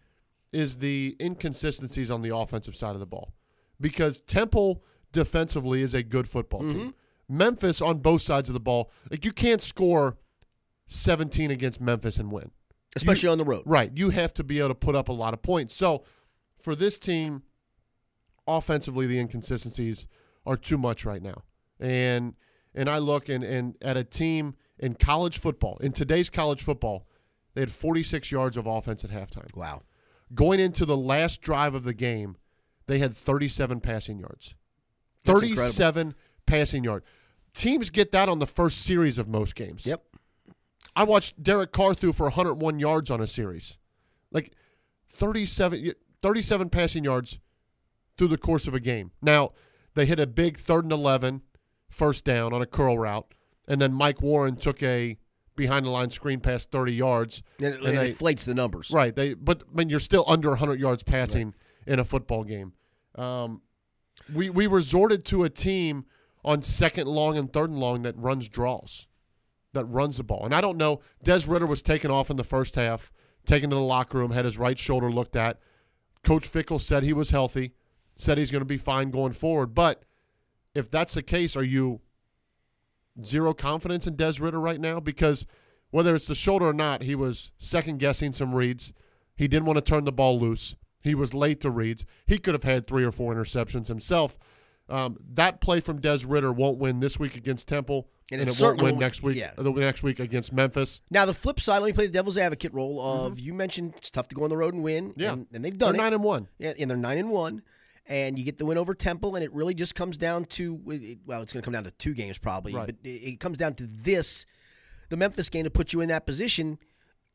is 0.53 0.77
the 0.77 1.15
inconsistencies 1.19 2.09
on 2.09 2.21
the 2.21 2.35
offensive 2.35 2.75
side 2.75 2.93
of 2.93 2.99
the 2.99 3.05
ball. 3.05 3.33
Because 3.79 4.21
Temple 4.21 4.81
defensively 5.11 5.81
is 5.81 5.93
a 5.93 6.01
good 6.03 6.27
football 6.27 6.61
Mm-hmm. 6.61 6.79
team. 6.79 6.93
Memphis 7.29 7.81
on 7.81 7.99
both 7.99 8.21
sides 8.21 8.49
of 8.49 8.53
the 8.53 8.59
ball, 8.59 8.91
like 9.11 9.25
you 9.25 9.31
can't 9.31 9.61
score 9.61 10.17
17 10.85 11.51
against 11.51 11.81
Memphis 11.81 12.17
and 12.17 12.31
win. 12.31 12.51
Especially 12.95 13.29
on 13.29 13.37
the 13.37 13.43
road. 13.43 13.63
Right. 13.65 13.91
You 13.93 14.09
have 14.09 14.33
to 14.35 14.43
be 14.43 14.59
able 14.59 14.69
to 14.69 14.75
put 14.75 14.95
up 14.95 15.09
a 15.09 15.13
lot 15.13 15.33
of 15.33 15.41
points. 15.41 15.73
So 15.75 16.03
for 16.57 16.75
this 16.75 16.97
team, 16.97 17.43
offensively, 18.47 19.05
the 19.05 19.19
inconsistencies 19.19 20.07
are 20.45 20.57
too 20.57 20.77
much 20.77 21.05
right 21.05 21.21
now. 21.21 21.43
And 21.79 22.35
and 22.73 22.89
I 22.89 22.97
look 22.99 23.29
and, 23.29 23.43
and 23.43 23.75
at 23.81 23.97
a 23.97 24.03
team 24.03 24.55
in 24.79 24.95
college 24.95 25.37
football, 25.37 25.77
in 25.81 25.91
today's 25.91 26.29
college 26.29 26.63
football, 26.63 27.07
they 27.53 27.61
had 27.61 27.71
46 27.71 28.31
yards 28.31 28.57
of 28.57 28.67
offense 28.67 29.03
at 29.03 29.11
halftime. 29.11 29.55
Wow. 29.55 29.83
Going 30.33 30.59
into 30.59 30.85
the 30.85 30.97
last 30.97 31.41
drive 31.41 31.73
of 31.73 31.83
the 31.83 31.93
game, 31.93 32.37
they 32.85 32.99
had 32.99 33.13
37 33.13 33.79
passing 33.81 34.19
yards. 34.19 34.55
That's 35.25 35.41
37 35.41 36.15
passing 36.47 36.83
yard. 36.83 37.03
Teams 37.53 37.89
get 37.89 38.11
that 38.11 38.29
on 38.29 38.39
the 38.39 38.45
first 38.47 38.79
series 38.83 39.17
of 39.19 39.27
most 39.27 39.55
games. 39.55 39.85
Yep. 39.85 40.03
I 40.95 41.03
watched 41.03 41.41
Derek 41.43 41.71
Carr 41.71 41.93
threw 41.93 42.11
for 42.13 42.23
101 42.23 42.79
yards 42.79 43.11
on 43.11 43.21
a 43.21 43.27
series. 43.27 43.77
Like 44.31 44.51
37, 45.11 45.91
37 46.21 46.69
passing 46.69 47.03
yards 47.03 47.39
through 48.17 48.27
the 48.29 48.37
course 48.37 48.67
of 48.67 48.73
a 48.73 48.79
game. 48.79 49.11
Now, 49.21 49.51
they 49.93 50.05
hit 50.05 50.19
a 50.19 50.27
big 50.27 50.57
third 50.57 50.83
and 50.85 50.91
11 50.91 51.41
first 51.89 52.25
down 52.25 52.53
on 52.53 52.61
a 52.61 52.65
curl 52.65 52.97
route, 52.97 53.33
and 53.67 53.79
then 53.79 53.93
Mike 53.93 54.21
Warren 54.21 54.55
took 54.55 54.81
a 54.83 55.17
behind 55.55 55.85
the 55.85 55.89
line 55.89 56.09
screen 56.11 56.39
pass 56.39 56.65
30 56.65 56.93
yards. 56.93 57.41
And 57.59 57.73
it, 57.73 57.79
And 57.79 57.87
it 57.89 57.95
they- 57.95 58.09
inflates 58.09 58.45
the 58.45 58.53
numbers. 58.53 58.91
Right. 58.91 59.15
They 59.15 59.33
but 59.33 59.63
I 59.71 59.75
mean 59.77 59.89
you're 59.89 59.99
still 59.99 60.23
under 60.27 60.49
100 60.49 60.79
yards 60.79 61.01
passing 61.03 61.55
in 61.87 61.99
a 61.99 62.03
football 62.03 62.43
game. 62.43 62.73
Um, 63.15 63.61
we 64.35 64.49
we 64.51 64.67
resorted 64.67 65.25
to 65.25 65.43
a 65.45 65.49
team 65.49 66.05
on 66.43 66.61
second 66.61 67.07
long 67.07 67.37
and 67.37 67.51
third 67.51 67.69
and 67.69 67.79
long 67.79 68.03
that 68.03 68.17
runs 68.17 68.47
draws, 68.47 69.07
that 69.73 69.85
runs 69.85 70.17
the 70.17 70.23
ball. 70.23 70.45
And 70.45 70.55
I 70.55 70.61
don't 70.61 70.77
know. 70.77 71.01
Des 71.23 71.41
Ridder 71.47 71.65
was 71.65 71.81
taken 71.81 72.11
off 72.11 72.29
in 72.29 72.37
the 72.37 72.43
first 72.43 72.75
half, 72.75 73.11
taken 73.45 73.69
to 73.69 73.75
the 73.75 73.81
locker 73.81 74.17
room, 74.17 74.31
had 74.31 74.45
his 74.45 74.57
right 74.57 74.77
shoulder 74.77 75.11
looked 75.11 75.35
at. 75.35 75.59
Coach 76.23 76.49
Fickell 76.51 76.81
said 76.81 77.03
he 77.03 77.13
was 77.13 77.31
healthy, 77.31 77.73
said 78.15 78.37
he's 78.37 78.51
going 78.51 78.61
to 78.61 78.65
be 78.65 78.77
fine 78.77 79.11
going 79.11 79.33
forward. 79.33 79.73
But 79.73 80.03
if 80.73 80.89
that's 80.89 81.13
the 81.13 81.23
case, 81.23 81.55
are 81.55 81.63
you 81.63 82.01
zero 83.23 83.53
confidence 83.53 84.07
in 84.07 84.15
Des 84.15 84.33
Ridder 84.39 84.59
right 84.59 84.79
now? 84.79 84.99
Because 84.99 85.45
whether 85.89 86.13
it's 86.15 86.27
the 86.27 86.35
shoulder 86.35 86.67
or 86.67 86.73
not, 86.73 87.03
he 87.03 87.15
was 87.15 87.51
second 87.57 87.99
guessing 87.99 88.31
some 88.31 88.53
reads. 88.53 88.93
He 89.35 89.47
didn't 89.47 89.65
want 89.65 89.77
to 89.77 89.81
turn 89.81 90.05
the 90.05 90.11
ball 90.11 90.39
loose. 90.39 90.75
He 91.01 91.15
was 91.15 91.33
late 91.33 91.61
to 91.61 91.69
reads. 91.69 92.05
He 92.25 92.37
could 92.37 92.53
have 92.53 92.63
had 92.63 92.87
three 92.87 93.03
or 93.03 93.11
four 93.11 93.33
interceptions 93.33 93.87
himself. 93.87 94.37
Um, 94.89 95.17
that 95.33 95.59
play 95.61 95.79
from 95.81 95.99
Des 95.99 96.19
Ridder 96.25 96.51
won't 96.53 96.77
win 96.77 96.99
this 97.01 97.19
week 97.19 97.35
against 97.35 97.67
Temple, 97.67 98.07
And 98.31 98.39
and, 98.41 98.49
it 98.49 98.55
won't 98.61 98.81
win 98.81 98.97
next 98.97 99.21
week. 99.21 99.35
yeah. 99.37 99.51
The 99.57 99.69
next 99.71 100.01
week 100.03 100.19
against 100.19 100.53
Memphis. 100.53 101.01
Now 101.11 101.25
the 101.25 101.33
flip 101.33 101.59
side, 101.59 101.79
let 101.79 101.87
me 101.87 101.93
play 101.93 102.07
the 102.07 102.13
devil's 102.13 102.37
advocate 102.37 102.73
role 102.73 103.01
of 103.01 103.39
you 103.39 103.53
mentioned 103.53 103.95
it's 103.97 104.09
tough 104.09 104.27
to 104.29 104.35
go 104.35 104.43
on 104.43 104.49
the 104.49 104.55
road 104.57 104.73
and 104.73 104.83
win. 104.83 105.09
Mm-hmm. 105.11 105.19
Yeah. 105.21 105.33
And, 105.33 105.47
and 105.53 105.65
they've 105.65 105.77
They're 105.77 105.87
done 105.89 105.95
it. 105.95 105.97
nine 105.97 106.13
and 106.13 106.23
one. 106.23 106.47
Yeah, 106.57 106.73
and 106.79 106.89
they're 106.89 106.97
nine 106.97 107.17
and 107.17 107.29
one, 107.29 107.63
and 108.07 108.39
you 108.39 108.45
get 108.45 108.57
the 108.57 108.65
win 108.65 108.77
over 108.77 108.93
Temple, 108.93 109.35
and 109.35 109.43
it 109.43 109.51
really 109.53 109.73
just 109.73 109.93
comes 109.95 110.15
down 110.17 110.45
to 110.45 110.75
well, 111.25 111.41
it's 111.41 111.51
going 111.51 111.61
to 111.61 111.65
come 111.65 111.73
down 111.73 111.83
to 111.83 111.91
two 111.91 112.13
games 112.13 112.37
probably, 112.37 112.73
Right. 112.73 112.85
but 112.85 112.95
it 113.03 113.39
comes 113.41 113.57
down 113.57 113.73
to 113.75 113.83
this, 113.85 114.45
the 115.09 115.17
Memphis 115.17 115.49
game 115.49 115.65
to 115.65 115.69
put 115.69 115.91
you 115.91 115.99
in 115.99 116.07
that 116.09 116.25
position, 116.25 116.77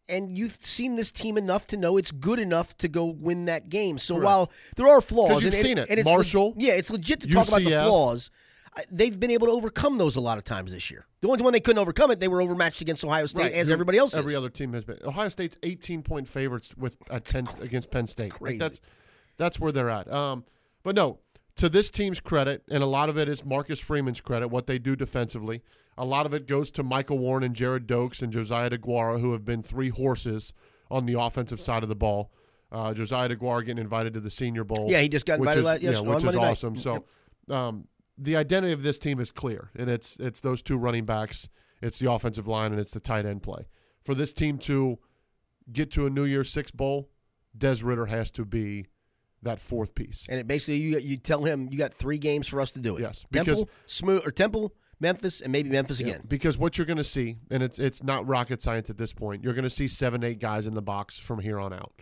and 0.08 0.36
you've 0.36 0.52
seen 0.52 0.96
this 0.96 1.10
team 1.10 1.36
enough 1.36 1.66
to 1.68 1.76
know 1.76 1.96
it's 1.96 2.10
good 2.12 2.38
enough 2.38 2.76
to 2.78 2.88
go 2.88 3.06
win 3.06 3.46
that 3.46 3.68
game. 3.68 3.98
So 3.98 4.16
while 4.16 4.50
there 4.76 4.88
are 4.88 5.00
flaws, 5.00 5.44
you've 5.44 5.52
and, 5.54 5.62
seen 5.62 5.78
it. 5.78 5.88
and 5.88 5.98
it's 5.98 6.10
Marshall, 6.10 6.54
yeah, 6.56 6.74
it's 6.74 6.90
legit 6.90 7.20
to 7.20 7.28
talk 7.28 7.48
about 7.48 7.62
the 7.62 7.70
flaws. 7.70 8.30
They've 8.90 9.18
been 9.18 9.30
able 9.30 9.48
to 9.48 9.52
overcome 9.52 9.98
those 9.98 10.16
a 10.16 10.20
lot 10.20 10.38
of 10.38 10.44
times 10.44 10.72
this 10.72 10.90
year. 10.90 11.06
The 11.20 11.28
only 11.28 11.42
one 11.44 11.52
they 11.52 11.60
couldn't 11.60 11.78
overcome 11.78 12.10
it, 12.10 12.20
they 12.20 12.28
were 12.28 12.40
overmatched 12.40 12.80
against 12.80 13.04
Ohio 13.04 13.26
State, 13.26 13.52
as 13.52 13.68
Who- 13.68 13.74
everybody 13.74 13.98
else 13.98 14.16
Every 14.16 14.32
is. 14.32 14.38
other 14.38 14.48
team 14.48 14.72
has 14.72 14.84
been. 14.84 14.98
Ohio 15.04 15.28
State's 15.28 15.58
18 15.62 16.02
point 16.02 16.26
favorites 16.26 16.74
with 16.76 16.96
at 17.10 17.24
10 17.24 17.48
against 17.60 17.90
Penn 17.90 18.06
State. 18.06 18.40
Like, 18.40 18.58
that's 18.58 18.80
that's 19.36 19.60
where 19.60 19.72
they're 19.72 19.90
at. 19.90 20.10
Um, 20.10 20.44
but 20.82 20.94
no, 20.94 21.18
to 21.56 21.68
this 21.68 21.90
team's 21.90 22.18
credit, 22.18 22.62
and 22.70 22.82
a 22.82 22.86
lot 22.86 23.08
of 23.10 23.18
it 23.18 23.28
is 23.28 23.44
Marcus 23.44 23.78
Freeman's 23.78 24.20
credit, 24.22 24.48
what 24.48 24.66
they 24.66 24.78
do 24.78 24.96
defensively. 24.96 25.62
A 25.98 26.05
lot 26.05 26.24
of 26.26 26.33
it 26.35 26.46
goes 26.46 26.70
to 26.72 26.83
Michael 26.83 27.18
Warren 27.18 27.42
and 27.44 27.55
Gerrid 27.55 27.87
Doaks 27.87 28.22
and 28.22 28.33
Josiah 28.33 28.70
DeGuara, 28.70 29.20
who 29.20 29.33
have 29.33 29.44
been 29.44 29.62
three 29.62 29.90
horses 29.90 30.55
on 30.90 31.07
the 31.07 31.20
offensive 31.20 31.61
side 31.61 31.83
of 31.83 31.88
the 31.88 31.94
ball. 31.96 32.33
Uh, 32.70 32.94
Josiah 32.94 33.28
DeGuara 33.28 33.61
getting 33.64 33.83
invited 33.83 34.14
to 34.14 34.20
the 34.20 34.31
Senior 34.31 34.64
Bowl. 34.64 34.87
Yeah, 34.88 35.00
he 35.00 35.09
just 35.09 35.26
got 35.26 35.38
invited 35.38 35.61
is, 35.61 35.64
la- 35.66 35.72
yes, 35.74 35.83
yeah, 35.83 36.09
which 36.09 36.18
is 36.18 36.24
Monday 36.24 36.40
night. 36.40 36.50
awesome. 36.52 36.76
So, 36.76 37.05
um, 37.50 37.87
the 38.16 38.37
identity 38.37 38.72
of 38.72 38.83
this 38.83 38.98
team 38.98 39.20
is 39.20 39.31
clear, 39.31 39.70
and 39.76 39.90
it's 39.90 40.18
it's 40.20 40.40
those 40.40 40.62
two 40.62 40.78
running 40.78 41.05
backs, 41.05 41.50
it's 41.83 41.98
the 41.98 42.11
offensive 42.11 42.46
line, 42.48 42.72
and 42.72 42.81
it's 42.81 42.92
the 42.92 43.00
tight 43.00 43.26
end 43.26 43.42
play. 43.42 43.66
For 44.02 44.14
this 44.14 44.33
team 44.33 44.57
to 44.59 44.98
get 45.70 45.90
to 45.92 46.07
a 46.07 46.11
New 46.11 46.24
Year's 46.24 46.48
Six 46.50 46.70
bowl, 46.70 47.11
Des 47.57 47.76
Ridder 47.85 48.07
has 48.07 48.31
to 48.33 48.44
be 48.46 48.87
that 49.42 49.61
fourth 49.61 49.94
piece. 49.94 50.26
And 50.31 50.38
it 50.40 50.46
basically, 50.46 50.76
you 50.76 50.98
you 50.98 51.16
tell 51.18 51.44
him 51.44 51.68
you 51.70 51.76
got 51.78 51.92
three 51.92 52.18
games 52.18 52.48
for 52.48 52.61
us 52.61 52.70
to 52.72 52.81
do 52.81 52.96
it. 52.96 53.02
Yes, 53.02 53.26
because- 53.31 53.59
Temple, 53.59 53.70
Smooth, 53.87 54.22
or 54.26 54.31
Temple, 54.31 54.72
Memphis, 55.02 55.40
and 55.42 55.52
maybe 55.52 55.68
Memphis 55.68 56.00
Yeah, 56.00 56.06
again. 56.08 56.22
because 56.28 56.56
what 56.56 56.78
you're 56.78 56.86
going 56.86 56.96
to 56.96 57.04
see, 57.04 57.36
and 57.50 57.62
it's 57.62 57.78
it's 57.78 58.02
not 58.02 58.26
rocket 58.26 58.62
science 58.62 58.88
at 58.88 58.96
this 58.96 59.12
point. 59.12 59.44
You're 59.44 59.52
going 59.52 59.64
to 59.64 59.70
see 59.70 59.88
seven, 59.88 60.24
eight 60.24 60.38
guys 60.40 60.66
in 60.66 60.74
the 60.74 60.80
box 60.80 61.18
from 61.18 61.40
here 61.40 61.58
on 61.60 61.72
out, 61.74 61.92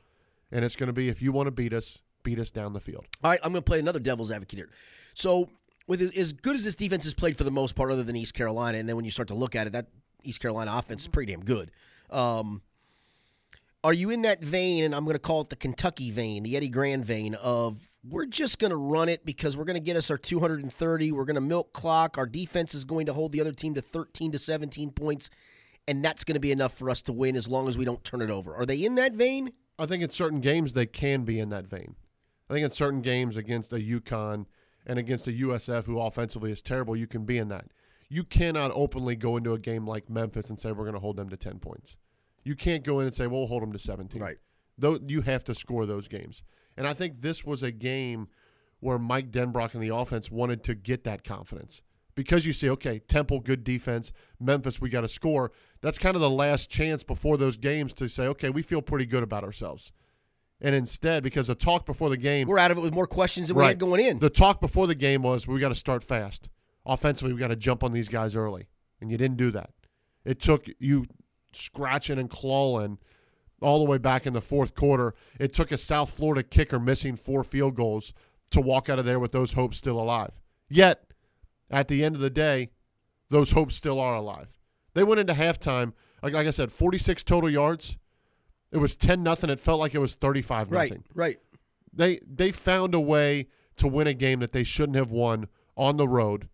and 0.52 0.64
it's 0.64 0.76
going 0.76 0.86
to 0.88 0.92
be 0.92 1.08
if 1.08 1.20
you 1.20 1.32
want 1.32 1.46
to 1.48 1.50
beat 1.50 1.72
us, 1.72 2.02
beat 2.22 2.38
us 2.38 2.50
down 2.50 2.72
the 2.74 2.80
field. 2.80 3.06
All 3.24 3.30
right, 3.30 3.40
I'm 3.42 3.50
going 3.52 3.62
to 3.62 3.68
play 3.68 3.80
another 3.80 3.98
devil's 3.98 4.30
advocate 4.30 4.58
here. 4.58 4.70
So, 5.14 5.48
with 5.88 6.02
as- 6.02 6.12
as 6.12 6.32
good 6.32 6.54
as 6.54 6.64
this 6.64 6.74
defense 6.76 7.04
has 7.04 7.14
played 7.14 7.36
for 7.36 7.44
the 7.44 7.50
most 7.50 7.74
part, 7.74 7.90
other 7.90 8.04
than 8.04 8.14
East 8.14 8.34
Carolina, 8.34 8.78
and 8.78 8.88
then 8.88 8.94
when 8.94 9.04
you 9.04 9.10
start 9.10 9.28
to 9.28 9.34
look 9.34 9.56
at 9.56 9.66
it, 9.66 9.72
that 9.72 9.86
East 10.22 10.40
Carolina 10.40 10.72
offense 10.76 11.02
is 11.02 11.08
pretty 11.08 11.32
damn 11.32 11.42
good. 11.44 11.70
Um, 12.10 12.60
are 13.82 13.94
you 13.94 14.10
in 14.10 14.22
that 14.22 14.44
vein, 14.44 14.84
and 14.84 14.94
I'm 14.94 15.04
going 15.04 15.14
to 15.14 15.20
call 15.20 15.40
it 15.40 15.48
the 15.48 15.56
Kentucky 15.56 16.10
vein, 16.10 16.42
the 16.42 16.56
Eddie 16.56 16.68
Gran 16.68 17.02
vein 17.02 17.34
of 17.36 17.88
we're 18.04 18.26
just 18.26 18.58
going 18.58 18.70
to 18.70 18.76
run 18.76 19.08
it 19.08 19.24
because 19.24 19.56
we're 19.56 19.64
going 19.64 19.74
to 19.74 19.80
get 19.80 19.96
us 19.96 20.10
our 20.10 20.18
230, 20.18 21.12
we're 21.12 21.24
going 21.24 21.34
to 21.34 21.40
milk 21.40 21.72
clock, 21.72 22.18
our 22.18 22.26
defense 22.26 22.74
is 22.74 22.84
going 22.84 23.06
to 23.06 23.12
hold 23.12 23.32
the 23.32 23.40
other 23.40 23.52
team 23.52 23.74
to 23.74 23.80
13 23.80 24.32
to 24.32 24.38
17 24.38 24.90
points, 24.90 25.30
and 25.88 26.04
that's 26.04 26.24
going 26.24 26.34
to 26.34 26.40
be 26.40 26.52
enough 26.52 26.74
for 26.74 26.90
us 26.90 27.00
to 27.02 27.12
win 27.12 27.36
as 27.36 27.48
long 27.48 27.68
as 27.68 27.78
we 27.78 27.84
don't 27.84 28.04
turn 28.04 28.20
it 28.20 28.30
over. 28.30 28.54
Are 28.54 28.66
they 28.66 28.84
in 28.84 28.96
that 28.96 29.14
vein? 29.14 29.52
I 29.78 29.86
think 29.86 30.02
in 30.02 30.10
certain 30.10 30.40
games 30.40 30.74
they 30.74 30.86
can 30.86 31.24
be 31.24 31.40
in 31.40 31.48
that 31.48 31.66
vein. 31.66 31.96
I 32.50 32.52
think 32.52 32.64
in 32.64 32.70
certain 32.70 33.00
games 33.00 33.36
against 33.36 33.72
a 33.72 33.76
UConn 33.76 34.44
and 34.86 34.98
against 34.98 35.26
a 35.26 35.32
USF 35.32 35.84
who 35.84 36.00
offensively 36.00 36.50
is 36.50 36.60
terrible, 36.60 36.96
you 36.96 37.06
can 37.06 37.24
be 37.24 37.38
in 37.38 37.48
that. 37.48 37.66
You 38.10 38.24
cannot 38.24 38.72
openly 38.74 39.16
go 39.16 39.36
into 39.36 39.54
a 39.54 39.58
game 39.58 39.86
like 39.86 40.10
Memphis 40.10 40.50
and 40.50 40.58
say 40.60 40.72
we're 40.72 40.84
going 40.84 40.94
to 40.94 41.00
hold 41.00 41.16
them 41.16 41.28
to 41.30 41.36
10 41.36 41.60
points. 41.60 41.96
You 42.44 42.54
can't 42.54 42.84
go 42.84 43.00
in 43.00 43.06
and 43.06 43.14
say 43.14 43.26
well, 43.26 43.40
we'll 43.40 43.48
hold 43.48 43.62
them 43.62 43.72
to 43.72 43.78
17. 43.78 44.20
Right. 44.20 44.36
Though 44.78 44.98
you 45.06 45.22
have 45.22 45.44
to 45.44 45.54
score 45.54 45.86
those 45.86 46.08
games. 46.08 46.42
And 46.76 46.86
I 46.86 46.94
think 46.94 47.20
this 47.20 47.44
was 47.44 47.62
a 47.62 47.70
game 47.70 48.28
where 48.80 48.98
Mike 48.98 49.30
Denbrock 49.30 49.74
and 49.74 49.82
the 49.82 49.94
offense 49.94 50.30
wanted 50.30 50.64
to 50.64 50.74
get 50.74 51.04
that 51.04 51.22
confidence. 51.22 51.82
Because 52.14 52.44
you 52.46 52.52
see, 52.52 52.68
okay, 52.70 52.98
Temple, 52.98 53.40
good 53.40 53.62
defense. 53.62 54.12
Memphis, 54.40 54.80
we 54.80 54.88
got 54.88 55.02
to 55.02 55.08
score. 55.08 55.52
That's 55.80 55.98
kind 55.98 56.14
of 56.14 56.20
the 56.20 56.30
last 56.30 56.70
chance 56.70 57.02
before 57.02 57.36
those 57.36 57.56
games 57.56 57.94
to 57.94 58.08
say, 58.08 58.26
okay, 58.28 58.50
we 58.50 58.62
feel 58.62 58.82
pretty 58.82 59.06
good 59.06 59.22
about 59.22 59.44
ourselves. 59.44 59.92
And 60.60 60.74
instead, 60.74 61.22
because 61.22 61.46
the 61.46 61.54
talk 61.54 61.86
before 61.86 62.10
the 62.10 62.16
game, 62.16 62.46
We're 62.46 62.58
out 62.58 62.70
of 62.70 62.78
it 62.78 62.82
with 62.82 62.92
more 62.92 63.06
questions 63.06 63.48
than 63.48 63.56
we 63.56 63.64
had 63.64 63.78
going 63.78 64.04
in. 64.04 64.18
the 64.18 64.28
talk 64.28 64.60
before 64.60 64.86
the 64.86 64.94
game 64.94 65.22
was 65.22 65.46
we 65.46 65.58
got 65.60 65.68
to 65.70 65.74
start 65.74 66.02
fast. 66.04 66.50
Offensively, 66.84 67.32
we 67.32 67.40
got 67.40 67.48
to 67.48 67.56
jump 67.56 67.82
on 67.84 67.92
these 67.92 68.08
guys 68.08 68.36
early, 68.36 68.66
and 69.00 69.10
you 69.10 69.16
didn't 69.16 69.36
do 69.36 69.50
that. 69.52 69.70
It 70.24 70.40
took 70.40 70.66
you 70.78 71.06
scratching 71.52 72.18
and 72.18 72.30
clawing 72.30 72.98
all 73.60 73.78
the 73.78 73.90
way 73.90 73.98
back 73.98 74.26
in 74.26 74.32
the 74.32 74.40
fourth 74.40 74.74
quarter. 74.74 75.14
It 75.38 75.52
took 75.52 75.72
a 75.72 75.78
South 75.78 76.10
Florida 76.10 76.42
kicker 76.42 76.78
missing 76.78 77.16
four 77.16 77.44
field 77.44 77.74
goals 77.74 78.14
to 78.50 78.60
walk 78.60 78.88
out 78.88 78.98
of 78.98 79.04
there 79.04 79.18
with 79.18 79.32
those 79.32 79.52
hopes 79.52 79.76
still 79.76 80.00
alive. 80.00 80.40
Yet, 80.68 81.04
at 81.70 81.88
the 81.88 82.04
end 82.04 82.14
of 82.14 82.20
the 82.20 82.30
day, 82.30 82.70
those 83.28 83.52
hopes 83.52 83.74
still 83.74 84.00
are 84.00 84.16
alive. 84.16 84.56
They 84.94 85.04
went 85.04 85.20
into 85.20 85.34
halftime, 85.34 85.92
like, 86.22 86.32
like 86.32 86.46
I 86.46 86.50
said, 86.50 86.72
46 86.72 87.22
total 87.24 87.48
yards. 87.48 87.96
It 88.72 88.78
was 88.78 88.96
10 88.96 89.22
nothing. 89.22 89.50
It 89.50 89.60
felt 89.60 89.80
like 89.80 89.94
it 89.94 89.98
was 89.98 90.14
35 90.14 90.70
right, 90.70 90.90
nothing 90.90 91.04
right. 91.14 91.38
they 91.92 92.20
they 92.26 92.52
found 92.52 92.94
a 92.94 93.00
way 93.00 93.48
to 93.76 93.88
win 93.88 94.06
a 94.06 94.14
game 94.14 94.40
that 94.40 94.52
they 94.52 94.62
shouldn't 94.62 94.96
have 94.96 95.10
won 95.10 95.48
on 95.76 95.96
the 95.96 96.06
road, 96.06 96.48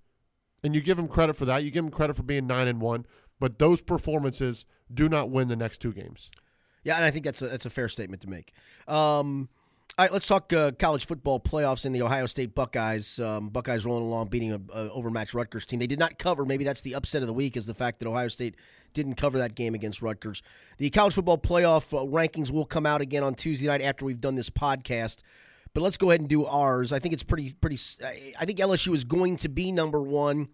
and 0.63 0.75
you 0.75 0.81
give 0.81 0.97
them 0.97 1.09
credit 1.09 1.37
for 1.37 1.45
that. 1.45 1.65
You 1.65 1.71
give 1.71 1.85
them 1.85 1.93
credit 1.93 2.17
for 2.17 2.23
being 2.23 2.47
nine 2.47 2.69
and 2.69 2.81
one, 2.81 3.05
but 3.41 3.59
those 3.59 3.83
performances 3.83 4.67
do 4.93 5.09
not 5.09 5.31
win 5.31 5.49
the 5.49 5.57
next 5.57 5.79
two 5.79 5.93
games. 5.93 6.31
Yeah, 6.85 6.97
and 6.97 7.05
I 7.05 7.11
think 7.11 7.25
that's 7.25 7.43
a, 7.43 7.49
that's 7.49 7.67
a 7.67 7.71
fair 7.71 7.89
statement 7.89 8.23
to 8.23 8.29
make. 8.29 8.53
Um, 8.87 9.49
all 9.99 10.05
right, 10.05 10.13
let's 10.13 10.29
talk 10.29 10.53
uh, 10.53 10.73
college 10.79 11.07
football 11.07 11.41
playoffs 11.41 11.87
in 11.87 11.93
the 11.93 12.03
Ohio 12.03 12.27
State 12.27 12.55
Buckeyes. 12.55 13.19
Um, 13.19 13.49
Buckeyes 13.49 13.87
rolling 13.87 14.05
along, 14.05 14.29
beating 14.29 14.53
a, 14.53 14.61
a 14.73 14.91
overmatched 14.91 15.33
Rutgers 15.33 15.65
team. 15.65 15.79
They 15.79 15.87
did 15.87 15.99
not 15.99 16.19
cover. 16.19 16.45
Maybe 16.45 16.65
that's 16.65 16.83
the 16.83 16.95
upset 16.95 17.23
of 17.23 17.29
the 17.29 17.33
week 17.33 17.57
is 17.57 17.65
the 17.67 17.73
fact 17.75 17.99
that 18.01 18.07
Ohio 18.09 18.29
State 18.29 18.57
didn't 18.93 19.15
cover 19.15 19.39
that 19.39 19.55
game 19.55 19.75
against 19.75 20.03
Rutgers. 20.03 20.43
The 20.77 20.91
college 20.91 21.15
football 21.15 21.39
playoff 21.39 21.93
uh, 21.97 22.05
rankings 22.05 22.53
will 22.53 22.67
come 22.67 22.85
out 22.85 23.01
again 23.01 23.23
on 23.23 23.35
Tuesday 23.35 23.67
night 23.69 23.81
after 23.81 24.05
we've 24.05 24.21
done 24.21 24.35
this 24.35 24.51
podcast. 24.51 25.23
But 25.73 25.81
let's 25.83 25.97
go 25.97 26.11
ahead 26.11 26.21
and 26.21 26.29
do 26.29 26.45
ours. 26.45 26.93
I 26.93 26.99
think 26.99 27.15
it's 27.15 27.23
pretty 27.25 27.53
pretty. 27.61 27.79
I- 28.05 28.35
I 28.41 28.45
think 28.45 28.59
LSU 28.59 28.95
is 28.95 29.05
going 29.05 29.37
to 29.37 29.49
be 29.49 29.73
number 29.73 30.01
one, 30.01 30.49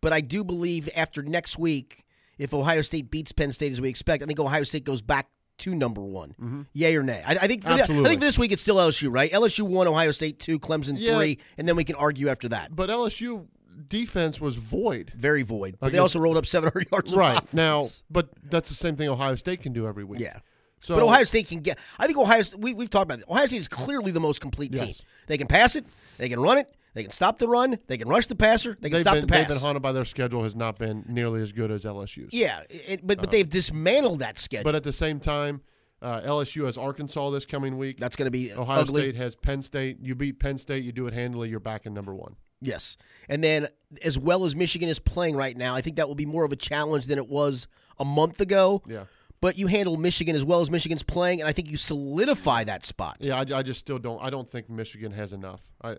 but 0.00 0.12
I 0.12 0.20
do 0.20 0.42
believe 0.44 0.88
after 0.96 1.22
next 1.22 1.56
week, 1.58 2.04
if 2.38 2.54
Ohio 2.54 2.80
State 2.82 3.10
beats 3.10 3.32
Penn 3.32 3.52
State 3.52 3.72
as 3.72 3.80
we 3.80 3.88
expect, 3.88 4.22
I 4.22 4.26
think 4.26 4.38
Ohio 4.40 4.62
State 4.62 4.84
goes 4.84 5.02
back 5.02 5.28
to 5.58 5.74
number 5.74 6.00
one. 6.00 6.34
Mm-hmm. 6.40 6.62
Yay 6.72 6.96
or 6.96 7.02
nay? 7.02 7.22
I, 7.26 7.32
I 7.32 7.46
think. 7.48 7.62
The- 7.64 7.70
I 7.70 7.84
think 8.08 8.20
this 8.20 8.38
week 8.38 8.52
it's 8.52 8.62
still 8.62 8.76
LSU, 8.76 9.08
right? 9.12 9.30
LSU 9.32 9.62
one, 9.62 9.86
Ohio 9.88 10.12
State 10.12 10.38
two, 10.38 10.58
Clemson 10.58 10.94
Yeah. 10.96 11.16
three, 11.18 11.38
and 11.56 11.66
then 11.68 11.74
we 11.76 11.84
can 11.84 11.96
argue 11.96 12.28
after 12.28 12.48
that. 12.50 12.74
But 12.74 12.90
LSU 12.90 13.48
defense 13.88 14.40
was 14.40 14.56
void. 14.56 15.10
Very 15.16 15.42
void. 15.42 15.76
But 15.80 15.86
they 15.86 15.92
guess- 15.92 16.00
also 16.02 16.20
rolled 16.20 16.36
up 16.36 16.46
700 16.46 16.86
yards. 16.92 17.14
Right 17.14 17.54
now, 17.54 17.84
but 18.10 18.28
that's 18.50 18.68
the 18.68 18.74
same 18.74 18.96
thing 18.96 19.08
Ohio 19.08 19.34
State 19.34 19.60
can 19.62 19.72
do 19.72 19.86
every 19.86 20.04
week. 20.04 20.20
Yeah. 20.20 20.38
So 20.80 20.94
but 20.94 21.02
Ohio 21.02 21.24
State 21.24 21.48
can 21.48 21.58
get. 21.60 21.76
I 21.98 22.06
think 22.06 22.18
Ohio. 22.18 22.40
St- 22.42 22.62
We, 22.62 22.72
we've 22.74 22.88
talked 22.90 23.04
about 23.04 23.18
it. 23.18 23.24
Ohio 23.28 23.46
State 23.46 23.56
is 23.58 23.66
clearly 23.68 24.12
the 24.12 24.20
most 24.20 24.40
complete 24.40 24.76
team. 24.76 24.94
They 25.26 25.36
can 25.36 25.48
pass 25.48 25.74
it. 25.74 25.84
They 26.18 26.28
can 26.28 26.38
run 26.38 26.56
it. 26.58 26.72
They 26.94 27.02
can 27.02 27.10
stop 27.10 27.38
the 27.38 27.48
run. 27.48 27.78
They 27.86 27.98
can 27.98 28.08
rush 28.08 28.26
the 28.26 28.34
passer. 28.34 28.76
They 28.80 28.88
can 28.88 28.96
they've 28.96 29.00
stop 29.00 29.14
been, 29.14 29.20
the 29.22 29.26
they've 29.26 29.48
been 29.48 29.58
haunted 29.58 29.82
by 29.82 29.92
their 29.92 30.04
schedule 30.04 30.42
has 30.42 30.56
not 30.56 30.78
been 30.78 31.04
nearly 31.08 31.42
as 31.42 31.52
good 31.52 31.70
as 31.70 31.84
LSU's. 31.84 32.32
yeah, 32.32 32.62
it, 32.68 33.06
but 33.06 33.18
but 33.18 33.30
they've 33.30 33.48
dismantled 33.48 34.20
that 34.20 34.38
schedule. 34.38 34.64
But 34.64 34.74
at 34.74 34.82
the 34.82 34.92
same 34.92 35.20
time, 35.20 35.62
uh, 36.00 36.20
LSU 36.20 36.64
has 36.64 36.78
Arkansas 36.78 37.30
this 37.30 37.46
coming 37.46 37.76
week. 37.76 37.98
That's 37.98 38.16
going 38.16 38.26
to 38.26 38.30
be 38.30 38.52
Ohio 38.52 38.80
ugly. 38.80 39.02
State 39.02 39.16
has 39.16 39.36
Penn 39.36 39.62
State. 39.62 39.98
You 40.00 40.14
beat 40.14 40.38
Penn 40.38 40.58
State, 40.58 40.84
you 40.84 40.92
do 40.92 41.06
it 41.06 41.14
handily, 41.14 41.48
you're 41.48 41.60
back 41.60 41.86
in 41.86 41.94
number 41.94 42.14
one. 42.14 42.36
Yes. 42.60 42.96
And 43.28 43.42
then, 43.42 43.68
as 44.02 44.18
well 44.18 44.44
as 44.44 44.56
Michigan 44.56 44.88
is 44.88 44.98
playing 44.98 45.36
right 45.36 45.56
now, 45.56 45.74
I 45.74 45.80
think 45.80 45.96
that 45.96 46.08
will 46.08 46.14
be 46.14 46.26
more 46.26 46.44
of 46.44 46.52
a 46.52 46.56
challenge 46.56 47.06
than 47.06 47.18
it 47.18 47.28
was 47.28 47.68
a 47.98 48.04
month 48.04 48.40
ago. 48.40 48.82
Yeah. 48.86 49.04
But 49.40 49.56
you 49.56 49.68
handle 49.68 49.96
Michigan 49.96 50.34
as 50.34 50.44
well 50.44 50.60
as 50.60 50.68
Michigan's 50.68 51.04
playing, 51.04 51.40
and 51.40 51.48
I 51.48 51.52
think 51.52 51.70
you 51.70 51.76
solidify 51.76 52.64
that 52.64 52.84
spot. 52.84 53.18
Yeah, 53.20 53.36
I, 53.36 53.58
I 53.58 53.62
just 53.62 53.78
still 53.78 54.00
don't. 54.00 54.20
I 54.20 54.30
don't 54.30 54.48
think 54.48 54.68
Michigan 54.68 55.12
has 55.12 55.32
enough. 55.32 55.70
I 55.80 55.98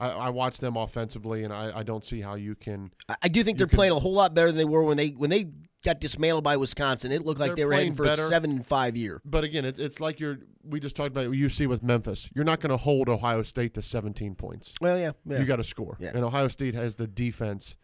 I, 0.00 0.08
I 0.10 0.28
watch 0.30 0.58
them 0.58 0.76
offensively, 0.76 1.44
and 1.44 1.52
I, 1.52 1.78
I 1.80 1.82
don't 1.82 2.04
see 2.04 2.20
how 2.20 2.34
you 2.34 2.54
can. 2.54 2.90
I- 3.22 3.28
do 3.28 3.42
think 3.42 3.58
they're 3.58 3.66
playing 3.66 3.92
a 3.92 3.98
whole 3.98 4.14
lot 4.14 4.34
better 4.34 4.48
than 4.48 4.56
they 4.56 4.64
were 4.64 4.82
when 4.82 4.96
they 4.96 5.10
when 5.10 5.28
they 5.30 5.46
got 5.84 6.00
dismantled 6.00 6.42
by 6.44 6.56
Wisconsin. 6.56 7.12
It 7.12 7.24
looked 7.24 7.38
like 7.40 7.54
They're 7.54 7.66
were 7.66 7.72
heading 7.74 7.94
for 7.94 8.04
better. 8.04 8.22
a 8.22 8.26
seven 8.26 8.50
and 8.50 8.64
five 8.66 8.96
year. 8.96 9.20
But 9.24 9.44
again, 9.44 9.64
it, 9.64 9.78
it's 9.78 10.00
like 10.00 10.18
you're. 10.20 10.38
We 10.62 10.78
just 10.80 10.94
talked 10.96 11.10
about 11.10 11.22
see 11.48 11.66
with 11.66 11.82
Memphis. 11.82 12.30
You're 12.34 12.44
not 12.44 12.60
going 12.60 12.70
to 12.70 12.76
hold 12.76 13.08
Ohio 13.08 13.42
State 13.42 13.74
to 13.74 13.82
17 13.82 14.34
points. 14.34 14.74
Well, 14.80 14.98
yeah, 14.98 15.12
yeah. 15.24 15.38
You 15.38 15.44
got 15.46 15.56
to 15.56 15.64
score, 15.64 15.96
Yeah. 16.00 16.10
and 16.14 16.22
Ohio 16.24 16.48
State 16.48 16.74
has 16.74 16.96
the 16.96 17.06
defense 17.06 17.76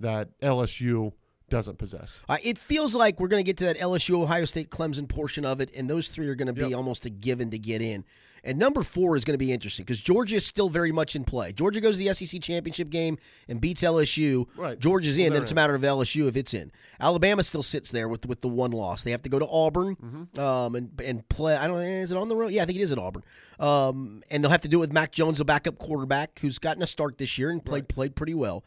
that 0.00 0.38
LSU 0.40 1.12
doesn't 1.50 1.78
possess. 1.78 2.22
Uh, 2.28 2.36
it 2.42 2.58
feels 2.58 2.94
like 2.94 3.18
we're 3.20 3.28
going 3.28 3.42
to 3.42 3.46
get 3.46 3.56
to 3.58 3.64
that 3.64 3.78
LSU, 3.78 4.22
Ohio 4.22 4.44
State, 4.44 4.70
Clemson 4.70 5.08
portion 5.08 5.44
of 5.44 5.60
it, 5.60 5.70
and 5.76 5.88
those 5.88 6.08
three 6.08 6.28
are 6.28 6.34
going 6.34 6.46
to 6.46 6.52
be 6.52 6.62
Yep. 6.68 6.76
almost 6.76 7.06
a 7.06 7.10
given 7.10 7.50
to 7.50 7.58
get 7.58 7.80
in. 7.82 8.04
And 8.44 8.56
number 8.56 8.82
four 8.82 9.16
is 9.16 9.24
going 9.24 9.34
to 9.34 9.44
be 9.44 9.52
interesting 9.52 9.84
because 9.84 10.00
Georgia 10.00 10.36
is 10.36 10.46
still 10.46 10.68
very 10.68 10.92
much 10.92 11.16
in 11.16 11.24
play. 11.24 11.52
Georgia 11.52 11.80
goes 11.80 11.98
to 11.98 12.04
the 12.04 12.14
SEC 12.14 12.40
championship 12.40 12.88
game 12.88 13.18
and 13.48 13.60
beats 13.60 13.82
LSU. 13.82 14.46
Right. 14.56 14.78
Georgia's 14.78 15.16
Well, 15.16 15.26
in. 15.26 15.32
Then 15.32 15.40
they're 15.40 15.42
it's 15.42 15.50
a 15.52 15.56
matter 15.56 15.74
of 15.74 15.82
LSU 15.82 16.28
if 16.28 16.36
it's 16.36 16.54
in. 16.54 16.70
Alabama 17.00 17.42
still 17.42 17.64
sits 17.64 17.90
there 17.90 18.08
with 18.08 18.26
with 18.26 18.40
the 18.40 18.48
one 18.48 18.70
loss. 18.70 19.02
They 19.02 19.10
have 19.10 19.22
to 19.22 19.28
go 19.28 19.40
to 19.40 19.46
Auburn 19.50 19.96
Mm-hmm. 19.96 20.40
um, 20.40 20.76
and 20.76 21.00
and 21.04 21.28
play. 21.28 21.56
I 21.56 21.66
don't 21.66 21.76
know. 21.76 21.82
Is 21.82 22.12
it 22.12 22.16
on 22.16 22.28
the 22.28 22.36
road? 22.36 22.52
Yeah, 22.52 22.62
I 22.62 22.66
think 22.66 22.78
it 22.78 22.82
is 22.82 22.92
at 22.92 22.98
Auburn. 22.98 23.24
Um, 23.58 24.22
and 24.30 24.42
they'll 24.42 24.52
have 24.52 24.60
to 24.62 24.68
do 24.68 24.78
it 24.78 24.80
with 24.80 24.92
Mac 24.92 25.10
Jones, 25.10 25.38
the 25.38 25.44
backup 25.44 25.78
quarterback, 25.78 26.38
who's 26.38 26.58
gotten 26.60 26.82
a 26.82 26.86
start 26.86 27.18
this 27.18 27.38
year 27.38 27.50
and 27.50 27.62
played 27.64 27.88
played 27.88 28.14
pretty 28.14 28.34
well. 28.34 28.64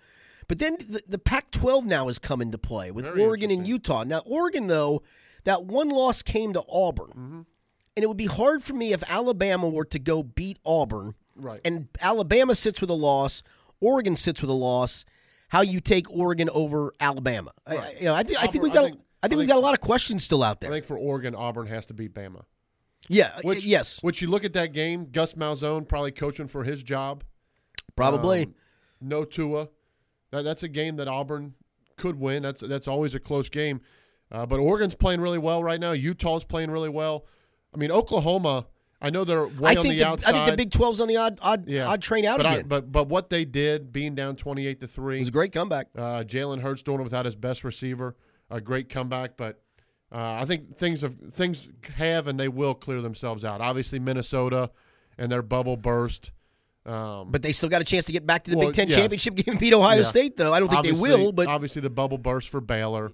But 0.52 0.60
then 0.60 0.76
the, 0.80 1.02
the 1.08 1.18
Pac-12 1.18 1.86
now 1.86 2.08
has 2.08 2.20
come 2.20 2.42
into 2.42 2.58
play 2.58 2.92
with 2.92 3.06
Very 3.06 3.22
Oregon 3.24 3.52
and. 3.52 3.66
Utah. 3.66 4.04
Now 4.04 4.20
Oregon 4.26 4.68
though, 4.68 5.02
that 5.46 5.64
one 5.64 5.88
loss 5.88 6.22
came 6.22 6.52
to 6.52 6.64
Auburn, 6.70 7.08
Mm-hmm. 7.08 7.42
and 7.96 8.04
it 8.04 8.06
would 8.06 8.18
be 8.18 8.26
hard 8.26 8.62
for 8.62 8.74
me 8.74 8.92
if 8.92 9.02
Alabama 9.10 9.70
were 9.70 9.86
to 9.86 9.98
go 9.98 10.22
beat 10.24 10.60
Auburn, 10.66 11.16
Right. 11.38 11.62
and 11.64 11.88
Alabama 12.02 12.54
sits 12.54 12.82
with 12.82 12.90
a 12.90 12.94
loss, 12.96 13.44
Oregon 13.80 14.18
sits 14.18 14.42
with 14.42 14.50
a 14.50 14.54
loss. 14.54 15.06
How 15.48 15.62
you 15.62 15.80
take 15.80 16.12
Oregon 16.12 16.50
over 16.54 16.92
Alabama? 17.00 17.52
I- 17.66 17.78
I, 17.78 17.96
you 18.00 18.06
know, 18.08 18.14
I, 18.14 18.24
think 18.24 18.38
I 18.44 18.48
think 18.48 18.62
we've 18.64 18.74
I 18.74 18.76
got 18.76 18.84
think- 18.88 19.00
I 19.24 19.28
think 19.30 19.38
I 19.38 19.40
we've 19.40 19.48
got 19.48 19.58
a 19.58 19.62
lot 19.62 19.74
of 19.74 19.80
questions 19.80 20.26
still 20.26 20.44
out 20.44 20.60
there. 20.60 20.70
I 20.70 20.74
think 20.74 20.84
for 20.86 20.98
Oregon, 20.98 21.34
Auburn 21.34 21.68
has 21.68 21.86
to 21.86 21.94
beat 21.94 22.14
Bama. 22.14 22.42
Yeah, 23.08 23.40
Which 23.46 23.66
yes, 23.66 24.04
Which 24.04 24.22
you 24.22 24.28
look 24.30 24.44
at 24.44 24.52
that 24.54 24.74
game, 24.74 25.06
Gus 25.12 25.36
Malzahn 25.36 25.88
probably 25.88 26.12
coaching 26.12 26.48
for 26.50 26.66
his 26.66 26.84
job. 26.84 27.24
probably. 27.96 28.44
Um, 28.48 28.56
no 29.00 29.24
Tua. 29.24 29.70
That, 30.32 30.44
that's 30.44 30.64
a 30.64 30.70
game 30.70 30.96
that 30.98 31.08
Auburn 31.08 31.54
could 31.98 32.20
win. 32.20 32.44
That's 32.44 32.62
that's 32.62 32.88
always 32.88 33.16
a 33.16 33.20
close 33.20 33.50
game. 33.50 33.82
Uh, 34.32 34.46
but 34.46 34.60
Oregon's 34.60 34.96
playing 34.96 35.22
really 35.22 35.38
well 35.38 35.64
right 35.64 35.80
now. 35.80 35.92
Utah's 35.92 36.44
playing 36.44 36.72
really 36.72 36.90
well. 36.90 37.26
I 37.74 37.78
mean, 37.78 37.92
Oklahoma. 37.92 38.68
I 39.04 39.10
know 39.10 39.24
they're 39.24 39.48
way 39.48 39.72
I 39.72 39.76
on 39.76 39.84
the, 39.84 39.90
the, 39.90 40.04
outside. 40.06 40.36
I 40.36 40.46
think 40.46 40.50
the 40.52 40.58
Big 40.58 40.70
12's 40.70 41.02
on 41.02 41.08
the 41.08 41.18
odd 41.18 41.40
odd, 41.42 41.68
yeah. 41.68 41.88
odd 41.88 42.04
train 42.04 42.24
out 42.24 42.38
but 42.38 42.46
I- 42.46 42.54
again. 42.54 42.68
but 42.68 42.92
but 42.92 43.08
what 43.08 43.32
they 43.32 43.46
did, 43.46 43.92
being 43.92 44.14
down 44.14 44.36
twenty 44.36 44.68
eight 44.68 44.80
to 44.82 44.86
it 44.86 44.92
three, 44.92 45.20
was 45.20 45.30
a 45.30 45.32
great 45.32 45.52
comeback. 45.52 45.88
uh, 45.98 46.24
Jalen 46.24 46.62
Hurts 46.62 46.84
doing 46.84 47.00
it 47.00 47.04
without 47.04 47.26
his 47.26 47.36
best 47.36 47.64
receiver. 47.64 48.16
A 48.52 48.62
great 48.62 48.90
comeback, 48.90 49.38
but 49.38 49.60
uh, 50.12 50.34
I 50.34 50.46
think 50.46 50.78
things 50.78 51.02
have 51.02 51.16
things 51.32 51.70
have 51.98 52.28
and 52.28 52.40
they 52.40 52.48
will 52.48 52.76
clear 52.76 53.02
themselves 53.02 53.44
out. 53.44 53.60
Obviously, 53.60 53.98
Minnesota 53.98 54.70
and 55.18 55.32
their 55.32 55.42
bubble 55.42 55.78
burst. 55.78 56.32
Um, 56.86 57.32
But 57.32 57.42
they 57.44 57.52
still 57.52 57.70
got 57.70 57.82
a 57.82 57.86
chance 57.86 58.06
to 58.06 58.12
get 58.12 58.26
back 58.26 58.44
to 58.46 58.52
the 58.52 58.58
Well, 58.58 58.68
Big 58.68 58.76
Ten 58.76 58.88
yes. 58.90 58.98
championship 58.98 59.36
game 59.36 59.46
and 59.54 59.60
beat 59.60 59.74
Ohio 59.74 59.98
Yeah. 59.98 60.04
State, 60.04 60.36
though. 60.36 60.52
I 60.54 60.60
don't 60.60 60.70
think 60.70 60.84
they 60.84 60.92
will, 60.94 61.32
but 61.32 61.48
obviously 61.48 61.82
the 61.82 61.90
bubble 61.90 62.18
burst 62.18 62.50
for 62.50 62.60
Baylor, 62.62 63.12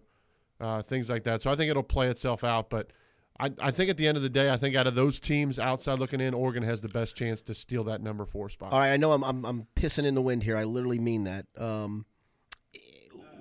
uh, 0.60 0.82
things 0.82 1.10
like 1.10 1.24
that. 1.26 1.42
So 1.42 1.52
I 1.52 1.56
think 1.56 1.70
it'll 1.70 1.84
play 1.84 2.08
itself 2.10 2.44
out. 2.44 2.70
But 2.70 2.92
I, 3.40 3.52
I 3.62 3.72
think 3.72 3.90
at 3.90 3.98
the 3.98 4.08
end 4.08 4.18
of 4.18 4.24
the 4.24 4.30
day, 4.30 4.50
I 4.52 4.58
think 4.58 4.76
out 4.76 4.88
of 4.88 4.96
those 4.96 5.20
teams 5.20 5.60
outside 5.60 6.00
looking 6.00 6.22
in, 6.22 6.34
Oregon 6.34 6.64
has 6.64 6.82
the 6.82 6.90
best 6.90 7.16
chance 7.16 7.42
to 7.44 7.54
steal 7.54 7.84
that 7.86 8.02
number 8.02 8.26
four 8.26 8.50
spot. 8.50 8.72
All 8.74 8.80
right, 8.80 8.92
I 8.92 8.98
know 8.98 9.12
I'm, 9.12 9.24
I'm 9.24 9.46
I'm 9.46 9.68
pissing 9.76 10.06
in 10.06 10.16
the 10.16 10.22
wind 10.22 10.44
here. 10.44 10.58
I 10.58 10.64
literally 10.64 11.00
mean 11.00 11.26
that. 11.26 11.46
Um, 11.58 12.06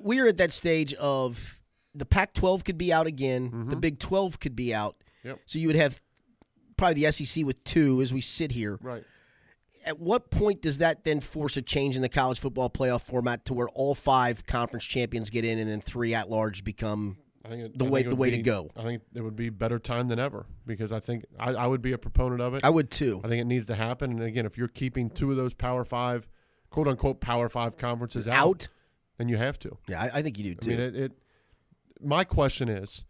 we're 0.02 0.26
at 0.28 0.36
that 0.38 0.52
stage 0.52 0.92
of 0.94 1.62
the 1.94 2.04
Pac-12 2.04 2.64
could 2.64 2.78
be 2.78 2.92
out 2.92 3.06
again. 3.06 3.66
The 3.68 3.76
Big 3.76 3.98
12 3.98 4.38
could 4.38 4.54
be 4.54 4.74
out. 4.74 4.96
Yep. 5.24 5.40
So 5.46 5.58
you 5.58 5.66
would 5.68 5.76
have 5.76 6.00
probably 6.76 7.02
the 7.02 7.10
SEC 7.10 7.44
with 7.44 7.64
two 7.64 8.00
as 8.02 8.12
we 8.12 8.20
sit 8.20 8.52
here. 8.52 8.78
Right. 8.82 9.02
At 9.86 10.00
what 10.00 10.30
point 10.30 10.60
does 10.62 10.78
that 10.78 11.04
then 11.04 11.20
force 11.20 11.56
a 11.56 11.62
change 11.62 11.96
in 11.96 12.02
the 12.02 12.08
college 12.08 12.40
football 12.40 12.68
playoff 12.68 13.02
format 13.02 13.44
to 13.46 13.54
where 13.54 13.68
all 13.68 13.94
five 13.94 14.44
conference 14.44 14.84
champions 14.84 15.30
get 15.30 15.44
in 15.44 15.58
and 15.58 15.70
then 15.70 15.80
three 15.80 16.12
at 16.14 16.28
large 16.28 16.64
become 16.64 17.16
I 17.44 17.48
think 17.50 17.62
it, 17.62 17.78
The 17.78 17.84
I 17.84 17.88
way- 17.88 18.00
think 18.02 18.10
the 18.10 18.16
way 18.16 18.30
to 18.32 18.38
go. 18.38 18.70
I 18.76 18.82
think 18.82 19.02
it 19.14 19.20
would 19.22 19.36
be 19.36 19.50
better 19.50 19.78
time 19.78 20.08
than 20.08 20.18
ever 20.18 20.46
because 20.66 20.90
I 20.92 20.98
think 20.98 21.24
I, 21.38 21.52
I 21.54 21.66
would 21.68 21.80
be 21.82 21.92
a 21.92 21.98
proponent 21.98 22.40
of 22.40 22.54
it. 22.54 22.64
I 22.64 22.70
would 22.70 22.90
too. 22.90 23.20
I 23.24 23.28
think 23.28 23.40
it 23.40 23.44
needs 23.46 23.66
to 23.66 23.76
happen. 23.76 24.10
And 24.10 24.22
again, 24.22 24.44
if 24.46 24.58
you're 24.58 24.66
keeping 24.66 25.08
two 25.08 25.30
of 25.30 25.36
those 25.36 25.54
Power 25.54 25.84
Five, 25.84 26.28
quote 26.70 26.88
unquote 26.88 27.20
Power 27.20 27.48
Five 27.48 27.76
conferences 27.76 28.26
out, 28.26 28.34
Out? 28.46 28.68
then 29.18 29.28
you 29.28 29.36
have 29.36 29.58
to. 29.60 29.78
Yeah, 29.86 30.02
I, 30.02 30.18
I 30.18 30.22
think 30.22 30.38
you 30.38 30.44
do 30.44 30.50
I 30.50 30.64
too. 30.64 30.70
mean, 30.70 30.80
it, 30.80 30.96
it. 30.96 31.12
My 32.00 32.24
question 32.24 32.68
is, 32.68 33.04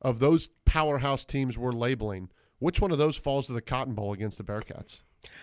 of 0.00 0.18
those 0.18 0.48
powerhouse 0.64 1.26
teams 1.26 1.58
we're 1.58 1.72
labeling, 1.72 2.30
which 2.60 2.80
one 2.80 2.90
of 2.90 2.96
those 2.98 3.18
falls 3.18 3.46
to 3.48 3.52
the 3.52 3.60
Cotton 3.60 3.92
Bowl 3.94 4.14
against 4.14 4.38
the 4.38 4.44
Bearcats? 4.44 5.02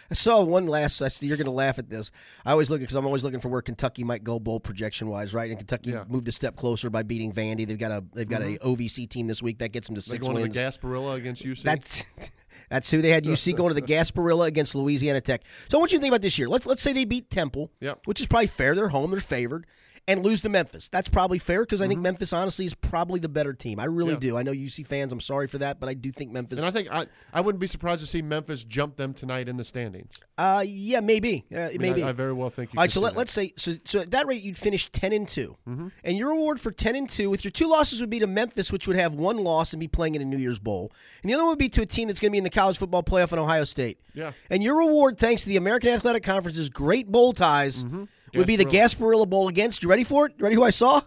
I 0.10 0.14
saw 0.14 0.44
one 0.44 0.68
last. 0.68 1.02
I 1.02 1.08
see 1.08 1.28
you're 1.28 1.38
going 1.38 1.46
to 1.46 1.52
laugh 1.52 1.80
at 1.80 1.90
this. 1.90 2.12
I 2.46 2.52
always 2.52 2.70
look 2.70 2.80
because 2.80 2.96
I'm 2.96 3.06
always 3.06 3.24
looking 3.24 3.40
for 3.40 3.50
where 3.50 3.62
Kentucky 3.62 4.04
might 4.04 4.24
go 4.24 4.40
bowl 4.40 4.60
projection 4.60 5.08
wise, 5.10 5.34
right? 5.34 5.50
And 5.50 5.58
Kentucky 5.60 5.92
Yeah. 5.92 6.04
moved 6.08 6.28
a 6.28 6.32
step 6.32 6.56
closer 6.56 6.90
by 6.90 7.04
beating 7.04 7.32
Vandy. 7.32 7.66
They've 7.68 7.78
got 7.78 7.92
a 7.92 8.04
they've 8.14 8.28
got 8.30 8.42
a 8.42 8.58
mm-hmm. 8.58 8.68
OVC 8.68 9.08
team 9.10 9.28
this 9.28 9.42
week 9.42 9.60
that 9.60 9.72
gets 9.72 9.88
them 9.88 9.96
to 9.96 10.02
six 10.02 10.26
going 10.26 10.36
to 10.38 10.42
wins. 10.44 10.56
the 10.56 10.62
Gasparilla 10.62 11.16
against 11.16 11.44
UC. 11.44 11.64
That's 11.64 12.06
that's 12.70 12.90
who 12.92 13.02
they 13.02 13.10
had. 13.10 13.24
UC 13.26 13.56
going 13.56 13.74
to 13.74 13.80
the 13.80 13.86
Gasparilla 13.86 14.48
against 14.48 14.76
Louisiana 14.76 15.22
Tech. 15.22 15.44
So 15.70 15.78
I 15.78 15.80
want 15.80 15.92
you 15.92 15.98
to 15.98 16.02
think 16.02 16.12
about 16.12 16.22
this 16.22 16.38
year. 16.40 16.48
Let's 16.50 16.66
let's 16.66 16.82
say 16.82 16.94
they 16.94 17.06
beat 17.06 17.30
Temple, 17.30 17.72
Yep. 17.80 18.02
which 18.06 18.22
is 18.22 18.28
probably 18.28 18.48
fair. 18.48 18.76
They're 18.76 18.90
home. 18.90 19.12
They're 19.12 19.20
favored. 19.20 19.66
And 20.08 20.26
lose 20.26 20.42
to 20.42 20.50
Memphis. 20.50 20.90
That's 20.90 21.08
probably 21.08 21.38
fair 21.38 21.62
because 21.62 21.82
I 21.82 21.88
think 21.88 22.02
Memphis 22.02 22.34
honestly 22.34 22.66
is 22.66 22.74
probably 22.74 23.20
the 23.20 23.30
better 23.30 23.54
team. 23.54 23.80
I 23.80 23.86
really 23.86 24.16
Mm-hmm. 24.16 24.24
Yeah. 24.26 24.32
do. 24.32 24.38
I 24.38 24.44
know 24.44 24.52
UC 24.52 24.86
fans. 24.88 25.14
I'm 25.14 25.22
sorry 25.22 25.48
for 25.48 25.60
that, 25.60 25.80
but 25.80 25.88
I 25.90 25.94
do 25.94 26.12
think 26.12 26.32
Memphis. 26.32 26.58
and 26.58 26.68
I 26.68 26.72
think 26.72 26.90
I, 26.92 27.06
I 27.32 27.40
wouldn't 27.42 27.62
be 27.62 27.68
surprised 27.68 28.02
to 28.02 28.08
see 28.08 28.22
Memphis 28.22 28.64
jump 28.64 28.98
them 28.98 29.14
tonight 29.14 29.48
in 29.48 29.58
the 29.58 29.64
standings. 29.64 30.20
uh, 30.40 30.64
yeah, 30.66 31.00
maybe, 31.02 31.46
uh, 31.56 31.60
I 31.60 31.68
mean, 31.70 31.82
maybe. 31.82 32.04
I, 32.04 32.10
I 32.10 32.12
very 32.14 32.34
well 32.34 32.50
think. 32.50 32.74
You 32.74 32.80
All 32.80 32.84
right, 32.84 32.92
so 32.92 33.00
let, 33.00 33.16
let's 33.16 33.32
say 33.32 33.54
so, 33.56 33.74
so 33.86 34.00
at 34.02 34.12
that 34.12 34.26
rate 34.28 34.42
you'd 34.42 34.58
finish 34.58 34.90
ten 34.92 35.14
and 35.14 35.28
2 35.28 35.56
Mm-hmm. 35.70 35.88
and 36.04 36.18
your 36.18 36.32
award 36.32 36.60
for 36.60 36.72
ten 36.72 36.96
and 36.96 37.08
two 37.08 37.30
with 37.30 37.46
your 37.46 37.52
two 37.52 37.70
losses 37.70 38.02
would 38.02 38.10
be 38.10 38.20
to 38.20 38.28
Memphis, 38.28 38.72
which 38.72 38.88
would 38.88 38.98
have 38.98 39.14
one 39.14 39.38
loss 39.38 39.72
and 39.72 39.80
be 39.80 39.88
playing 39.88 40.16
in 40.16 40.22
a 40.22 40.26
New 40.26 40.38
Year's 40.38 40.60
Bowl, 40.60 40.92
and 41.22 41.30
the 41.30 41.36
other 41.36 41.44
one 41.44 41.52
would 41.52 41.60
be 41.60 41.70
to 41.70 41.82
a 41.84 41.86
team 41.86 42.08
that's 42.08 42.20
going 42.20 42.32
to 42.32 42.34
be 42.34 42.40
in 42.40 42.44
the 42.44 42.50
college 42.50 42.78
football 42.80 43.04
playoff 43.04 43.32
in 43.34 43.40
Ohio 43.40 43.64
State. 43.64 44.00
Yeah. 44.14 44.32
and 44.50 44.62
your 44.62 44.78
reward, 44.78 45.18
thanks 45.20 45.44
to 45.44 45.50
the 45.50 45.56
American 45.58 45.90
Athletic 45.90 46.24
Conference's 46.24 46.70
great 46.70 47.08
bowl 47.08 47.32
ties, 47.34 47.84
Mm-hmm. 47.84 48.04
Would 48.36 48.48
be 48.48 48.56
the 48.56 48.66
Gasparilla 48.66 49.30
Bowl 49.30 49.48
against. 49.48 49.84
You 49.84 49.90
ready 49.90 50.04
for 50.04 50.28
it? 50.28 50.34
Ready 50.40 50.56
who 50.56 50.64
I 50.64 50.70
saw? 50.70 51.02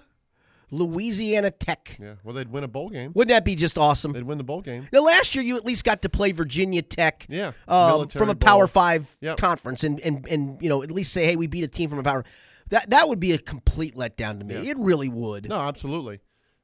Louisiana 0.71 1.51
Tech. 1.51 1.97
Yeah, 2.01 2.15
well, 2.25 2.35
they'd 2.35 2.49
win 2.51 2.65
a 2.65 2.69
bowl 2.69 2.89
game. 2.89 3.13
Wouldn't 3.15 3.33
that 3.35 3.45
be 3.45 3.55
just 3.55 3.79
awesome? 3.79 4.13
They'd 4.13 4.25
win 4.25 4.39
the 4.39 4.45
bowl 4.45 4.61
game. 4.61 4.89
Now, 4.93 5.01
last 5.03 5.35
year 5.35 5.45
you 5.45 5.57
at 5.57 5.65
least 5.65 5.85
got 5.85 6.03
to 6.03 6.09
play 6.09 6.33
Virginia 6.33 6.83
Tech, 6.83 7.27
Yeah, 7.29 7.53
um, 7.69 8.09
from 8.09 8.31
a 8.31 8.35
bowl. 8.35 8.49
Power 8.49 8.67
Five 8.67 9.09
Yep. 9.21 9.37
conference, 9.37 9.85
and, 9.85 10.01
and 10.01 10.27
and 10.29 10.61
you 10.61 10.69
know 10.69 10.83
at 10.83 10.91
least 10.91 11.13
say, 11.13 11.27
hey, 11.27 11.37
we 11.37 11.47
beat 11.47 11.65
a 11.65 11.69
team 11.69 11.91
from 11.91 11.99
a 11.99 12.03
Power. 12.03 12.25
That 12.71 12.91
that 12.91 13.09
would 13.09 13.21
be 13.21 13.33
a 13.33 13.39
complete 13.39 13.95
letdown 13.95 14.39
to 14.41 14.45
me. 14.45 14.55
Yeah. 14.55 14.71
It 14.73 14.79
really 14.79 15.09
would. 15.09 15.49
No, 15.49 15.61
absolutely. 15.61 16.21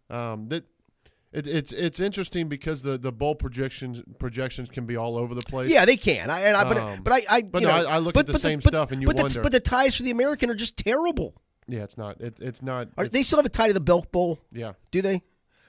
Um, 0.09 0.49
that 0.49 0.65
it, 1.33 1.47
it's 1.47 1.73
it's 1.73 2.01
interesting 2.01 2.49
because 2.49 2.83
the, 2.83 2.99
the 2.99 3.13
bowl 3.13 3.35
projections 3.35 4.03
projections 4.19 4.69
can 4.69 4.85
be 4.87 4.97
all 4.97 5.17
over 5.17 5.35
the 5.35 5.43
place. 5.43 5.71
Yeah, 5.71 5.85
they 5.85 5.97
can. 5.97 6.29
I, 6.31 6.41
and 6.43 6.57
I, 6.57 6.65
but 6.69 6.77
Um, 6.79 7.01
but 7.03 7.13
I, 7.13 7.23
I 7.31 7.43
but 7.43 7.61
you 7.63 7.69
no, 7.69 7.77
know, 7.83 7.89
I- 7.89 7.95
I 7.95 7.99
look 7.99 8.15
but, 8.15 8.21
at 8.21 8.27
the 8.27 8.33
but 8.33 8.41
same 8.41 8.59
but- 8.59 8.69
stuff 8.69 8.91
and 8.93 9.01
you 9.01 9.07
but 9.07 9.17
the, 9.17 9.23
wonder. 9.23 9.43
but 9.43 9.53
the 9.53 9.61
ties 9.61 9.97
for 9.97 10.03
the 10.03 10.11
American 10.11 10.51
are 10.51 10.55
just 10.55 10.77
terrible. 10.77 11.35
yeah, 11.69 11.85
it's 11.85 11.97
not. 11.97 12.21
It, 12.21 12.39
it's 12.41 12.63
not. 12.63 12.89
Are, 12.99 13.05
it's- 13.05 13.11
they 13.13 13.23
still 13.23 13.39
have 13.39 13.47
a 13.47 13.51
tie 13.51 13.69
to 13.69 13.73
the 13.75 13.81
Belk 13.81 14.11
Bowl? 14.11 14.41
yeah, 14.53 14.73
Do 14.91 15.03
they? 15.03 15.23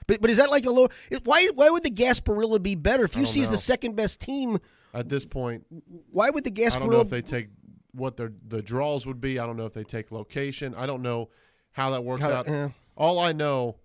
But 0.08 0.20
but 0.20 0.30
is 0.30 0.38
that 0.38 0.50
like 0.50 0.66
a 0.66 0.70
low? 0.70 0.88
Why 1.24 1.46
why 1.54 1.70
would 1.70 1.84
the 1.84 1.90
Gasparilla 1.90 2.60
be 2.60 2.74
better 2.74 3.04
if 3.04 3.12
UC 3.12 3.40
is 3.42 3.50
the 3.50 3.56
second 3.56 3.94
best 3.96 4.20
team? 4.20 4.58
at 4.94 5.08
this 5.08 5.24
point, 5.24 5.64
Why 6.10 6.28
would 6.28 6.44
the 6.44 6.50
Gasparilla? 6.50 6.76
I 6.76 6.78
don't 6.80 6.90
know 6.90 7.00
if 7.02 7.08
they 7.10 7.22
take 7.22 7.48
what 7.92 8.16
their 8.16 8.32
the 8.48 8.60
draws 8.60 9.06
would 9.06 9.20
be. 9.20 9.38
I 9.38 9.46
don't 9.46 9.56
know 9.56 9.64
if 9.66 9.74
they 9.74 9.84
take 9.84 10.10
location. 10.10 10.74
I 10.74 10.86
don't 10.86 11.02
know 11.02 11.30
how 11.70 11.90
that 11.90 12.02
works 12.04 12.22
How- 12.22 12.30
out. 12.32 12.72
All 12.96 13.18
I 13.20 13.30
know 13.32 13.76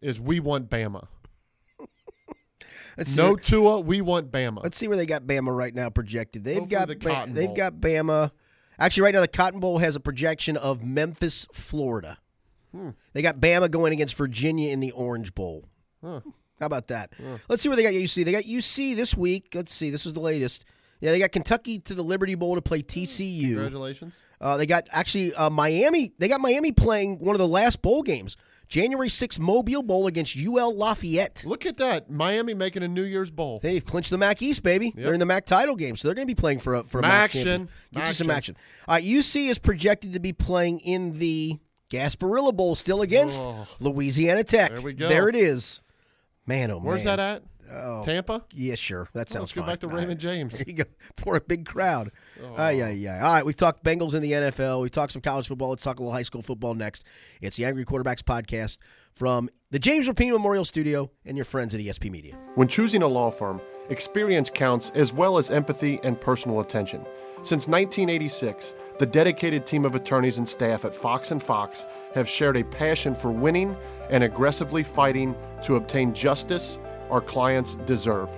is 0.00 0.20
we 0.20 0.40
want 0.40 0.70
Bama. 0.70 1.06
let's 2.96 3.16
No 3.16 3.30
where- 3.30 3.36
Tua, 3.36 3.80
we 3.80 4.00
want 4.00 4.30
Bama. 4.30 4.62
Let's 4.62 4.76
see 4.78 4.88
where 4.88 4.96
they 4.96 5.06
got 5.06 5.22
Bama 5.22 5.54
right 5.56 5.74
now 5.74 5.90
projected. 5.90 6.44
They've 6.44 6.58
Hopefully 6.58 6.76
got 6.76 6.88
the 6.88 6.96
Ba- 6.96 7.26
they've 7.28 7.54
got 7.54 7.74
Bama. 7.74 8.30
Actually, 8.78 9.04
right 9.04 9.14
now 9.14 9.20
the 9.20 9.28
Cotton 9.28 9.60
Bowl 9.60 9.78
has 9.78 9.96
a 9.96 10.00
projection 10.00 10.56
of 10.56 10.82
Memphis, 10.82 11.46
Florida. 11.52 12.18
Hmm. 12.72 12.90
They 13.12 13.22
got 13.22 13.38
Bama 13.38 13.70
going 13.70 13.92
against 13.92 14.16
Virginia 14.16 14.70
in 14.72 14.80
the 14.80 14.92
Orange 14.92 15.34
Bowl. 15.34 15.68
Huh. 16.02 16.20
How 16.58 16.66
about 16.66 16.88
that? 16.88 17.12
Let's 17.48 17.62
see 17.62 17.68
where 17.70 17.76
they 17.76 17.82
got 17.82 17.94
UC. 17.94 18.24
They 18.24 18.32
got 18.32 18.44
UC 18.44 18.94
this 18.94 19.16
week. 19.16 19.48
Let's 19.54 19.72
see. 19.72 19.88
This 19.90 20.04
is 20.04 20.12
the 20.12 20.20
latest. 20.20 20.66
Yeah, 21.00 21.12
they 21.12 21.18
got 21.18 21.32
Kentucky 21.32 21.78
to 21.80 21.94
the 21.94 22.02
Liberty 22.02 22.34
Bowl 22.34 22.54
to 22.56 22.60
play 22.62 22.82
TCU. 22.82 23.52
Congratulations. 23.54 24.22
Uh, 24.38 24.58
they 24.58 24.66
got 24.66 24.84
actually 24.92 25.32
uh, 25.34 25.48
Miami. 25.48 26.12
They 26.18 26.28
got 26.28 26.42
Miami 26.42 26.72
playing 26.72 27.18
one 27.18 27.34
of 27.34 27.38
the 27.38 27.48
last 27.48 27.80
bowl 27.80 28.02
games, 28.02 28.36
January 28.70 29.08
6th 29.08 29.40
Mobile 29.40 29.82
Bowl 29.82 30.06
against 30.06 30.36
UL 30.38 30.74
Lafayette. 30.76 31.42
Look 31.44 31.66
at 31.66 31.76
that. 31.78 32.08
Miami 32.08 32.54
making 32.54 32.82
a 32.84 32.88
New 32.88 33.02
Year's 33.02 33.30
Bowl. 33.30 33.58
They've 33.60 33.84
clinched 33.84 34.10
the 34.10 34.16
MAC 34.16 34.40
East, 34.42 34.62
baby. 34.62 34.92
They're 34.96 35.12
in 35.12 35.18
the 35.20 35.26
MAC 35.26 35.44
title 35.44 35.74
game, 35.74 35.96
so 35.96 36.06
they're 36.06 36.14
going 36.14 36.26
to 36.26 36.32
be 36.34 36.40
playing 36.40 36.60
for 36.60 36.74
a 36.76 36.84
for 36.84 37.00
a 37.00 37.02
MAC 37.02 37.32
champion. 37.32 37.68
Get 37.92 38.06
you 38.06 38.14
some 38.14 38.30
action. 38.30 38.56
Uh, 38.88 38.92
right, 38.92 39.04
UC 39.04 39.48
is 39.50 39.58
projected 39.58 40.12
to 40.14 40.20
be 40.20 40.32
playing 40.32 40.78
in 40.80 41.18
the 41.18 41.58
Gasparilla 41.90 42.56
Bowl 42.56 42.76
still 42.76 43.02
against 43.02 43.42
Oh. 43.44 43.66
Louisiana 43.80 44.44
Tech. 44.44 44.70
There 44.70 44.80
we 44.80 44.92
go. 44.92 45.08
There 45.08 45.28
it 45.28 45.34
is. 45.34 45.82
Man, 46.46 46.70
oh 46.70 46.78
Where's 46.78 47.04
man. 47.04 47.16
that 47.16 47.36
at? 47.36 47.42
Oh. 47.72 48.02
Tampa? 48.04 48.44
Yeah, 48.52 48.74
sure. 48.74 49.08
That 49.14 49.28
oh, 49.28 49.32
sounds 49.32 49.42
Let's 49.42 49.52
go 49.54 49.60
fine. 49.62 49.70
back 49.70 49.80
to 49.80 49.88
All 49.88 49.96
Raymond 49.96 50.20
James. 50.20 50.58
There 50.60 50.64
you 50.66 50.84
go. 50.84 50.90
For 51.16 51.36
a 51.36 51.40
big 51.40 51.64
crowd. 51.64 52.10
Oh. 52.42 52.70
yeah, 52.70 52.86
ay, 52.86 53.08
ay. 53.08 53.20
All 53.20 53.34
right, 53.34 53.46
we've 53.46 53.56
talked 53.56 53.84
Bengals 53.84 54.14
in 54.14 54.22
the 54.22 54.32
NFL. 54.32 54.82
We've 54.82 54.90
talked 54.90 55.12
some 55.12 55.22
college 55.22 55.48
football. 55.48 55.70
Let's 55.70 55.82
talk 55.82 55.98
a 55.98 56.02
little 56.02 56.12
high 56.12 56.22
school 56.22 56.42
football 56.42 56.74
next. 56.74 57.06
It's 57.40 57.56
the 57.56 57.64
Angry 57.64 57.84
Quarterbacks 57.84 58.22
podcast 58.22 58.78
from 59.14 59.48
the 59.70 59.78
James 59.78 60.08
Rapine 60.08 60.32
Memorial 60.32 60.64
Studio 60.64 61.10
and 61.24 61.36
your 61.36 61.44
friends 61.44 61.74
at 61.74 61.80
ESP 61.80 62.10
Media. 62.10 62.36
When 62.54 62.68
choosing 62.68 63.02
a 63.02 63.08
law 63.08 63.30
firm, 63.30 63.60
experience 63.88 64.50
counts 64.52 64.90
as 64.94 65.12
well 65.12 65.38
as 65.38 65.50
empathy 65.50 66.00
and 66.02 66.20
personal 66.20 66.60
attention. 66.60 67.04
Since 67.42 67.68
1986, 67.68 68.74
the 68.98 69.06
dedicated 69.06 69.64
team 69.64 69.86
of 69.86 69.94
attorneys 69.94 70.36
and 70.36 70.46
staff 70.46 70.84
at 70.84 70.94
Fox 70.94 71.30
and 71.30 71.42
Fox 71.42 71.86
have 72.14 72.28
shared 72.28 72.58
a 72.58 72.64
passion 72.64 73.14
for 73.14 73.30
winning 73.30 73.74
and 74.10 74.22
aggressively 74.22 74.82
fighting 74.82 75.34
to 75.62 75.76
obtain 75.76 76.12
justice 76.12 76.78
our 77.10 77.20
clients 77.20 77.74
deserve. 77.86 78.30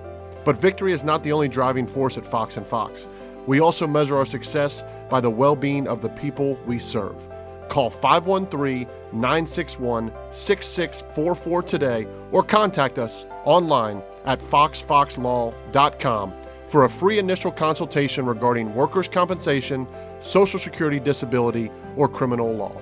But 0.45 0.61
victory 0.61 0.93
is 0.93 1.05
not 1.05 1.23
the 1.23 1.33
only 1.33 1.49
driving 1.49 1.87
force 1.87 2.19
at 2.19 2.27
Fox 2.27 2.57
and 2.57 2.67
Fox. 2.67 3.09
We 3.47 3.61
also 3.61 3.87
measure 3.87 4.17
our 4.17 4.25
success 4.25 4.85
by 5.09 5.21
the 5.21 5.31
well-being 5.31 5.87
of 5.87 6.03
the 6.03 6.09
people 6.09 6.59
we 6.67 6.79
serve. 6.79 7.29
Call 7.69 7.91
513 7.91 8.87
961 9.13 10.13
6644 10.31 11.63
today 11.63 12.07
or 12.31 12.43
contact 12.43 12.99
us 12.99 13.27
online 13.45 14.03
at 14.25 14.41
foxfoxlaw.com 14.41 16.33
for 16.67 16.85
a 16.85 16.91
free 16.91 17.19
initial 17.19 17.53
consultation 17.53 18.25
regarding 18.25 18.75
workers' 18.75 19.09
compensation, 19.09 19.87
Social 20.21 20.59
Security 20.59 20.99
disability, 20.99 21.71
or 21.97 22.09
criminal 22.09 22.51
law. 22.53 22.75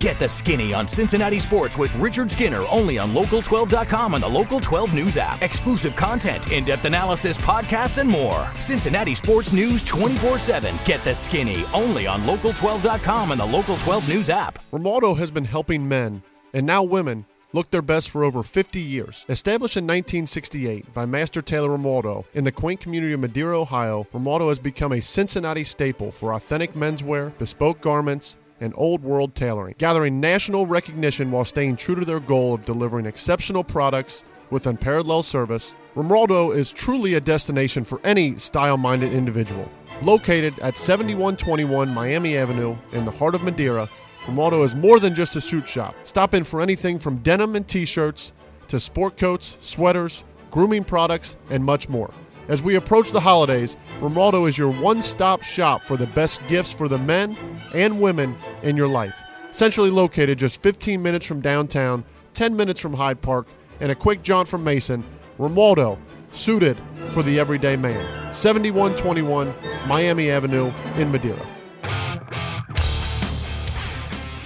Get 0.00 0.20
the 0.20 0.28
skinny 0.28 0.72
on 0.72 0.86
Cincinnati 0.86 1.40
sports 1.40 1.76
with 1.76 1.92
Richard 1.96 2.30
Skinner 2.30 2.64
only 2.68 2.98
on 2.98 3.12
Local12.com 3.12 4.14
and 4.14 4.22
the 4.22 4.28
Local 4.28 4.60
12 4.60 4.94
News 4.94 5.16
app. 5.16 5.42
Exclusive 5.42 5.96
content, 5.96 6.52
in 6.52 6.64
depth 6.64 6.84
analysis, 6.84 7.36
podcasts, 7.36 7.98
and 7.98 8.08
more. 8.08 8.48
Cincinnati 8.60 9.16
sports 9.16 9.52
news 9.52 9.82
24 9.84 10.38
7. 10.38 10.76
Get 10.84 11.02
the 11.02 11.14
skinny 11.14 11.64
only 11.74 12.06
on 12.06 12.20
Local12.com 12.22 13.32
and 13.32 13.40
the 13.40 13.44
Local 13.44 13.76
12 13.76 14.08
News 14.08 14.30
app. 14.30 14.60
Romaldo 14.72 15.18
has 15.18 15.32
been 15.32 15.44
helping 15.44 15.88
men, 15.88 16.22
and 16.54 16.64
now 16.64 16.84
women, 16.84 17.26
look 17.52 17.72
their 17.72 17.82
best 17.82 18.10
for 18.10 18.22
over 18.22 18.44
50 18.44 18.80
years. 18.80 19.26
Established 19.28 19.76
in 19.76 19.84
1968 19.84 20.94
by 20.94 21.06
Master 21.06 21.42
Tailor 21.42 21.70
Romaldo 21.70 22.24
in 22.34 22.44
the 22.44 22.52
quaint 22.52 22.78
community 22.78 23.14
of 23.14 23.20
Madeira, 23.20 23.58
Ohio, 23.58 24.06
Romaldo 24.14 24.48
has 24.48 24.60
become 24.60 24.92
a 24.92 25.00
Cincinnati 25.00 25.64
staple 25.64 26.12
for 26.12 26.34
authentic 26.34 26.74
menswear, 26.74 27.36
bespoke 27.36 27.80
garments, 27.80 28.38
and 28.60 28.72
old 28.76 29.02
world 29.02 29.34
tailoring, 29.34 29.74
gathering 29.78 30.20
national 30.20 30.66
recognition 30.66 31.30
while 31.30 31.44
staying 31.44 31.76
true 31.76 31.94
to 31.94 32.04
their 32.04 32.20
goal 32.20 32.54
of 32.54 32.64
delivering 32.64 33.06
exceptional 33.06 33.64
products 33.64 34.24
with 34.50 34.66
unparalleled 34.66 35.26
service. 35.26 35.74
Romaldo 35.94 36.54
is 36.54 36.72
truly 36.72 37.14
a 37.14 37.20
destination 37.20 37.84
for 37.84 38.00
any 38.04 38.36
style 38.36 38.76
minded 38.76 39.12
individual. 39.12 39.68
Located 40.02 40.58
at 40.60 40.78
7121 40.78 41.92
Miami 41.92 42.36
Avenue 42.36 42.76
in 42.92 43.04
the 43.04 43.10
heart 43.10 43.34
of 43.34 43.42
Madeira, 43.42 43.88
Romaldo 44.26 44.62
is 44.62 44.76
more 44.76 45.00
than 45.00 45.14
just 45.14 45.36
a 45.36 45.40
suit 45.40 45.66
shop. 45.66 45.94
Stop 46.02 46.34
in 46.34 46.44
for 46.44 46.60
anything 46.60 46.98
from 46.98 47.18
denim 47.18 47.56
and 47.56 47.66
t 47.66 47.84
shirts 47.84 48.32
to 48.68 48.78
sport 48.78 49.16
coats, 49.16 49.56
sweaters, 49.60 50.24
grooming 50.50 50.84
products, 50.84 51.36
and 51.50 51.64
much 51.64 51.88
more. 51.88 52.12
As 52.48 52.62
we 52.62 52.76
approach 52.76 53.12
the 53.12 53.20
holidays, 53.20 53.76
Romaldo 54.00 54.48
is 54.48 54.56
your 54.56 54.70
one 54.70 55.02
stop 55.02 55.42
shop 55.42 55.84
for 55.84 55.98
the 55.98 56.06
best 56.06 56.46
gifts 56.46 56.72
for 56.72 56.88
the 56.88 56.96
men 56.96 57.36
and 57.74 58.00
women 58.00 58.34
in 58.62 58.74
your 58.74 58.88
life. 58.88 59.22
Centrally 59.50 59.90
located 59.90 60.38
just 60.38 60.62
15 60.62 61.02
minutes 61.02 61.26
from 61.26 61.42
downtown, 61.42 62.04
10 62.32 62.56
minutes 62.56 62.80
from 62.80 62.94
Hyde 62.94 63.20
Park, 63.20 63.48
and 63.80 63.92
a 63.92 63.94
quick 63.94 64.22
jaunt 64.22 64.48
from 64.48 64.64
Mason, 64.64 65.04
Romaldo, 65.38 65.98
suited 66.32 66.80
for 67.10 67.22
the 67.22 67.38
everyday 67.38 67.76
man. 67.76 68.32
7121 68.32 69.54
Miami 69.86 70.30
Avenue 70.30 70.72
in 70.96 71.12
Madeira. 71.12 71.46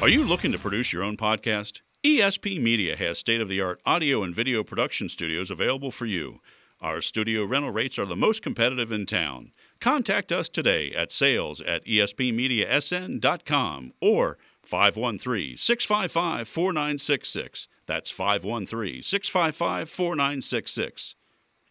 Are 0.00 0.08
you 0.08 0.24
looking 0.24 0.50
to 0.50 0.58
produce 0.58 0.92
your 0.92 1.04
own 1.04 1.16
podcast? 1.16 1.82
ESP 2.04 2.60
Media 2.60 2.96
has 2.96 3.18
state 3.18 3.40
of 3.40 3.46
the 3.46 3.60
art 3.60 3.80
audio 3.86 4.24
and 4.24 4.34
video 4.34 4.64
production 4.64 5.08
studios 5.08 5.52
available 5.52 5.92
for 5.92 6.06
you. 6.06 6.40
Our 6.82 7.00
studio 7.00 7.44
rental 7.44 7.70
rates 7.70 7.96
are 7.96 8.06
the 8.06 8.16
most 8.16 8.42
competitive 8.42 8.90
in 8.90 9.06
town. 9.06 9.52
Contact 9.80 10.32
us 10.32 10.48
today 10.48 10.92
at 10.92 11.12
sales 11.12 11.60
at 11.60 11.86
espmediasn.com 11.86 13.92
or 14.00 14.36
513 14.64 15.56
655 15.56 16.48
4966. 16.48 17.68
That's 17.86 18.10
513 18.10 19.00
655 19.00 19.88
4966. 19.88 21.14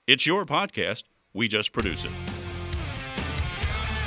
It's 0.08 0.26
your 0.26 0.46
podcast. 0.46 1.04
We 1.34 1.50
just 1.50 1.74
produce 1.74 2.06
it. 2.06 2.12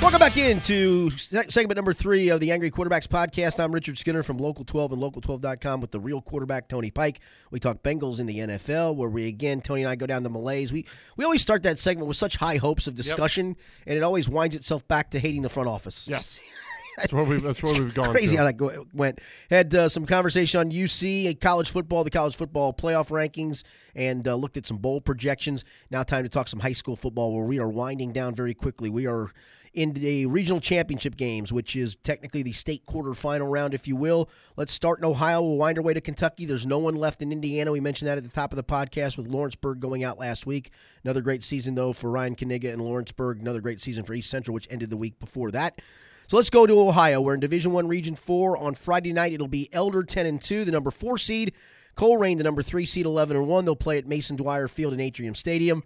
Welcome 0.01 0.19
back 0.19 0.37
into 0.37 1.09
segment 1.09 1.75
number 1.77 1.93
three 1.93 2.29
of 2.29 2.39
the 2.39 2.51
Angry 2.51 2.69
Quarterbacks 2.69 3.07
podcast. 3.07 3.63
I'm 3.63 3.71
Richard 3.71 3.97
Skinner 3.97 4.23
from 4.23 4.37
Local 4.37 4.63
12 4.63 4.91
and 4.91 5.01
Local12.com 5.01 5.81
with 5.81 5.91
the 5.91 5.99
real 5.99 6.21
quarterback, 6.21 6.67
Tony 6.67 6.91
Pike. 6.91 7.21
We 7.49 7.59
talk 7.59 7.81
Bengals 7.81 8.19
in 8.19 8.25
the 8.27 8.39
NFL, 8.39 8.95
where 8.97 9.09
we, 9.09 9.27
again, 9.27 9.61
Tony 9.61 9.81
and 9.81 9.89
I 9.89 9.95
go 9.95 10.05
down 10.05 10.23
the 10.23 10.29
Malays. 10.29 10.71
We, 10.71 10.85
we 11.17 11.25
always 11.25 11.41
start 11.41 11.63
that 11.63 11.79
segment 11.79 12.07
with 12.07 12.17
such 12.17 12.35
high 12.35 12.57
hopes 12.57 12.87
of 12.87 12.93
discussion, 12.93 13.47
yep. 13.47 13.57
and 13.87 13.97
it 13.97 14.03
always 14.03 14.29
winds 14.29 14.55
itself 14.55 14.87
back 14.87 15.11
to 15.11 15.19
hating 15.19 15.41
the 15.41 15.49
front 15.49 15.69
office. 15.69 16.07
Yes. 16.07 16.39
That's 16.97 17.11
where 17.11 17.25
we've, 17.25 17.41
that's 17.41 17.61
where 17.61 17.83
we've 17.83 17.93
gone. 17.93 18.11
Crazy 18.11 18.37
to. 18.37 18.43
how 18.43 18.51
that 18.51 18.85
went. 18.93 19.19
Had 19.49 19.75
uh, 19.75 19.89
some 19.89 20.05
conversation 20.05 20.61
on 20.61 20.71
UC, 20.71 21.27
a 21.27 21.33
college 21.33 21.69
football, 21.69 22.05
the 22.05 22.09
college 22.09 22.37
football 22.37 22.73
playoff 22.73 23.09
rankings, 23.09 23.63
and 23.93 24.25
uh, 24.25 24.35
looked 24.35 24.55
at 24.55 24.65
some 24.65 24.77
bowl 24.77 25.01
projections. 25.01 25.65
Now, 25.91 26.03
time 26.03 26.23
to 26.23 26.29
talk 26.29 26.47
some 26.47 26.61
high 26.61 26.71
school 26.71 26.95
football, 26.95 27.35
where 27.35 27.45
we 27.45 27.59
are 27.59 27.67
winding 27.67 28.13
down 28.13 28.33
very 28.33 28.53
quickly. 28.53 28.89
We 28.89 29.07
are 29.07 29.29
in 29.75 29.91
the 29.93 30.25
regional 30.25 30.59
championship 30.59 31.17
games, 31.17 31.51
which 31.51 31.75
is 31.75 31.95
technically 31.97 32.41
the 32.41 32.53
state 32.53 32.85
quarterfinal 32.85 33.51
round, 33.51 33.73
if 33.73 33.87
you 33.87 33.95
will. 33.95 34.29
Let's 34.55 34.73
start 34.73 34.99
in 34.99 35.05
Ohio. 35.05 35.41
We'll 35.41 35.57
wind 35.57 35.77
our 35.77 35.83
way 35.83 35.93
to 35.93 36.01
Kentucky. 36.01 36.45
There's 36.45 36.65
no 36.65 36.79
one 36.79 36.95
left 36.95 37.21
in 37.21 37.31
Indiana. 37.31 37.71
We 37.71 37.81
mentioned 37.81 38.07
that 38.07 38.17
at 38.17 38.23
the 38.23 38.29
top 38.29 38.53
of 38.53 38.57
the 38.57 38.63
podcast 38.63 39.17
with 39.17 39.27
Lawrenceburg 39.27 39.79
going 39.79 40.03
out 40.03 40.17
last 40.17 40.45
week. 40.45 40.71
Another 41.03 41.21
great 41.21 41.43
season, 41.43 41.75
though, 41.75 41.93
for 41.93 42.09
Ryan 42.09 42.35
Kaniga 42.35 42.71
and 42.71 42.81
Lawrenceburg. 42.81 43.41
Another 43.41 43.61
great 43.61 43.81
season 43.81 44.03
for 44.03 44.13
East 44.13 44.29
Central, 44.29 44.53
which 44.53 44.67
ended 44.71 44.89
the 44.89 44.97
week 44.97 45.19
before 45.19 45.51
that. 45.51 45.81
So 46.27 46.37
let's 46.37 46.49
go 46.49 46.65
to 46.65 46.79
Ohio. 46.79 47.21
We're 47.21 47.35
in 47.35 47.39
Division 47.39 47.71
One, 47.71 47.87
Region 47.87 48.15
Four. 48.15 48.57
On 48.57 48.73
Friday 48.73 49.13
night, 49.13 49.33
it'll 49.33 49.47
be 49.47 49.69
Elder 49.71 50.03
ten 50.03 50.25
and 50.25 50.41
two, 50.41 50.65
the 50.65 50.71
number 50.71 50.89
four 50.89 51.17
seed. 51.17 51.53
Colerain, 51.95 52.37
the 52.37 52.43
number 52.43 52.63
three 52.63 52.85
seed, 52.85 53.05
eleven 53.05 53.37
and 53.37 53.47
one. 53.47 53.65
They'll 53.65 53.75
play 53.75 53.97
at 53.97 54.07
Mason 54.07 54.35
Dwire 54.35 54.69
Field 54.69 54.93
in 54.93 54.99
Atrium 54.99 55.35
Stadium. 55.35 55.83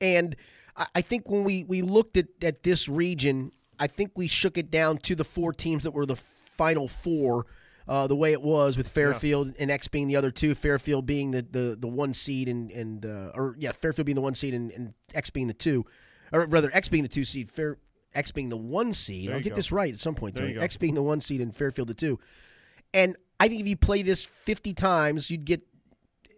And 0.00 0.36
I 0.94 1.00
think 1.00 1.28
when 1.28 1.44
we, 1.44 1.64
we 1.64 1.82
looked 1.82 2.16
at, 2.16 2.26
at 2.42 2.62
this 2.62 2.88
region, 2.88 3.52
I 3.78 3.86
think 3.86 4.12
we 4.16 4.28
shook 4.28 4.58
it 4.58 4.70
down 4.70 4.98
to 4.98 5.14
the 5.14 5.24
four 5.24 5.52
teams 5.52 5.82
that 5.82 5.92
were 5.92 6.06
the 6.06 6.16
final 6.16 6.88
four. 6.88 7.46
Uh, 7.88 8.06
the 8.06 8.14
way 8.14 8.30
it 8.30 8.40
was 8.40 8.78
with 8.78 8.88
Fairfield 8.88 9.48
yeah. 9.48 9.54
and 9.58 9.70
X 9.70 9.88
being 9.88 10.06
the 10.06 10.14
other 10.14 10.30
two, 10.30 10.54
Fairfield 10.54 11.06
being 11.06 11.32
the, 11.32 11.42
the, 11.42 11.76
the 11.76 11.88
one 11.88 12.14
seed 12.14 12.48
and 12.48 12.70
and 12.70 13.04
uh, 13.04 13.32
or 13.34 13.56
yeah, 13.58 13.72
Fairfield 13.72 14.06
being 14.06 14.14
the 14.14 14.20
one 14.20 14.34
seed 14.34 14.54
and, 14.54 14.70
and 14.70 14.94
X 15.12 15.30
being 15.30 15.48
the 15.48 15.54
two, 15.54 15.84
or 16.32 16.46
rather 16.46 16.70
X 16.72 16.88
being 16.88 17.02
the 17.02 17.08
two 17.08 17.24
seed, 17.24 17.50
Fair 17.50 17.78
X 18.14 18.30
being 18.30 18.48
the 18.48 18.56
one 18.56 18.92
seed. 18.92 19.28
There 19.28 19.34
I'll 19.34 19.42
get 19.42 19.50
go. 19.50 19.56
this 19.56 19.72
right 19.72 19.92
at 19.92 19.98
some 19.98 20.14
point. 20.14 20.38
X 20.38 20.76
being 20.76 20.94
the 20.94 21.02
one 21.02 21.20
seed 21.20 21.40
and 21.40 21.54
Fairfield 21.54 21.88
the 21.88 21.94
two. 21.94 22.20
And 22.94 23.16
I 23.38 23.48
think 23.48 23.62
if 23.62 23.66
you 23.66 23.76
play 23.76 24.02
this 24.02 24.24
50 24.24 24.74
times, 24.74 25.30
you'd 25.30 25.44
get 25.44 25.62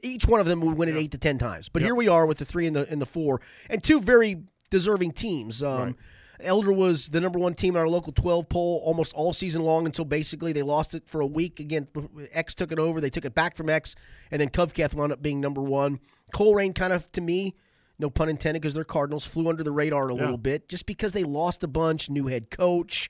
each 0.02 0.26
one 0.26 0.40
of 0.40 0.46
them 0.46 0.60
would 0.60 0.76
win 0.76 0.88
it 0.88 0.96
eight 0.96 1.12
to 1.12 1.18
10 1.18 1.38
times. 1.38 1.68
But 1.68 1.82
yep. 1.82 1.88
here 1.88 1.94
we 1.94 2.08
are 2.08 2.26
with 2.26 2.38
the 2.38 2.44
three 2.44 2.66
and 2.66 2.74
the 2.76 2.86
and 2.90 3.00
the 3.00 3.06
four 3.06 3.40
and 3.70 3.82
two 3.82 4.00
very 4.00 4.42
deserving 4.70 5.12
teams. 5.12 5.62
Um, 5.62 5.78
right. 5.78 5.94
Elder 6.40 6.72
was 6.72 7.08
the 7.08 7.20
number 7.20 7.38
one 7.38 7.54
team 7.54 7.76
in 7.76 7.80
our 7.80 7.88
local 7.88 8.12
12 8.12 8.48
poll 8.48 8.82
almost 8.84 9.14
all 9.14 9.32
season 9.32 9.62
long 9.62 9.86
until 9.86 10.04
basically 10.04 10.52
they 10.52 10.62
lost 10.62 10.94
it 10.94 11.06
for 11.06 11.20
a 11.20 11.26
week. 11.26 11.60
Again, 11.60 11.86
X 12.32 12.54
took 12.54 12.72
it 12.72 12.80
over. 12.80 13.00
They 13.00 13.10
took 13.10 13.24
it 13.24 13.34
back 13.34 13.56
from 13.56 13.70
X, 13.70 13.94
and 14.30 14.40
then 14.40 14.48
Covcath 14.48 14.92
wound 14.92 15.12
up 15.12 15.22
being 15.22 15.40
number 15.40 15.62
one. 15.62 16.00
Colerain 16.34 16.74
kind 16.74 16.92
of, 16.92 17.12
to 17.12 17.20
me, 17.20 17.54
no 17.98 18.10
pun 18.10 18.28
intended, 18.28 18.60
because 18.60 18.74
they're 18.74 18.82
Cardinals, 18.82 19.24
flew 19.24 19.48
under 19.48 19.62
the 19.62 19.70
radar 19.70 20.08
a 20.08 20.14
Yeah. 20.14 20.22
little 20.22 20.38
bit 20.38 20.68
just 20.68 20.86
because 20.86 21.12
they 21.12 21.22
lost 21.22 21.62
a 21.62 21.68
bunch, 21.68 22.10
new 22.10 22.26
head 22.26 22.50
coach. 22.50 23.08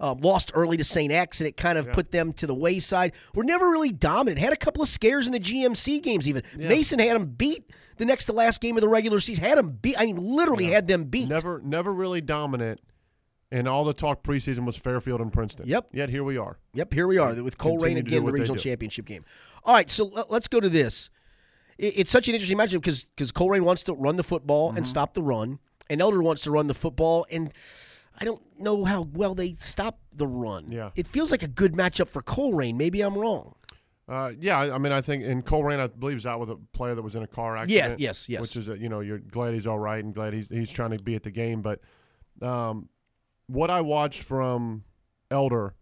Um, 0.00 0.18
lost 0.20 0.50
early 0.54 0.78
to 0.78 0.84
St. 0.84 1.12
X, 1.12 1.40
and 1.40 1.46
it 1.48 1.58
kind 1.58 1.76
of 1.76 1.92
put 1.92 2.10
them 2.10 2.32
to 2.32 2.46
the 2.46 2.54
wayside. 2.54 3.12
We're 3.34 3.44
never 3.44 3.68
really 3.68 3.92
dominant. 3.92 4.38
Had 4.38 4.52
a 4.54 4.56
couple 4.56 4.82
of 4.82 4.88
scares 4.88 5.26
in 5.26 5.32
the 5.34 5.38
GMC 5.40 6.02
games, 6.02 6.26
even. 6.26 6.42
Mason 6.56 6.98
had 6.98 7.16
them 7.16 7.26
beat 7.26 7.70
the 7.98 8.06
next 8.06 8.24
to 8.24 8.32
last 8.32 8.62
game 8.62 8.76
of 8.78 8.80
the 8.80 8.88
regular 8.88 9.20
season. 9.20 9.44
Had 9.44 9.58
them 9.58 9.72
beat. 9.82 9.96
I 9.98 10.06
mean, 10.06 10.16
literally 10.16 10.64
had 10.64 10.88
them 10.88 11.04
beat. 11.04 11.28
Never, 11.28 11.60
never 11.62 11.92
really 11.92 12.22
dominant. 12.22 12.80
And 13.52 13.68
all 13.68 13.84
the 13.84 13.92
talk 13.92 14.22
preseason 14.22 14.64
was 14.64 14.76
Fairfield 14.76 15.20
and 15.20 15.30
Princeton. 15.32 15.66
Yep. 15.66 15.88
Yet 15.92 16.08
here 16.08 16.24
we 16.24 16.38
are. 16.38 16.58
Yep, 16.72 16.94
here 16.94 17.06
we 17.06 17.18
are 17.18 17.34
with 17.42 17.58
Continue 17.58 17.96
to 17.96 18.00
again, 18.00 18.24
the 18.24 18.32
regional 18.32 18.56
championship 18.56 19.04
game. 19.04 19.24
All 19.64 19.74
right, 19.74 19.90
so 19.90 20.04
let- 20.06 20.30
let's 20.30 20.48
go 20.48 20.60
to 20.60 20.68
this. 20.70 21.10
It's 21.76 22.10
such 22.10 22.28
an 22.28 22.34
interesting 22.34 22.56
matchup 22.58 22.74
because 22.80 23.04
because 23.04 23.32
Colerain 23.32 23.62
wants 23.62 23.82
to 23.84 23.92
run 23.94 24.16
the 24.16 24.22
football 24.22 24.68
Mm-hmm. 24.68 24.76
and 24.78 24.86
stop 24.86 25.14
the 25.14 25.22
run, 25.22 25.58
and 25.90 26.00
Elder 26.00 26.22
wants 26.22 26.42
to 26.44 26.50
run 26.50 26.68
the 26.68 26.74
football, 26.74 27.26
and 27.30 27.52
I 28.20 28.24
don't 28.24 28.42
know 28.58 28.84
how 28.84 29.02
well 29.12 29.34
they 29.34 29.54
stop 29.54 29.98
the 30.14 30.26
run. 30.26 30.70
Yeah. 30.70 30.90
it 30.94 31.06
feels 31.06 31.30
like 31.30 31.42
a 31.42 31.48
good 31.48 31.72
matchup 31.72 32.08
for 32.08 32.22
Colerain. 32.22 32.76
Maybe 32.76 33.00
I'm 33.00 33.16
wrong. 33.16 33.54
Uh, 34.08 34.32
yeah, 34.40 34.58
I 34.58 34.74
I 34.74 34.78
mean, 34.78 34.92
I 34.92 35.00
think 35.00 35.22
in 35.22 35.40
Colerain, 35.42 35.78
I 35.78 35.86
believe 35.86 36.16
is 36.16 36.26
out 36.26 36.40
with 36.40 36.50
a 36.50 36.56
player 36.72 36.96
that 36.96 37.02
was 37.02 37.14
in 37.14 37.22
a 37.22 37.28
car 37.28 37.56
accident. 37.56 38.00
yes, 38.00 38.28
yes. 38.28 38.40
Which 38.40 38.56
is, 38.56 38.68
a, 38.68 38.76
you 38.76 38.88
know, 38.88 39.00
you're 39.00 39.20
glad 39.20 39.54
he's 39.54 39.68
all 39.68 39.78
right 39.78 40.02
and 40.02 40.12
glad 40.12 40.32
he's 40.34 40.48
he's 40.48 40.70
trying 40.72 40.96
to 40.96 41.02
be 41.02 41.14
at 41.14 41.22
the 41.22 41.30
game. 41.30 41.62
But 41.62 41.80
um, 42.42 42.88
what 43.46 43.70
I 43.70 43.82
watched 43.82 44.22
from 44.24 44.82
Elder, 45.30 45.74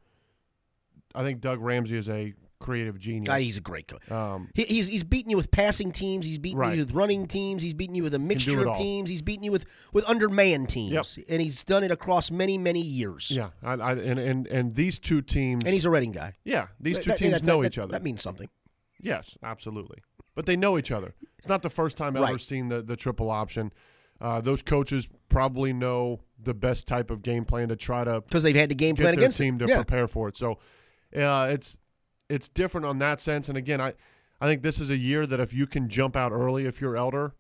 I 1.15 1.23
think 1.23 1.41
Doug 1.41 1.61
Ramsey 1.61 1.97
is 1.97 2.09
a 2.11 2.35
creative 2.59 2.99
genius. 2.99 3.35
He's 3.37 3.57
a 3.59 3.61
great 3.61 3.87
coach. 3.89 4.11
um, 4.11 4.51
He, 4.55 4.63
he's 4.65 4.89
he's 4.89 5.05
beating 5.05 5.31
you 5.31 5.37
with 5.37 5.51
passing 5.51 5.93
teams. 5.93 6.27
He's 6.27 6.39
beating 6.39 6.59
Right. 6.59 6.75
you 6.77 6.85
with 6.85 6.93
running 6.95 7.27
teams. 7.27 7.63
He's 7.63 7.75
beating 7.75 7.95
you 7.95 8.03
with 8.03 8.15
a 8.15 8.19
mixture 8.19 8.61
of 8.61 8.69
all. 8.69 8.75
teams. 8.75 9.09
He's 9.11 9.23
beating 9.23 9.45
you 9.45 9.53
with 9.53 9.67
with 9.93 10.09
undermanned 10.09 10.69
teams, 10.69 11.17
Yep. 11.19 11.27
and 11.31 11.41
he's 11.43 11.63
done 11.65 11.85
it 11.85 11.91
across 11.91 12.31
many 12.31 12.59
many 12.59 12.81
years. 12.83 13.31
yeah, 13.31 13.51
I, 13.63 13.75
I, 13.75 13.93
and, 13.93 14.19
and 14.19 14.47
and 14.49 14.75
these 14.75 14.99
two 14.99 15.23
teams, 15.23 15.65
and 15.65 15.73
he's 15.73 15.85
a 15.87 15.91
Reading 15.91 16.13
guy. 16.13 16.35
yeah, 16.45 16.67
these 16.81 16.99
two 16.99 17.11
That- 17.11 17.19
teams 17.19 17.33
that- 17.41 17.45
know 17.45 17.63
that- 17.63 17.69
each 17.73 17.79
other. 17.79 17.93
That 17.93 18.03
means 18.03 18.23
something. 18.23 18.49
Yes, 19.01 19.39
absolutely. 19.43 19.99
But 20.35 20.47
they 20.47 20.57
know 20.57 20.79
each 20.79 20.91
other. 20.93 21.15
It's 21.39 21.49
not 21.49 21.63
the 21.63 21.71
first 21.71 21.97
time 21.97 22.17
Elder's 22.17 22.31
Right. 22.31 22.41
seen 22.41 22.69
the, 22.69 22.83
the 22.83 22.97
triple 22.97 23.31
option. 23.31 23.73
Uh, 24.21 24.41
those 24.41 24.63
coaches 24.63 25.09
probably 25.29 25.73
know 25.73 26.21
the 26.43 26.55
best 26.55 26.87
type 26.89 27.11
of 27.11 27.23
game 27.23 27.45
plan 27.45 27.69
to 27.69 27.77
try 27.77 28.03
to 28.05 28.21
because 28.23 28.43
they've 28.43 28.57
had 28.57 28.69
the 28.69 28.75
game 28.75 28.97
plan 28.97 29.07
their 29.07 29.15
against 29.15 29.39
team 29.39 29.59
to 29.59 29.67
yeah. 29.67 29.77
prepare 29.77 30.09
for 30.09 30.29
it. 30.29 30.37
So 30.37 30.59
uh, 31.17 31.49
it's 31.51 31.79
it's 32.29 32.49
different 32.49 32.87
on 32.87 32.99
that 32.99 33.21
sense. 33.21 33.49
And 33.49 33.57
again, 33.59 33.81
I 33.81 33.95
I 34.41 34.47
think 34.47 34.63
this 34.63 34.81
is 34.81 34.91
a 34.91 34.97
year 34.97 35.27
that 35.27 35.41
if 35.41 35.53
you 35.53 35.67
can 35.67 35.89
jump 35.89 36.17
out 36.17 36.33
early, 36.33 36.67
if 36.67 36.81
you're 36.81 36.97
elder, 36.97 37.35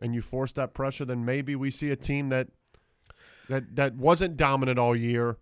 and 0.00 0.14
you 0.14 0.20
force 0.20 0.52
that 0.54 0.74
pressure, 0.74 1.04
then 1.04 1.24
maybe 1.24 1.54
we 1.54 1.70
see 1.70 1.90
a 1.90 1.96
team 1.96 2.28
that 2.30 2.48
that 3.48 3.76
that 3.76 3.94
wasn't 3.94 4.36
dominant 4.36 4.78
all 4.78 4.96
year 4.96 5.38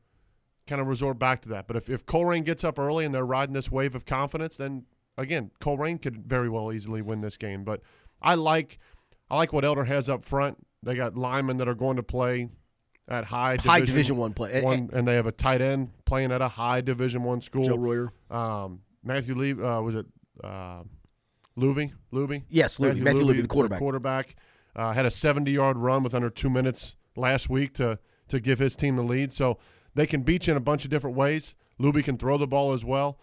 kind 0.66 0.80
of 0.80 0.86
resort 0.86 1.18
back 1.18 1.42
to 1.42 1.48
that. 1.48 1.66
But 1.66 1.76
if 1.76 1.90
if 1.90 2.07
Colerain 2.07 2.44
gets 2.44 2.62
up 2.62 2.78
early 2.78 3.05
and 3.05 3.14
they're 3.14 3.26
riding 3.26 3.55
this 3.55 3.70
wave 3.70 3.94
of 3.94 4.05
confidence, 4.05 4.57
then 4.57 4.84
again, 5.18 5.51
Colerain 5.61 6.01
could 6.01 6.26
very 6.26 6.48
well 6.48 6.72
easily 6.72 7.03
win 7.03 7.20
this 7.20 7.36
game. 7.36 7.64
But 7.64 7.80
I 8.22 8.34
like 8.34 8.78
I 9.30 9.36
like 9.36 9.53
what 9.53 9.64
Elder 9.64 9.84
has 9.84 10.09
up 10.09 10.24
front. 10.24 10.59
They 10.82 10.94
got 10.94 11.16
linemen 11.16 11.57
that 11.59 11.68
are 11.68 11.74
going 11.74 11.96
to 11.96 12.03
play 12.03 12.48
at 13.09 13.24
high 13.24 13.57
High 13.61 13.80
Division 13.80 14.16
One 14.16 14.32
play. 14.32 14.62
One, 14.62 14.90
and 14.92 15.07
they 15.07 15.14
have 15.14 15.26
a 15.26 15.32
tight 15.32 15.61
end 15.61 15.90
playing 16.05 16.32
at 16.32 16.40
a 16.40 16.48
high 16.48 16.80
Division 16.80 17.24
One 17.24 17.40
school. 17.40 17.64
Joe 17.64 17.76
Royer. 17.76 18.12
Um, 18.30 18.80
Matthew 19.03 19.34
Lee 19.34 19.53
uh, 19.53 19.80
was 19.80 19.94
it 19.94 20.07
uh, 20.42 20.82
Luby? 21.57 21.92
Luby? 22.12 22.44
Yes, 22.48 22.78
Luby. 22.78 23.01
Matthew 23.01 23.22
Luby, 23.22 23.42
the 23.42 23.48
quarterback. 23.48 23.78
Quarterback 23.78 24.34
uh, 24.76 24.92
had 24.92 25.05
a 25.07 25.11
70-yard 25.11 25.76
run 25.76 26.03
with 26.03 26.14
under 26.14 26.30
two 26.30 26.51
minutes 26.51 26.96
last 27.16 27.48
week 27.48 27.74
to 27.74 27.98
to 28.28 28.40
give 28.40 28.59
his 28.59 28.76
team 28.76 28.96
the 28.96 29.03
lead. 29.03 29.32
So 29.32 29.59
they 29.94 30.07
can 30.07 30.22
beat 30.22 30.46
you 30.46 30.53
in 30.53 30.57
a 30.57 30.61
bunch 30.61 30.84
of 30.84 30.90
different 30.90 31.16
ways. 31.16 31.57
Luby 31.80 32.05
can 32.05 32.16
throw 32.16 32.38
the 32.38 32.46
ball 32.46 32.72
as 32.72 32.84
well. 32.84 33.18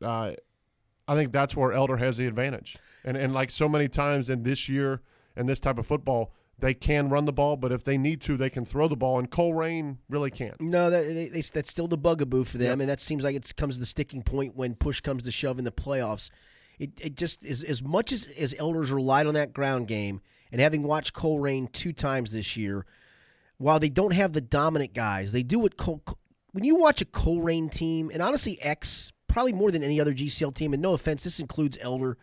Uh, 0.00 0.32
I 1.06 1.14
think 1.14 1.32
that's 1.32 1.56
where 1.56 1.72
Elder 1.72 1.96
has 1.96 2.16
the 2.16 2.26
advantage. 2.26 2.76
And 3.04 3.16
and 3.16 3.32
like 3.32 3.50
so 3.50 3.68
many 3.68 3.88
times 3.88 4.30
in 4.30 4.42
this 4.42 4.68
year 4.68 5.02
and 5.36 5.48
this 5.48 5.60
type 5.60 5.78
of 5.78 5.86
football, 5.86 6.32
they 6.58 6.74
can 6.74 7.08
run 7.10 7.24
the 7.24 7.32
ball, 7.32 7.56
but 7.56 7.72
if 7.72 7.82
they 7.84 7.98
need 7.98 8.20
to, 8.22 8.36
they 8.36 8.50
can 8.50 8.64
throw 8.64 8.86
the 8.88 8.96
ball. 8.96 9.18
And 9.18 9.30
Colerain 9.30 9.98
really 10.08 10.30
can't. 10.30 10.58
No, 10.60 10.88
that, 10.90 11.02
they, 11.06 11.28
they, 11.28 11.40
that's 11.40 11.70
still 11.70 11.88
the 11.88 11.98
bugaboo 11.98 12.44
for 12.44 12.58
them, 12.58 12.78
Yep. 12.78 12.80
and 12.80 12.88
that 12.88 13.00
seems 13.00 13.24
like 13.24 13.34
it 13.36 13.52
comes 13.56 13.74
to 13.76 13.80
the 13.80 13.86
sticking 13.86 14.22
point 14.22 14.54
when 14.56 14.74
push 14.74 15.00
comes 15.00 15.24
to 15.24 15.30
shove 15.32 15.58
in 15.58 15.64
the 15.64 15.72
playoffs. 15.72 16.30
It, 16.78 16.92
it 17.00 17.16
just 17.16 17.44
is 17.44 17.62
as 17.62 17.82
much 17.82 18.12
as 18.12 18.28
as 18.38 18.54
Elders 18.58 18.90
relied 18.92 19.26
on 19.26 19.34
that 19.34 19.52
ground 19.52 19.86
game, 19.88 20.20
and 20.50 20.60
having 20.60 20.82
watched 20.82 21.12
Colerain 21.14 21.70
two 21.70 21.92
times 21.92 22.32
this 22.32 22.56
year, 22.56 22.84
while 23.58 23.78
they 23.78 23.88
don't 23.88 24.12
have 24.12 24.32
the 24.32 24.40
dominant 24.40 24.92
guys, 24.94 25.32
they 25.32 25.42
do 25.44 25.58
what 25.60 25.76
Col- 25.76 26.02
when 26.52 26.64
you 26.64 26.76
watch 26.76 27.00
a 27.00 27.04
Colerain 27.04 27.70
team, 27.70 28.10
and 28.12 28.20
honestly, 28.22 28.58
X 28.60 29.12
probably 29.28 29.52
more 29.52 29.70
than 29.72 29.82
any 29.82 30.00
other 30.00 30.12
GCL 30.14 30.54
team. 30.54 30.72
And 30.72 30.80
no 30.82 30.94
offense, 30.94 31.24
this 31.24 31.40
includes 31.40 31.76
Elder. 31.80 32.16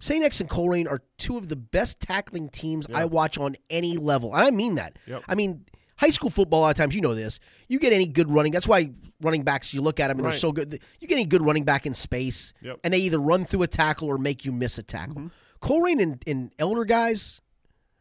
St. 0.00 0.24
X 0.24 0.40
and 0.40 0.50
Colerain 0.50 0.88
are 0.90 1.02
two 1.18 1.36
of 1.38 1.48
the 1.48 1.56
best 1.56 2.00
tackling 2.00 2.48
teams 2.48 2.86
I 2.92 3.04
watch 3.04 3.38
on 3.38 3.54
any 3.70 3.96
level, 3.96 4.34
and 4.34 4.42
I 4.44 4.50
mean 4.50 4.74
that. 4.74 4.96
Yep. 5.06 5.22
I 5.28 5.34
mean. 5.36 5.64
High 5.96 6.08
school 6.08 6.30
football, 6.30 6.60
a 6.60 6.62
lot 6.62 6.70
of 6.70 6.76
times, 6.78 6.94
you 6.94 7.02
know 7.02 7.14
this. 7.14 7.40
You 7.68 7.78
get 7.78 7.92
any 7.92 8.08
good 8.08 8.30
running. 8.30 8.52
That's 8.52 8.66
why 8.66 8.90
running 9.20 9.42
backs, 9.42 9.74
you 9.74 9.82
look 9.82 10.00
at 10.00 10.08
them 10.08 10.16
and 10.16 10.24
they're 10.24 10.32
so 10.32 10.50
good. 10.50 10.80
You 10.98 11.06
get 11.06 11.16
any 11.16 11.26
good 11.26 11.44
running 11.44 11.64
back 11.64 11.84
in 11.84 11.92
space, 11.92 12.54
Yep. 12.62 12.80
and 12.82 12.94
they 12.94 13.00
either 13.00 13.18
run 13.18 13.44
through 13.44 13.64
a 13.64 13.66
tackle 13.66 14.08
or 14.08 14.16
make 14.16 14.46
you 14.46 14.50
miss 14.50 14.78
a 14.78 14.82
tackle. 14.82 15.16
Mm-hmm. 15.16 15.26
Colerain 15.60 16.00
and, 16.02 16.22
and 16.26 16.52
Elder 16.58 16.86
guys, 16.86 17.42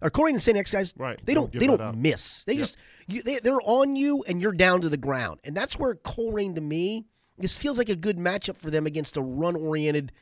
or 0.01 0.09
Colerain 0.09 0.29
and 0.29 0.41
St. 0.41 0.57
X 0.57 0.71
guys, 0.71 0.93
Right. 0.97 1.19
they 1.25 1.33
don't. 1.33 1.51
don't 1.51 1.59
they 1.59 1.67
don't 1.67 1.81
up. 1.81 1.95
miss. 1.95 2.45
They 2.45 2.55
just 2.55 2.77
you, 3.07 3.21
they, 3.21 3.39
they're 3.43 3.59
on 3.65 3.97
you 3.97 4.23
and 4.29 4.41
you're 4.41 4.53
down 4.53 4.79
to 4.79 4.87
the 4.87 4.95
ground, 4.95 5.41
and 5.43 5.53
that's 5.53 5.77
where 5.77 5.93
Colerain 5.95 6.55
to 6.55 6.61
me 6.61 7.03
this 7.37 7.57
feels 7.57 7.77
like 7.77 7.89
a 7.89 7.97
good 7.97 8.15
matchup 8.17 8.55
for 8.55 8.71
them 8.71 8.85
against 8.85 9.17
a 9.17 9.21
run 9.21 9.57
oriented 9.57 10.13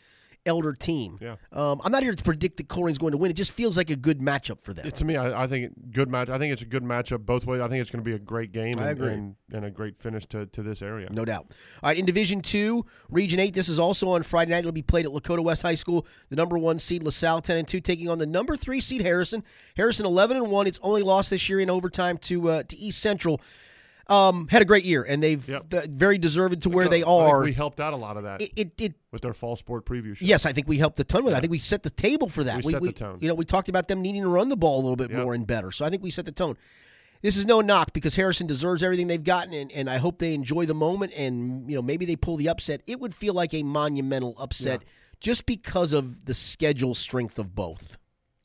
Elder 0.48 0.74
team. 0.74 1.20
Yeah. 1.22 1.36
Um, 1.52 1.82
I'm 1.84 1.91
not 1.91 2.02
here 2.02 2.16
to 2.16 2.24
predict 2.24 2.58
that 2.58 2.68
Colerain's 2.68 2.98
going 2.98 3.12
to 3.12 3.18
win. 3.18 3.30
It 3.30 3.36
just 3.36 3.52
feels 3.52 3.78
like 3.78 3.89
a 3.89 3.95
good 3.95 4.20
matchup 4.20 4.62
for 4.62 4.74
them. 4.74 4.88
It- 4.88 4.95
to 4.95 5.06
me, 5.06 5.18
I, 5.18 5.43
I 5.43 5.48
think 5.48 5.74
good 5.91 6.10
match. 6.10 6.30
I 6.30 6.39
think 6.39 6.54
it's 6.54 6.62
a 6.62 6.66
good 6.66 6.84
matchup 6.84 7.26
both 7.26 7.45
ways. 7.45 7.62
I 7.62 7.68
think 7.68 7.82
it's 7.82 7.91
going 7.91 8.04
to 8.04 8.10
be 8.10 8.16
a 8.16 8.20
great 8.20 8.52
game. 8.52 8.80
I 8.80 8.89
and, 8.89 8.91
agree. 8.91 9.14
And, 9.14 9.36
and 9.52 9.66
a 9.66 9.70
great 9.70 9.98
finish 9.98 10.26
to, 10.28 10.45
to 10.48 10.64
this 10.64 10.82
area. 10.82 11.10
No 11.12 11.26
doubt. 11.26 11.48
All 11.84 11.89
right, 11.89 11.98
in 11.98 12.06
Division 12.06 12.41
Two, 12.41 12.86
Region 13.10 13.39
Eight, 13.39 13.54
this 13.54 13.70
is 13.70 13.78
also 13.78 14.10
on 14.10 14.24
Friday 14.24 14.52
night. 14.52 14.60
It'll 14.60 14.72
be 14.72 14.82
played 14.82 15.06
at 15.06 15.12
Lakota 15.12 15.43
West 15.43 15.62
High 15.62 15.76
School. 15.76 16.08
The 16.30 16.36
number 16.36 16.58
one 16.58 16.80
seed 16.80 17.04
LaSalle 17.04 17.41
ten 17.41 17.58
and 17.58 17.68
two 17.68 17.82
taking 17.82 18.10
on 18.10 18.18
the 18.18 18.26
number 18.26 18.56
three 18.56 18.80
seed 18.80 19.02
Harrison. 19.02 19.43
Harrison 19.76 20.06
eleven 20.06 20.38
and 20.38 20.50
one. 20.50 20.68
It's 20.68 20.80
only 20.82 21.04
lost 21.04 21.30
this 21.30 21.50
year 21.50 21.60
in 21.60 21.70
overtime 21.70 22.18
to 22.20 22.50
uh, 22.50 22.64
to 22.64 22.78
East 22.78 23.00
Central. 23.00 23.41
Um, 24.10 24.47
had 24.47 24.62
a 24.62 24.66
great 24.66 24.86
year, 24.86 25.03
and 25.03 25.22
they've 25.22 25.45
Yep. 25.47 25.66
very 25.89 26.18
deserved 26.18 26.64
to 26.64 26.70
where 26.70 26.88
they 26.88 27.03
I 27.03 27.05
think 27.05 27.10
are. 27.10 27.43
we 27.43 27.51
helped 27.51 27.80
out 27.82 27.91
a 27.93 27.97
lot 27.97 28.16
of 28.16 28.24
that 28.24 28.41
It, 28.41 28.51
it, 28.55 28.82
it 28.82 28.93
with 29.12 29.22
their 29.22 29.34
fall 29.34 29.55
sport 29.58 29.86
preview 29.86 30.16
show. 30.16 30.26
Yes, 30.26 30.45
I 30.45 30.53
think 30.53 30.68
we 30.68 30.78
helped 30.78 30.97
a 30.99 31.03
ton 31.03 31.24
with 31.26 31.34
that. 31.34 31.38
I 31.39 31.41
think 31.41 31.51
we 31.51 31.58
set 31.60 31.84
the 31.84 31.89
table 31.89 32.30
for 32.30 32.43
that. 32.45 32.64
We 32.64 32.72
set 32.72 32.82
the 32.82 32.91
tone. 32.93 33.18
You 33.20 33.28
know, 33.28 33.34
we 33.36 33.43
talked 33.43 33.68
about 33.68 33.89
them 33.89 34.01
needing 34.01 34.22
to 34.22 34.30
run 34.30 34.47
the 34.49 34.55
ball 34.55 34.80
a 34.80 34.82
little 34.84 34.95
bit 34.95 35.12
Yep. 35.12 35.24
more 35.24 35.34
and 35.34 35.45
better. 35.45 35.72
So 35.72 35.86
I 35.86 35.89
think 35.89 36.03
we 36.03 36.12
set 36.12 36.26
the 36.26 36.32
tone. 36.32 36.55
This 37.22 37.36
is 37.36 37.45
no 37.45 37.62
knock 37.62 37.93
because 37.93 38.16
Harrison 38.16 38.45
deserves 38.47 38.84
everything 38.84 39.08
they've 39.08 39.24
gotten, 39.24 39.53
and, 39.53 39.72
and 39.72 39.89
I 39.89 39.97
hope 39.97 40.20
they 40.20 40.34
enjoy 40.36 40.66
the 40.68 40.76
moment. 40.76 41.12
And 41.18 41.70
you 41.70 41.76
know, 41.76 41.82
maybe 41.82 42.05
they 42.05 42.16
pull 42.16 42.38
the 42.38 42.47
upset. 42.47 42.82
It 42.88 42.99
would 43.01 43.14
feel 43.14 43.34
like 43.34 43.53
a 43.53 43.64
monumental 43.64 44.36
upset 44.39 44.84
just 45.20 45.45
because 45.47 45.93
of 45.93 46.26
the 46.26 46.34
schedule 46.36 46.93
strength 46.93 47.39
of 47.39 47.55
both. 47.55 47.97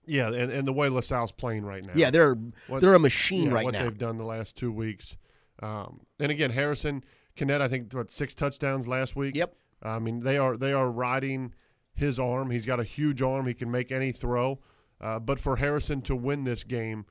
Yeah, 0.06 0.28
and, 0.32 0.50
and 0.50 0.66
the 0.66 0.72
way 0.72 0.88
LaSalle's 0.88 1.30
playing 1.30 1.64
right 1.64 1.84
now. 1.84 1.92
Yeah, 1.94 2.10
they're 2.10 2.34
What- 2.66 2.80
they're 2.80 2.94
a 2.94 2.98
machine 2.98 3.48
yeah, 3.48 3.52
right 3.52 3.64
what 3.64 3.74
now. 3.74 3.84
they've 3.84 3.96
done 3.98 4.16
the 4.18 4.24
last 4.24 4.56
two 4.56 4.72
weeks. 4.72 5.16
Um, 5.62 6.00
and 6.18 6.30
again, 6.30 6.50
Harrison 6.50 7.04
Kinnett, 7.36 7.60
I 7.60 7.68
think 7.68 7.92
what 7.92 8.10
six 8.10 8.34
touchdowns 8.34 8.88
last 8.88 9.16
week. 9.16 9.36
Yep. 9.36 9.54
I 9.82 9.98
mean, 9.98 10.20
they 10.20 10.38
are 10.38 10.56
they 10.56 10.72
are 10.72 10.90
riding 10.90 11.54
his 11.94 12.18
arm. 12.18 12.50
He's 12.50 12.66
got 12.66 12.80
a 12.80 12.84
huge 12.84 13.22
arm. 13.22 13.46
He 13.46 13.54
can 13.54 13.70
make 13.70 13.90
any 13.90 14.12
throw. 14.12 14.60
Uh, 15.00 15.18
but 15.18 15.40
for 15.40 15.56
Harrison 15.56 16.00
to 16.02 16.14
win 16.14 16.44
this 16.44 16.62
game, 16.64 17.06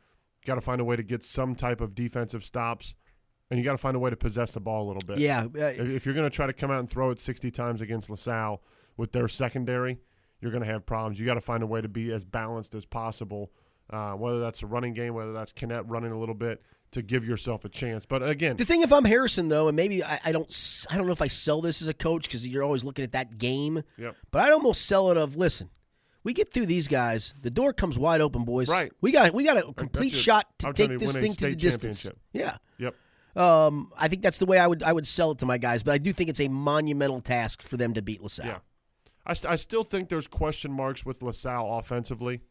got 0.46 0.56
to 0.56 0.62
find 0.62 0.80
a 0.80 0.86
way 0.86 0.96
to 0.96 1.04
get 1.04 1.24
some 1.24 1.56
type 1.56 1.82
of 1.82 1.94
defensive 1.94 2.44
stops, 2.44 2.96
and 3.50 3.60
you 3.60 3.66
got 3.66 3.74
to 3.74 3.78
find 3.78 3.96
a 3.96 4.00
way 4.00 4.10
to 4.10 4.16
possess 4.16 4.54
the 4.54 4.62
ball 4.62 4.86
a 4.86 4.88
little 4.88 5.04
bit. 5.06 5.20
Yeah, 5.20 5.44
uh, 5.44 5.66
If, 5.66 5.80
if 5.80 6.06
you're 6.06 6.16
going 6.16 6.30
to 6.30 6.36
try 6.36 6.48
to 6.48 6.54
come 6.54 6.72
out 6.72 6.80
and 6.80 6.90
throw 6.90 7.12
it 7.12 7.20
60 7.20 7.52
times 7.52 7.82
against 7.82 8.10
LaSalle 8.10 8.64
with 8.96 9.12
their 9.12 9.28
secondary, 9.28 10.00
you're 10.40 10.52
going 10.52 10.64
to 10.64 10.72
have 10.72 10.86
problems. 10.86 11.20
You 11.20 11.26
got 11.26 11.34
to 11.36 11.42
find 11.42 11.64
a 11.64 11.68
way 11.68 11.82
to 11.82 11.90
be 11.90 12.12
as 12.14 12.24
balanced 12.24 12.76
as 12.76 12.86
possible, 12.86 13.52
uh, 13.90 14.14
whether 14.14 14.40
that's 14.40 14.64
a 14.64 14.68
running 14.68 14.94
game, 14.94 15.14
whether 15.14 15.34
that's 15.34 15.52
Kinnett 15.54 15.84
running 15.88 16.12
a 16.12 16.20
little 16.20 16.36
bit 16.36 16.62
to 16.92 17.02
give 17.02 17.24
yourself 17.26 17.64
a 17.66 17.70
chance. 17.70 18.06
But 18.06 18.22
again, 18.22 18.58
The 18.58 18.66
thing, 18.66 18.82
if 18.82 18.92
I'm 18.92 19.06
Harrison 19.06 19.50
though, 19.50 19.68
and 19.70 19.76
maybe 19.76 20.04
I, 20.04 20.20
I 20.26 20.32
don't, 20.32 20.54
I 20.90 20.98
don't 20.98 21.06
know 21.08 21.14
if 21.14 21.22
I 21.22 21.28
sell 21.28 21.62
this 21.62 21.82
as 21.82 21.88
a 21.88 21.94
coach 21.94 22.24
because 22.24 22.46
you're 22.48 22.64
always 22.64 22.84
looking 22.84 23.04
at 23.04 23.14
that 23.14 23.38
game. 23.38 23.82
Yep. 23.98 24.16
But 24.32 24.42
I'd 24.42 24.52
almost 24.52 24.86
sell 24.86 25.10
it 25.12 25.18
of 25.18 25.36
listen. 25.36 25.70
We 26.24 26.34
get 26.34 26.54
through 26.54 26.68
these 26.68 26.88
guys, 26.88 27.34
the 27.42 27.50
door 27.50 27.74
comes 27.74 27.98
wide 27.98 28.22
open, 28.22 28.44
boys. 28.46 28.70
Right. 28.70 28.92
We 29.02 29.12
got 29.12 29.34
we 29.34 29.44
got 29.44 29.58
a 29.58 29.74
complete 29.74 30.12
your- 30.12 30.22
shot 30.22 30.46
to 30.60 30.74
take 30.74 31.00
this 31.00 31.16
thing 31.16 31.34
to 31.34 31.50
the 31.50 31.56
distance. 31.56 32.08
Yeah. 32.34 32.58
yep. 32.78 32.96
Um, 33.36 33.92
I 33.98 34.08
think 34.08 34.22
that's 34.22 34.38
the 34.38 34.46
way 34.46 34.60
I 34.60 34.68
would 34.68 34.84
I 34.84 34.92
would 34.92 35.08
sell 35.08 35.32
it 35.32 35.40
to 35.40 35.46
my 35.46 35.58
guys, 35.58 35.84
but 35.84 35.94
I 35.94 35.98
do 35.98 36.12
think 36.12 36.30
it's 36.30 36.42
a 36.42 36.48
monumental 36.50 37.22
task 37.22 37.62
for 37.64 37.78
them 37.78 37.94
to 37.94 38.02
beat 38.02 38.22
LaSalle. 38.22 38.46
Yeah. 38.48 38.58
I, 39.26 39.34
st- 39.34 39.52
I 39.54 39.56
still 39.56 39.84
think 39.84 40.10
there's 40.10 40.28
question 40.28 40.72
marks 40.72 41.06
with 41.06 41.22
LaSalle 41.22 41.78
offensively. 41.80 42.42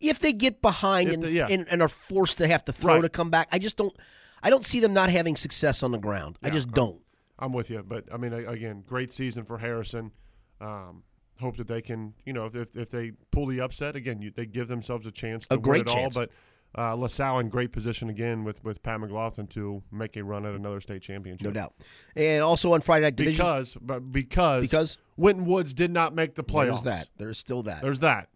If 0.00 0.18
they 0.20 0.32
get 0.32 0.60
behind 0.62 1.10
and, 1.10 1.22
they- 1.22 1.32
yeah. 1.32 1.46
and 1.50 1.66
and 1.70 1.82
are 1.82 1.88
forced 1.88 2.38
to 2.38 2.46
have 2.48 2.64
to 2.66 2.72
throw 2.72 2.94
Right. 2.96 3.02
to 3.02 3.08
come 3.08 3.30
back, 3.30 3.48
I 3.52 3.58
just 3.58 3.76
don't 3.76 3.94
I 4.42 4.50
don't 4.50 4.64
see 4.64 4.80
them 4.80 4.92
not 4.92 5.08
having 5.10 5.36
success 5.36 5.82
on 5.82 5.92
the 5.92 5.98
ground. 5.98 6.38
I 6.42 6.46
Yeah, 6.48 6.52
just 6.54 6.68
I'm- 6.68 6.74
don't. 6.74 7.00
I'm 7.38 7.52
with 7.52 7.70
you, 7.70 7.82
but 7.82 8.04
I 8.12 8.16
mean, 8.18 8.32
again, 8.32 8.84
great 8.86 9.12
season 9.12 9.44
for 9.44 9.58
Harrison. 9.58 10.12
Um, 10.60 11.02
hope 11.40 11.56
that 11.56 11.66
they 11.66 11.80
can, 11.82 12.14
you 12.24 12.32
know, 12.32 12.44
if, 12.46 12.54
if, 12.54 12.76
if 12.76 12.90
they 12.90 13.12
pull 13.32 13.46
the 13.46 13.60
upset 13.60 13.96
again, 13.96 14.22
you, 14.22 14.30
they 14.30 14.46
give 14.46 14.68
themselves 14.68 15.06
a 15.06 15.10
chance 15.10 15.46
to 15.48 15.56
A 15.56 15.58
great 15.58 15.86
win 15.86 15.88
it 15.88 16.00
chance. 16.00 16.16
all. 16.16 16.26
But 16.26 16.80
uh, 16.80 16.94
LaSalle 16.94 17.40
in 17.40 17.48
great 17.48 17.72
position 17.72 18.08
again 18.10 18.44
with 18.44 18.62
with 18.64 18.82
Pat 18.82 19.00
McLaughlin 19.00 19.46
to 19.48 19.82
make 19.90 20.16
a 20.16 20.22
run 20.22 20.46
at 20.46 20.54
another 20.54 20.80
state 20.80 21.02
championship. 21.02 21.44
No 21.46 21.52
doubt. 21.52 21.74
And 22.14 22.44
also 22.44 22.74
on 22.74 22.80
Friday 22.80 23.06
night 23.06 23.16
division 23.16 23.38
Because, 23.44 23.76
but 23.80 24.12
because 24.12 24.62
Because? 24.62 24.98
Winton 25.16 25.44
Woods 25.46 25.74
did 25.74 25.90
not 25.90 26.14
make 26.14 26.34
the 26.36 26.44
playoffs. 26.44 26.82
there's 26.84 27.00
that. 27.00 27.08
There's 27.16 27.38
still 27.38 27.62
that. 27.64 27.82
There's 27.82 27.98
that. 28.00 28.28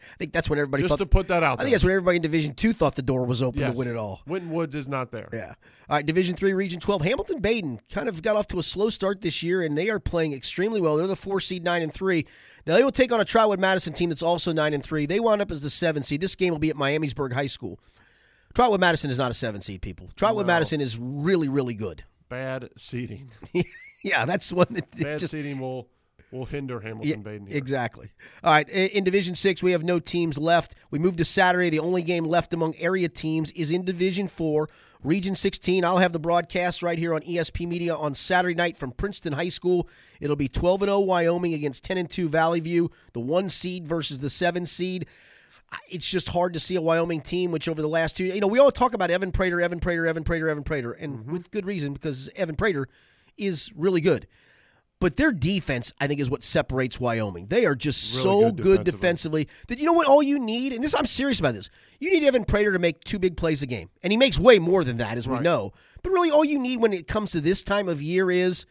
I 0.00 0.16
think 0.18 0.32
that's 0.32 0.48
when 0.50 0.58
everybody 0.58 0.82
Just 0.82 0.92
thought 0.98 1.04
to 1.04 1.10
put 1.10 1.28
that 1.28 1.42
out 1.42 1.60
I 1.60 1.62
think 1.62 1.72
that's 1.72 1.84
when 1.84 1.92
everybody 1.92 2.16
in 2.16 2.22
Division 2.22 2.54
Two 2.54 2.72
thought 2.72 2.94
the 2.94 3.02
door 3.02 3.26
was 3.26 3.42
open 3.42 3.60
Yes. 3.60 3.72
to 3.72 3.78
win 3.78 3.88
it 3.88 3.96
all. 3.96 4.22
Winton 4.26 4.50
Woods 4.50 4.74
is 4.74 4.88
not 4.88 5.10
there. 5.12 5.28
Yeah. 5.32 5.54
All 5.88 5.96
right, 5.96 6.06
Division 6.06 6.34
Three, 6.36 6.52
Region 6.52 6.80
Twelve. 6.80 7.02
Hamilton 7.02 7.40
Badin 7.40 7.78
kind 7.92 8.08
of 8.08 8.22
got 8.22 8.36
off 8.36 8.46
to 8.48 8.58
a 8.58 8.62
slow 8.62 8.90
start 8.90 9.20
this 9.20 9.42
year, 9.42 9.62
and 9.62 9.76
they 9.76 9.90
are 9.90 10.00
playing 10.00 10.32
extremely 10.32 10.80
well. 10.80 10.96
They're 10.96 11.06
the 11.06 11.16
four 11.16 11.40
seed, 11.40 11.64
nine 11.64 11.82
and 11.82 11.92
three. 11.92 12.26
Now 12.66 12.76
they 12.76 12.84
will 12.84 12.90
take 12.90 13.12
on 13.12 13.20
a 13.20 13.24
Trotwood 13.24 13.60
Madison 13.60 13.92
team 13.92 14.08
that's 14.08 14.22
also 14.22 14.52
nine 14.52 14.74
and 14.74 14.82
three. 14.82 15.06
They 15.06 15.20
wound 15.20 15.40
up 15.42 15.50
as 15.50 15.62
the 15.62 15.70
seven 15.70 16.02
seed. 16.02 16.20
This 16.20 16.34
game 16.34 16.52
will 16.52 16.58
be 16.58 16.70
at 16.70 16.76
Miamisburg 16.76 17.32
High 17.32 17.46
School. 17.46 17.78
Trotwood 18.54 18.80
Madison 18.80 19.10
is 19.10 19.18
not 19.18 19.30
a 19.30 19.34
seven 19.34 19.60
seed, 19.60 19.80
people. 19.82 20.10
Trotwood 20.16 20.46
No. 20.46 20.52
Madison 20.52 20.80
is 20.80 20.98
really, 20.98 21.48
really 21.48 21.74
good. 21.74 22.04
Bad 22.28 22.68
seating. 22.76 23.30
yeah, 24.04 24.24
that's 24.24 24.52
one 24.52 24.66
that 24.70 24.90
Bad 24.98 25.18
just 25.18 25.30
seating 25.32 25.58
will 25.58 25.88
will 26.32 26.46
hinder 26.46 26.80
Hamilton 26.80 27.08
Yeah, 27.08 27.16
Badin 27.16 27.48
here. 27.48 27.58
Exactly. 27.58 28.10
All 28.42 28.52
right. 28.52 28.68
In 28.68 29.04
Division 29.04 29.34
Six, 29.34 29.62
we 29.62 29.72
have 29.72 29.84
no 29.84 29.98
teams 30.00 30.38
left. 30.38 30.74
We 30.90 30.98
move 30.98 31.16
to 31.16 31.24
Saturday. 31.24 31.70
The 31.70 31.78
only 31.78 32.02
game 32.02 32.24
left 32.24 32.52
among 32.54 32.74
area 32.76 33.08
teams 33.08 33.50
is 33.52 33.70
in 33.70 33.84
Division 33.84 34.28
Four, 34.28 34.68
Region 35.04 35.34
16. 35.34 35.84
I'll 35.84 35.98
have 35.98 36.12
the 36.12 36.18
broadcast 36.18 36.82
right 36.82 36.98
here 36.98 37.14
on 37.14 37.20
ESP 37.22 37.68
Media 37.68 37.94
on 37.94 38.14
Saturday 38.14 38.54
night 38.54 38.76
from 38.76 38.92
Princeton 38.92 39.34
High 39.34 39.50
School. 39.50 39.88
It'll 40.20 40.36
be 40.36 40.48
12 40.48 40.82
and 40.82 40.88
0 40.90 41.00
Wyoming 41.00 41.54
against 41.54 41.84
10 41.84 41.98
and 41.98 42.10
2 42.10 42.28
Valley 42.28 42.60
View, 42.60 42.90
the 43.12 43.20
one 43.20 43.48
seed 43.48 43.86
versus 43.86 44.20
the 44.20 44.30
seven 44.30 44.64
seed. 44.66 45.06
It's 45.88 46.10
just 46.10 46.28
hard 46.28 46.52
to 46.52 46.60
see 46.60 46.76
a 46.76 46.82
Wyoming 46.82 47.22
team, 47.22 47.50
which 47.50 47.66
over 47.68 47.80
the 47.80 47.88
last 47.88 48.16
two, 48.16 48.24
you 48.24 48.40
know, 48.40 48.46
we 48.46 48.58
all 48.58 48.70
talk 48.70 48.92
about 48.92 49.10
Evan 49.10 49.32
Prater, 49.32 49.58
Evan 49.60 49.80
Prater, 49.80 50.06
Evan 50.06 50.22
Prater, 50.22 50.48
Evan 50.48 50.64
Prater, 50.64 50.92
and 50.92 51.20
Mm-hmm. 51.20 51.32
with 51.32 51.50
good 51.50 51.64
reason 51.64 51.94
because 51.94 52.28
Evan 52.36 52.56
Prater 52.56 52.88
is 53.38 53.72
really 53.74 54.02
good. 54.02 54.26
But 55.02 55.16
their 55.16 55.32
defense, 55.32 55.92
I 56.00 56.06
think, 56.06 56.20
is 56.20 56.30
what 56.30 56.44
separates 56.44 57.00
Wyoming. 57.00 57.48
They 57.48 57.66
are 57.66 57.74
just 57.74 58.24
Really 58.24 58.40
so 58.40 58.52
good 58.52 58.62
good 58.62 58.84
defensively. 58.84 59.44
defensively 59.44 59.66
that 59.66 59.78
you 59.80 59.84
know 59.86 59.92
what? 59.92 60.06
All 60.06 60.22
you 60.22 60.38
need, 60.38 60.72
and 60.72 60.82
this 60.82 60.94
I'm 60.96 61.06
serious 61.06 61.40
about 61.40 61.54
this. 61.54 61.68
You 61.98 62.12
need 62.12 62.24
Evan 62.24 62.44
Prater 62.44 62.72
to 62.72 62.78
make 62.78 63.02
two 63.02 63.18
big 63.18 63.36
plays 63.36 63.62
a 63.62 63.66
game, 63.66 63.90
and 64.04 64.12
he 64.12 64.16
makes 64.16 64.38
way 64.38 64.60
more 64.60 64.84
than 64.84 64.98
that, 64.98 65.18
as 65.18 65.28
we 65.28 65.40
know. 65.40 65.72
But 66.04 66.10
really, 66.10 66.30
all 66.30 66.44
you 66.44 66.58
need 66.58 66.80
when 66.80 66.92
it 66.92 67.08
comes 67.08 67.32
to 67.32 67.40
this 67.40 67.62
time 67.62 67.88
of 67.88 68.00
year 68.00 68.30
is 68.30 68.64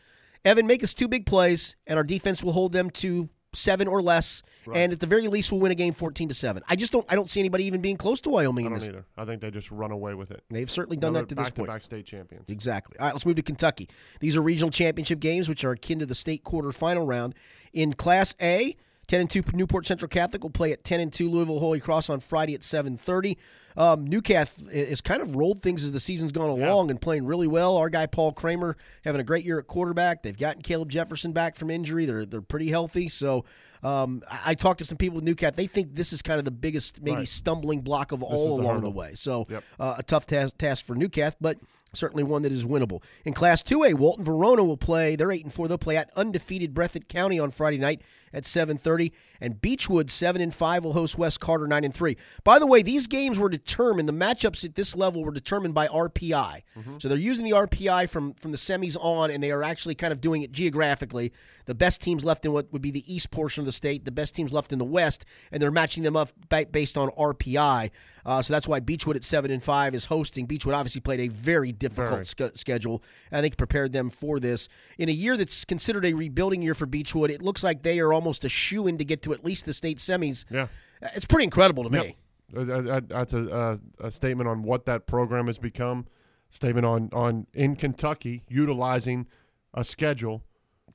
Evan 0.45 0.67
make 0.67 0.83
us 0.83 0.93
two 0.93 1.09
big 1.09 1.25
plays, 1.25 1.75
and 1.85 1.97
our 1.97 2.03
defense 2.05 2.43
will 2.43 2.53
hold 2.53 2.71
them 2.71 2.89
to 2.91 3.29
seven 3.53 3.87
or 3.87 4.01
less, 4.01 4.43
and 4.73 4.93
at 4.93 4.99
the 4.99 5.07
very 5.07 5.27
least, 5.27 5.51
we'll 5.51 5.61
win 5.61 5.71
a 5.71 5.75
game 5.75 5.93
fourteen 5.93 6.27
to 6.29 6.33
seven. 6.33 6.63
I 6.69 6.75
just 6.75 6.91
don't. 6.91 7.05
I 7.11 7.15
don't 7.15 7.29
see 7.29 7.39
anybody 7.39 7.65
even 7.65 7.81
being 7.81 7.97
close 7.97 8.21
to 8.21 8.29
Wyoming 8.29 8.65
I 8.65 8.69
don't 8.69 8.79
this. 8.79 8.89
either. 8.89 9.05
I 9.17 9.25
think 9.25 9.41
they 9.41 9.51
just 9.51 9.71
run 9.71 9.91
away 9.91 10.13
with 10.13 10.31
it. 10.31 10.43
They've 10.49 10.69
certainly 10.69 10.97
done 10.97 11.13
that 11.13 11.29
to 11.29 11.35
this 11.35 11.49
point. 11.49 11.67
back 11.67 11.83
state 11.83 12.05
champions. 12.05 12.49
Exactly. 12.49 12.97
All 12.99 13.05
right, 13.07 13.13
let's 13.13 13.25
move 13.25 13.35
to 13.35 13.41
Kentucky. 13.41 13.89
These 14.19 14.37
are 14.37 14.41
regional 14.41 14.69
championship 14.71 15.19
games, 15.19 15.49
which 15.49 15.63
are 15.63 15.71
akin 15.71 15.99
to 15.99 16.05
the 16.05 16.15
state 16.15 16.43
quarterfinal 16.43 17.07
round. 17.07 17.35
In 17.73 17.93
Class 17.93 18.35
A, 18.41 18.75
10 19.11 19.19
and 19.19 19.29
2 19.29 19.43
Newport 19.53 19.85
Central 19.85 20.07
Catholic 20.07 20.41
will 20.41 20.49
play 20.49 20.71
at 20.71 20.85
10 20.85 21.01
and 21.01 21.11
2 21.11 21.29
Louisville 21.29 21.59
Holy 21.59 21.81
Cross 21.81 22.09
on 22.09 22.21
Friday 22.21 22.55
at 22.55 22.61
7:30. 22.61 23.35
Um, 23.75 24.07
Newcath 24.07 24.71
has 24.71 25.01
kind 25.01 25.21
of 25.21 25.35
rolled 25.35 25.61
things 25.61 25.83
as 25.83 25.91
the 25.91 25.99
season's 25.99 26.31
gone 26.31 26.47
along 26.49 26.89
and 26.89 26.99
playing 27.01 27.25
really 27.25 27.47
well. 27.47 27.75
Our 27.75 27.89
guy 27.89 28.05
Paul 28.05 28.31
Kramer 28.31 28.77
having 29.03 29.19
a 29.19 29.23
great 29.25 29.43
year 29.43 29.59
at 29.59 29.67
quarterback. 29.67 30.23
They've 30.23 30.37
gotten 30.37 30.61
Caleb 30.61 30.87
Jefferson 30.89 31.33
back 31.33 31.57
from 31.57 31.69
injury. 31.69 32.05
They're 32.05 32.25
they're 32.25 32.41
pretty 32.41 32.69
healthy. 32.69 33.09
So 33.09 33.43
um, 33.83 34.23
I, 34.31 34.39
I 34.51 34.53
talked 34.53 34.79
to 34.79 34.85
some 34.85 34.97
people 34.97 35.15
with 35.15 35.25
Newcath. 35.25 35.57
They 35.57 35.67
think 35.67 35.93
this 35.95 36.13
is 36.13 36.21
kind 36.21 36.39
of 36.39 36.45
the 36.45 36.51
biggest 36.51 37.01
maybe 37.03 37.17
Right. 37.17 37.27
stumbling 37.27 37.81
block 37.81 38.13
of 38.13 38.19
is 38.21 38.27
all 38.29 38.55
the 38.57 38.63
along 38.63 38.75
hurdle. 38.75 38.91
the 38.91 38.97
way. 38.97 39.13
So 39.15 39.45
Yep. 39.49 39.63
uh, 39.77 39.95
a 39.99 40.03
tough 40.03 40.25
task, 40.25 40.57
task 40.57 40.85
for 40.85 40.95
Newcath, 40.95 41.35
but 41.41 41.57
certainly 41.93 42.23
one 42.23 42.41
that 42.43 42.51
is 42.51 42.63
winnable. 42.63 43.03
In 43.25 43.33
Class 43.33 43.61
2A, 43.63 43.95
Walton 43.95 44.23
Verona 44.23 44.63
will 44.63 44.77
play. 44.77 45.15
They're 45.15 45.31
8 45.31 45.43
and 45.43 45.53
4. 45.53 45.67
They'll 45.67 45.77
play 45.77 45.97
at 45.97 46.09
undefeated 46.15 46.73
Breathitt 46.73 47.07
County 47.07 47.39
on 47.39 47.51
Friday 47.51 47.77
night 47.77 48.01
at 48.33 48.45
7:30, 48.45 49.11
and 49.39 49.61
Beechwood 49.61 50.09
7 50.09 50.41
and 50.41 50.53
5 50.53 50.83
will 50.83 50.93
host 50.93 51.17
West 51.17 51.39
Carter 51.39 51.67
9 51.67 51.83
and 51.83 51.93
3. 51.93 52.15
By 52.43 52.59
the 52.59 52.67
way, 52.67 52.81
these 52.81 53.07
games 53.07 53.39
were 53.39 53.49
determined. 53.49 54.07
The 54.07 54.13
matchups 54.13 54.63
at 54.63 54.75
this 54.75 54.95
level 54.95 55.23
were 55.23 55.31
determined 55.31 55.73
by 55.73 55.87
RPI. 55.87 56.63
So 56.99 57.07
they're 57.09 57.17
using 57.17 57.45
the 57.45 57.51
RPI 57.51 58.09
from 58.09 58.33
from 58.35 58.51
the 58.51 58.57
semis 58.57 58.95
on, 58.99 59.31
and 59.31 59.43
they 59.43 59.51
are 59.51 59.63
actually 59.63 59.95
kind 59.95 60.11
of 60.13 60.21
doing 60.21 60.41
it 60.41 60.51
geographically. 60.51 61.33
The 61.65 61.75
best 61.75 62.01
teams 62.01 62.25
left 62.25 62.45
in 62.45 62.53
what 62.53 62.71
would 62.71 62.81
be 62.81 62.91
the 62.91 63.13
east 63.13 63.31
portion 63.31 63.61
of 63.61 63.65
the 63.65 63.71
state, 63.71 64.05
the 64.05 64.11
best 64.11 64.35
teams 64.35 64.51
left 64.53 64.73
in 64.73 64.79
the 64.79 64.85
west, 64.85 65.25
and 65.51 65.61
they're 65.61 65.71
matching 65.71 66.03
them 66.03 66.15
up 66.15 66.29
based 66.71 66.97
on 66.97 67.09
RPI. 67.11 67.91
Uh, 68.25 68.41
so 68.41 68.53
that's 68.53 68.67
why 68.67 68.79
Beechwood 68.79 69.15
at 69.15 69.23
seven 69.23 69.51
and 69.51 69.61
five 69.61 69.93
is 69.95 70.05
hosting. 70.05 70.45
Beechwood 70.45 70.75
obviously 70.75 71.01
played 71.01 71.19
a 71.19 71.27
very 71.27 71.71
difficult 71.89 72.25
sch- 72.25 72.57
schedule. 72.59 73.03
I 73.31 73.41
think 73.41 73.57
prepared 73.57 73.91
them 73.91 74.09
for 74.09 74.39
this 74.39 74.69
in 74.97 75.09
a 75.09 75.11
year 75.11 75.35
that's 75.35 75.65
considered 75.65 76.05
a 76.05 76.13
rebuilding 76.13 76.61
year 76.61 76.73
for 76.73 76.85
Beechwood. 76.85 77.29
It 77.29 77.41
looks 77.41 77.63
like 77.63 77.81
they 77.83 77.99
are 77.99 78.13
almost 78.13 78.45
a 78.45 78.49
shoe 78.49 78.87
in 78.87 78.97
to 78.97 79.05
get 79.05 79.21
to 79.23 79.33
at 79.33 79.43
least 79.43 79.65
the 79.65 79.73
state 79.73 79.97
semis. 79.97 80.45
Yeah. 80.49 80.67
It's 81.15 81.25
pretty 81.25 81.45
incredible 81.45 81.83
to 81.83 81.89
me. 81.89 82.15
Uh, 82.55 82.61
uh, 82.61 82.97
uh, 82.97 83.01
That's 83.07 83.33
a, 83.33 83.79
a, 84.01 84.07
a 84.07 84.11
statement 84.11 84.47
on 84.49 84.63
what 84.63 84.85
that 84.85 85.07
program 85.07 85.47
has 85.47 85.59
become. 85.59 86.05
Statement 86.49 86.85
on 86.85 87.09
on 87.13 87.47
in 87.53 87.75
Kentucky 87.75 88.43
utilizing 88.49 89.25
a 89.73 89.83
schedule 89.85 90.43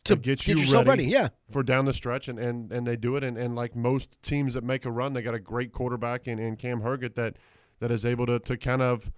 To 0.04 0.14
that 0.14 0.22
gets 0.22 0.46
get 0.46 0.58
you 0.58 0.72
ready, 0.74 0.88
ready, 0.88 1.04
yeah. 1.06 1.28
for 1.50 1.62
down 1.62 1.86
the 1.86 1.94
stretch, 1.94 2.28
and, 2.28 2.38
and, 2.38 2.70
and 2.70 2.86
they 2.86 2.96
do 2.96 3.16
it. 3.16 3.24
And, 3.24 3.38
and 3.38 3.54
like 3.54 3.74
most 3.74 4.22
teams 4.22 4.52
that 4.52 4.64
make 4.64 4.84
a 4.84 4.90
run, 4.90 5.14
they 5.14 5.22
got 5.22 5.34
a 5.34 5.40
great 5.40 5.72
quarterback 5.72 6.28
in, 6.28 6.38
in 6.38 6.56
Cam 6.56 6.82
Herget 6.82 7.14
that 7.14 7.36
that 7.80 7.90
is 7.90 8.04
able 8.04 8.26
to, 8.26 8.38
to 8.40 8.58
kind 8.58 8.82
of 8.82 9.10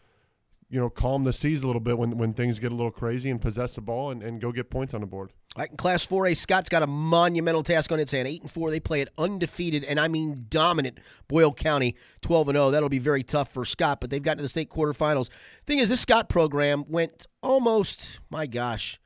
you 0.70 0.78
know 0.78 0.90
calm 0.90 1.24
the 1.24 1.32
seas 1.32 1.62
a 1.62 1.66
little 1.66 1.80
bit 1.80 1.98
when, 1.98 2.18
when 2.18 2.34
things 2.34 2.58
get 2.58 2.72
a 2.72 2.74
little 2.74 2.90
crazy 2.90 3.30
and 3.30 3.40
possess 3.40 3.74
the 3.74 3.80
ball 3.80 4.10
and, 4.10 4.22
and 4.22 4.40
go 4.40 4.52
get 4.52 4.70
points 4.70 4.94
on 4.94 5.00
the 5.00 5.06
board. 5.06 5.32
Like 5.56 5.70
in 5.70 5.76
Class 5.76 6.06
4A, 6.06 6.36
Scott's 6.36 6.68
got 6.68 6.82
a 6.82 6.86
monumental 6.86 7.62
task 7.62 7.90
on 7.90 7.98
its 7.98 8.12
hand. 8.12 8.28
8 8.28 8.42
and 8.42 8.50
4, 8.50 8.70
they 8.70 8.80
play 8.80 9.00
it 9.00 9.08
undefeated, 9.16 9.82
and 9.84 9.98
I 9.98 10.06
mean 10.08 10.46
dominant 10.48 10.98
Boyle 11.26 11.52
County, 11.52 11.96
12 12.20 12.50
and 12.50 12.56
0. 12.56 12.70
That'll 12.70 12.88
be 12.88 12.98
very 12.98 13.22
tough 13.22 13.52
for 13.52 13.64
Scott, 13.64 14.00
but 14.00 14.10
they've 14.10 14.22
gotten 14.22 14.38
to 14.38 14.42
the 14.42 14.48
state 14.48 14.70
quarterfinals. 14.70 15.30
Thing 15.64 15.78
is, 15.78 15.88
this 15.88 16.00
Scott 16.00 16.28
program 16.28 16.84
went 16.86 17.26
almost, 17.42 18.20
my 18.30 18.46
gosh, 18.46 19.00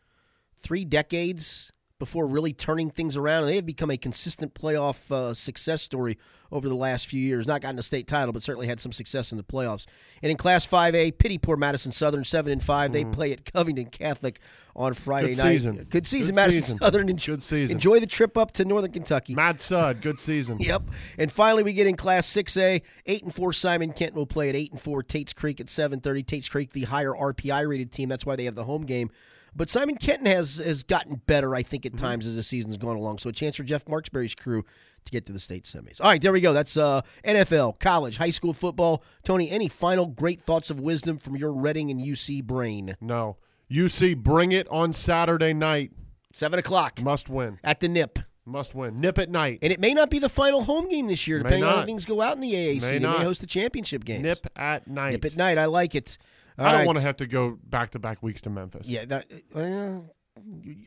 three 0.58 0.84
decades 0.84 1.72
before 2.02 2.26
really 2.26 2.52
turning 2.52 2.90
things 2.90 3.16
around, 3.16 3.44
and 3.44 3.48
they 3.48 3.54
have 3.54 3.64
become 3.64 3.88
a 3.88 3.96
consistent 3.96 4.54
playoff 4.54 5.08
uh, 5.12 5.32
success 5.32 5.82
story 5.82 6.18
over 6.50 6.68
the 6.68 6.74
last 6.74 7.06
few 7.06 7.20
years. 7.20 7.46
Not 7.46 7.60
gotten 7.60 7.78
a 7.78 7.82
state 7.82 8.08
title, 8.08 8.32
but 8.32 8.42
certainly 8.42 8.66
had 8.66 8.80
some 8.80 8.90
success 8.90 9.30
in 9.30 9.38
the 9.38 9.44
playoffs. 9.44 9.86
And 10.20 10.28
in 10.28 10.36
Class 10.36 10.66
5A, 10.66 11.16
pity 11.16 11.38
poor 11.38 11.56
Madison 11.56 11.92
Southern, 11.92 12.24
7 12.24 12.50
and 12.50 12.60
5. 12.60 12.90
They 12.90 13.04
play 13.04 13.30
at 13.30 13.44
Covington 13.52 13.86
Catholic 13.86 14.40
on 14.74 14.94
Friday 14.94 15.28
Good 15.28 15.44
night. 15.44 15.52
season. 15.52 15.86
Good 15.88 16.08
season, 16.08 16.34
Good 16.34 16.40
Madison 16.40 16.62
season. 16.62 16.78
Southern. 16.80 17.08
Enjoy, 17.08 17.32
Good 17.34 17.42
season. 17.44 17.76
Enjoy 17.76 18.00
the 18.00 18.06
trip 18.06 18.36
up 18.36 18.50
to 18.54 18.64
Northern 18.64 18.90
Kentucky. 18.90 19.36
Mad 19.36 19.60
Sud, 19.60 20.00
good 20.00 20.18
season. 20.18 20.58
Yep. 20.72 20.82
And 21.18 21.30
finally, 21.30 21.62
we 21.62 21.72
get 21.72 21.86
in 21.86 21.94
Class 21.94 22.26
6A. 22.26 22.82
Eight 23.06 23.22
and 23.22 23.32
four. 23.32 23.52
Simon 23.52 23.92
Kent 23.92 24.14
will 24.14 24.26
play 24.26 24.48
at 24.48 24.56
eight 24.56 24.72
and 24.72 24.80
four. 24.80 25.04
Tate's 25.04 25.32
Creek 25.32 25.60
at 25.60 25.70
seven 25.70 26.00
thirty. 26.00 26.24
Tate's 26.24 26.48
Creek, 26.48 26.72
the 26.72 26.82
higher 26.82 27.12
RPI 27.12 27.68
rated 27.68 27.92
team. 27.92 28.08
That's 28.08 28.26
why 28.26 28.34
they 28.34 28.44
have 28.46 28.56
the 28.56 28.64
home 28.64 28.86
game. 28.86 29.10
But 29.54 29.68
Simon 29.68 29.96
Kenton 29.96 30.26
has 30.26 30.56
has 30.58 30.82
gotten 30.82 31.16
better, 31.26 31.54
I 31.54 31.62
think, 31.62 31.84
at 31.86 31.92
Mm-hmm. 31.92 32.04
times 32.04 32.26
as 32.26 32.36
the 32.36 32.42
season's 32.42 32.78
gone 32.78 32.96
along. 32.96 33.18
So 33.18 33.28
a 33.28 33.32
chance 33.32 33.56
for 33.56 33.64
Jeff 33.64 33.84
Marksberry's 33.84 34.34
crew 34.34 34.64
to 35.04 35.10
get 35.12 35.26
to 35.26 35.32
the 35.32 35.38
state 35.38 35.64
semis. 35.64 36.00
All 36.00 36.08
right, 36.08 36.20
there 36.22 36.32
we 36.32 36.40
go. 36.40 36.52
That's 36.52 36.76
uh, 36.76 37.02
NFL, 37.24 37.78
college, 37.80 38.16
high 38.16 38.30
school 38.30 38.52
football. 38.54 39.02
Tony, 39.24 39.50
any 39.50 39.68
final 39.68 40.06
great 40.06 40.40
thoughts 40.40 40.70
of 40.70 40.80
wisdom 40.80 41.18
from 41.18 41.36
your 41.36 41.52
Reading 41.52 41.90
and 41.90 42.00
UC 42.00 42.44
brain? 42.44 42.96
No. 43.00 43.36
UC, 43.70 44.16
bring 44.18 44.52
it 44.52 44.66
on 44.70 44.92
Saturday 44.92 45.52
night. 45.52 45.90
Seven 46.32 46.58
o'clock 46.58 47.02
Must 47.02 47.28
win. 47.28 47.58
at 47.62 47.80
the 47.80 47.88
Nip. 47.88 48.18
Must 48.46 48.74
win. 48.74 49.00
Nip 49.00 49.18
at 49.18 49.28
night. 49.30 49.58
And 49.62 49.72
it 49.72 49.78
may 49.80 49.92
not 49.94 50.08
be 50.10 50.18
the 50.18 50.28
final 50.28 50.62
home 50.64 50.88
game 50.88 51.06
this 51.06 51.28
year, 51.28 51.38
May 51.38 51.42
depending 51.44 51.64
on 51.64 51.74
how 51.80 51.84
things 51.84 52.04
go 52.06 52.20
out 52.20 52.34
in 52.34 52.40
the 52.40 52.52
AAC. 52.52 52.80
May 52.82 52.98
they 52.98 52.98
not. 53.00 53.18
may 53.18 53.24
host 53.24 53.40
the 53.40 53.46
championship 53.46 54.04
game. 54.04 54.22
Nip 54.22 54.46
at 54.56 54.88
night. 54.88 55.12
Nip 55.12 55.24
at 55.24 55.36
night. 55.36 55.58
I 55.58 55.66
like 55.66 55.94
it. 55.94 56.16
All 56.58 56.66
I 56.66 56.70
don't 56.70 56.78
right. 56.80 56.86
want 56.86 56.98
to 56.98 57.04
have 57.04 57.16
to 57.18 57.26
go 57.26 57.58
back 57.64 57.90
to 57.90 57.98
back 57.98 58.22
weeks 58.22 58.42
to 58.42 58.50
Memphis. 58.50 58.88
Yeah, 58.88 59.04
that. 59.06 59.26
Uh, 59.54 60.00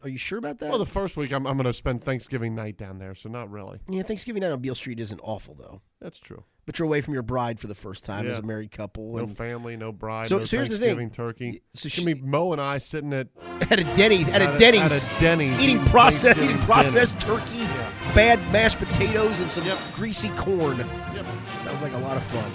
are 0.04 0.10
you 0.10 0.18
sure 0.18 0.40
about 0.40 0.58
that? 0.60 0.70
Well, 0.70 0.80
the 0.80 0.86
first 0.88 1.16
week 1.18 1.32
I'm, 1.32 1.46
I'm 1.46 1.56
going 1.56 1.66
to 1.66 1.74
spend 1.74 2.04
Thanksgiving 2.04 2.56
night 2.56 2.78
down 2.78 2.98
there, 2.98 3.14
so 3.14 3.30
not 3.30 3.52
really. 3.52 3.80
yeah, 3.88 4.02
Thanksgiving 4.02 4.42
night 4.42 4.52
on 4.52 4.60
Beale 4.60 4.74
Street 4.76 5.00
isn't 5.00 5.22
awful 5.24 5.54
though. 5.54 5.82
That's 6.02 6.20
true. 6.20 6.44
But 6.66 6.80
you're 6.80 6.88
away 6.88 7.02
from 7.02 7.14
your 7.14 7.22
bride 7.22 7.60
for 7.60 7.68
the 7.68 7.76
first 7.76 8.06
time 8.06 8.26
as 8.26 8.40
a 8.40 8.42
married 8.42 8.72
couple, 8.72 9.14
No 9.14 9.20
and 9.20 9.38
family, 9.38 9.78
no 9.78 9.92
bride, 9.92 10.28
So- 10.28 10.40
no 10.40 10.44
so 10.46 10.58
here's 10.58 10.70
the 10.70 10.78
thing. 10.80 10.96
Thanksgiving 10.98 11.10
turkey. 11.12 11.62
So 11.76 11.86
It's 11.88 11.96
she- 11.96 12.12
be 12.14 12.20
Mo 12.20 12.54
and 12.54 12.60
I 12.62 12.80
sitting 12.80 13.14
at 13.14 13.28
at 13.70 13.80
a 13.80 13.84
Denny's, 13.96 14.28
at, 14.30 14.42
a 14.42 14.58
Denny's, 14.58 15.10
at 15.10 15.18
a 15.18 15.20
Denny's 15.22 15.64
eating 15.64 15.86
processed, 15.86 16.38
eating 16.38 16.58
Thanksgiving 16.60 16.62
processed 16.66 17.20
turkey, 17.22 17.58
Yeah. 17.60 18.14
bad 18.16 18.40
mashed 18.52 18.80
potatoes, 18.80 19.42
and 19.42 19.52
some 19.52 19.64
Yep. 19.66 19.78
greasy 19.94 20.30
corn. 20.30 20.78
yep. 20.80 21.26
Sounds 21.60 21.84
like 21.84 21.94
a 21.94 21.98
lot 22.00 22.18
of 22.18 22.24
fun. 22.24 22.52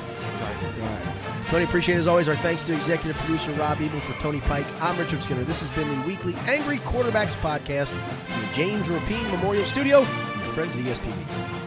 Tony, 1.50 1.64
appreciate 1.64 1.96
as 1.96 2.06
always. 2.06 2.28
Our 2.28 2.36
thanks 2.36 2.62
to 2.68 2.74
executive 2.74 3.16
producer 3.22 3.50
Rob 3.54 3.80
Ebel 3.80 3.98
for 3.98 4.12
Tony 4.20 4.38
Pike. 4.42 4.66
I'm 4.80 4.96
Richard 4.96 5.20
Skinner. 5.20 5.42
This 5.42 5.58
has 5.60 5.70
been 5.72 5.88
the 5.88 6.06
weekly 6.06 6.36
Angry 6.46 6.78
Quarterbacks 6.78 7.34
podcast 7.34 7.88
from 7.88 8.40
the 8.40 8.54
James 8.54 8.88
Rapine 8.88 9.28
Memorial 9.32 9.64
Studio 9.64 9.98
and 9.98 10.40
your 10.42 10.50
friends 10.50 10.76
at 10.76 10.84
ESPN. 10.84 11.59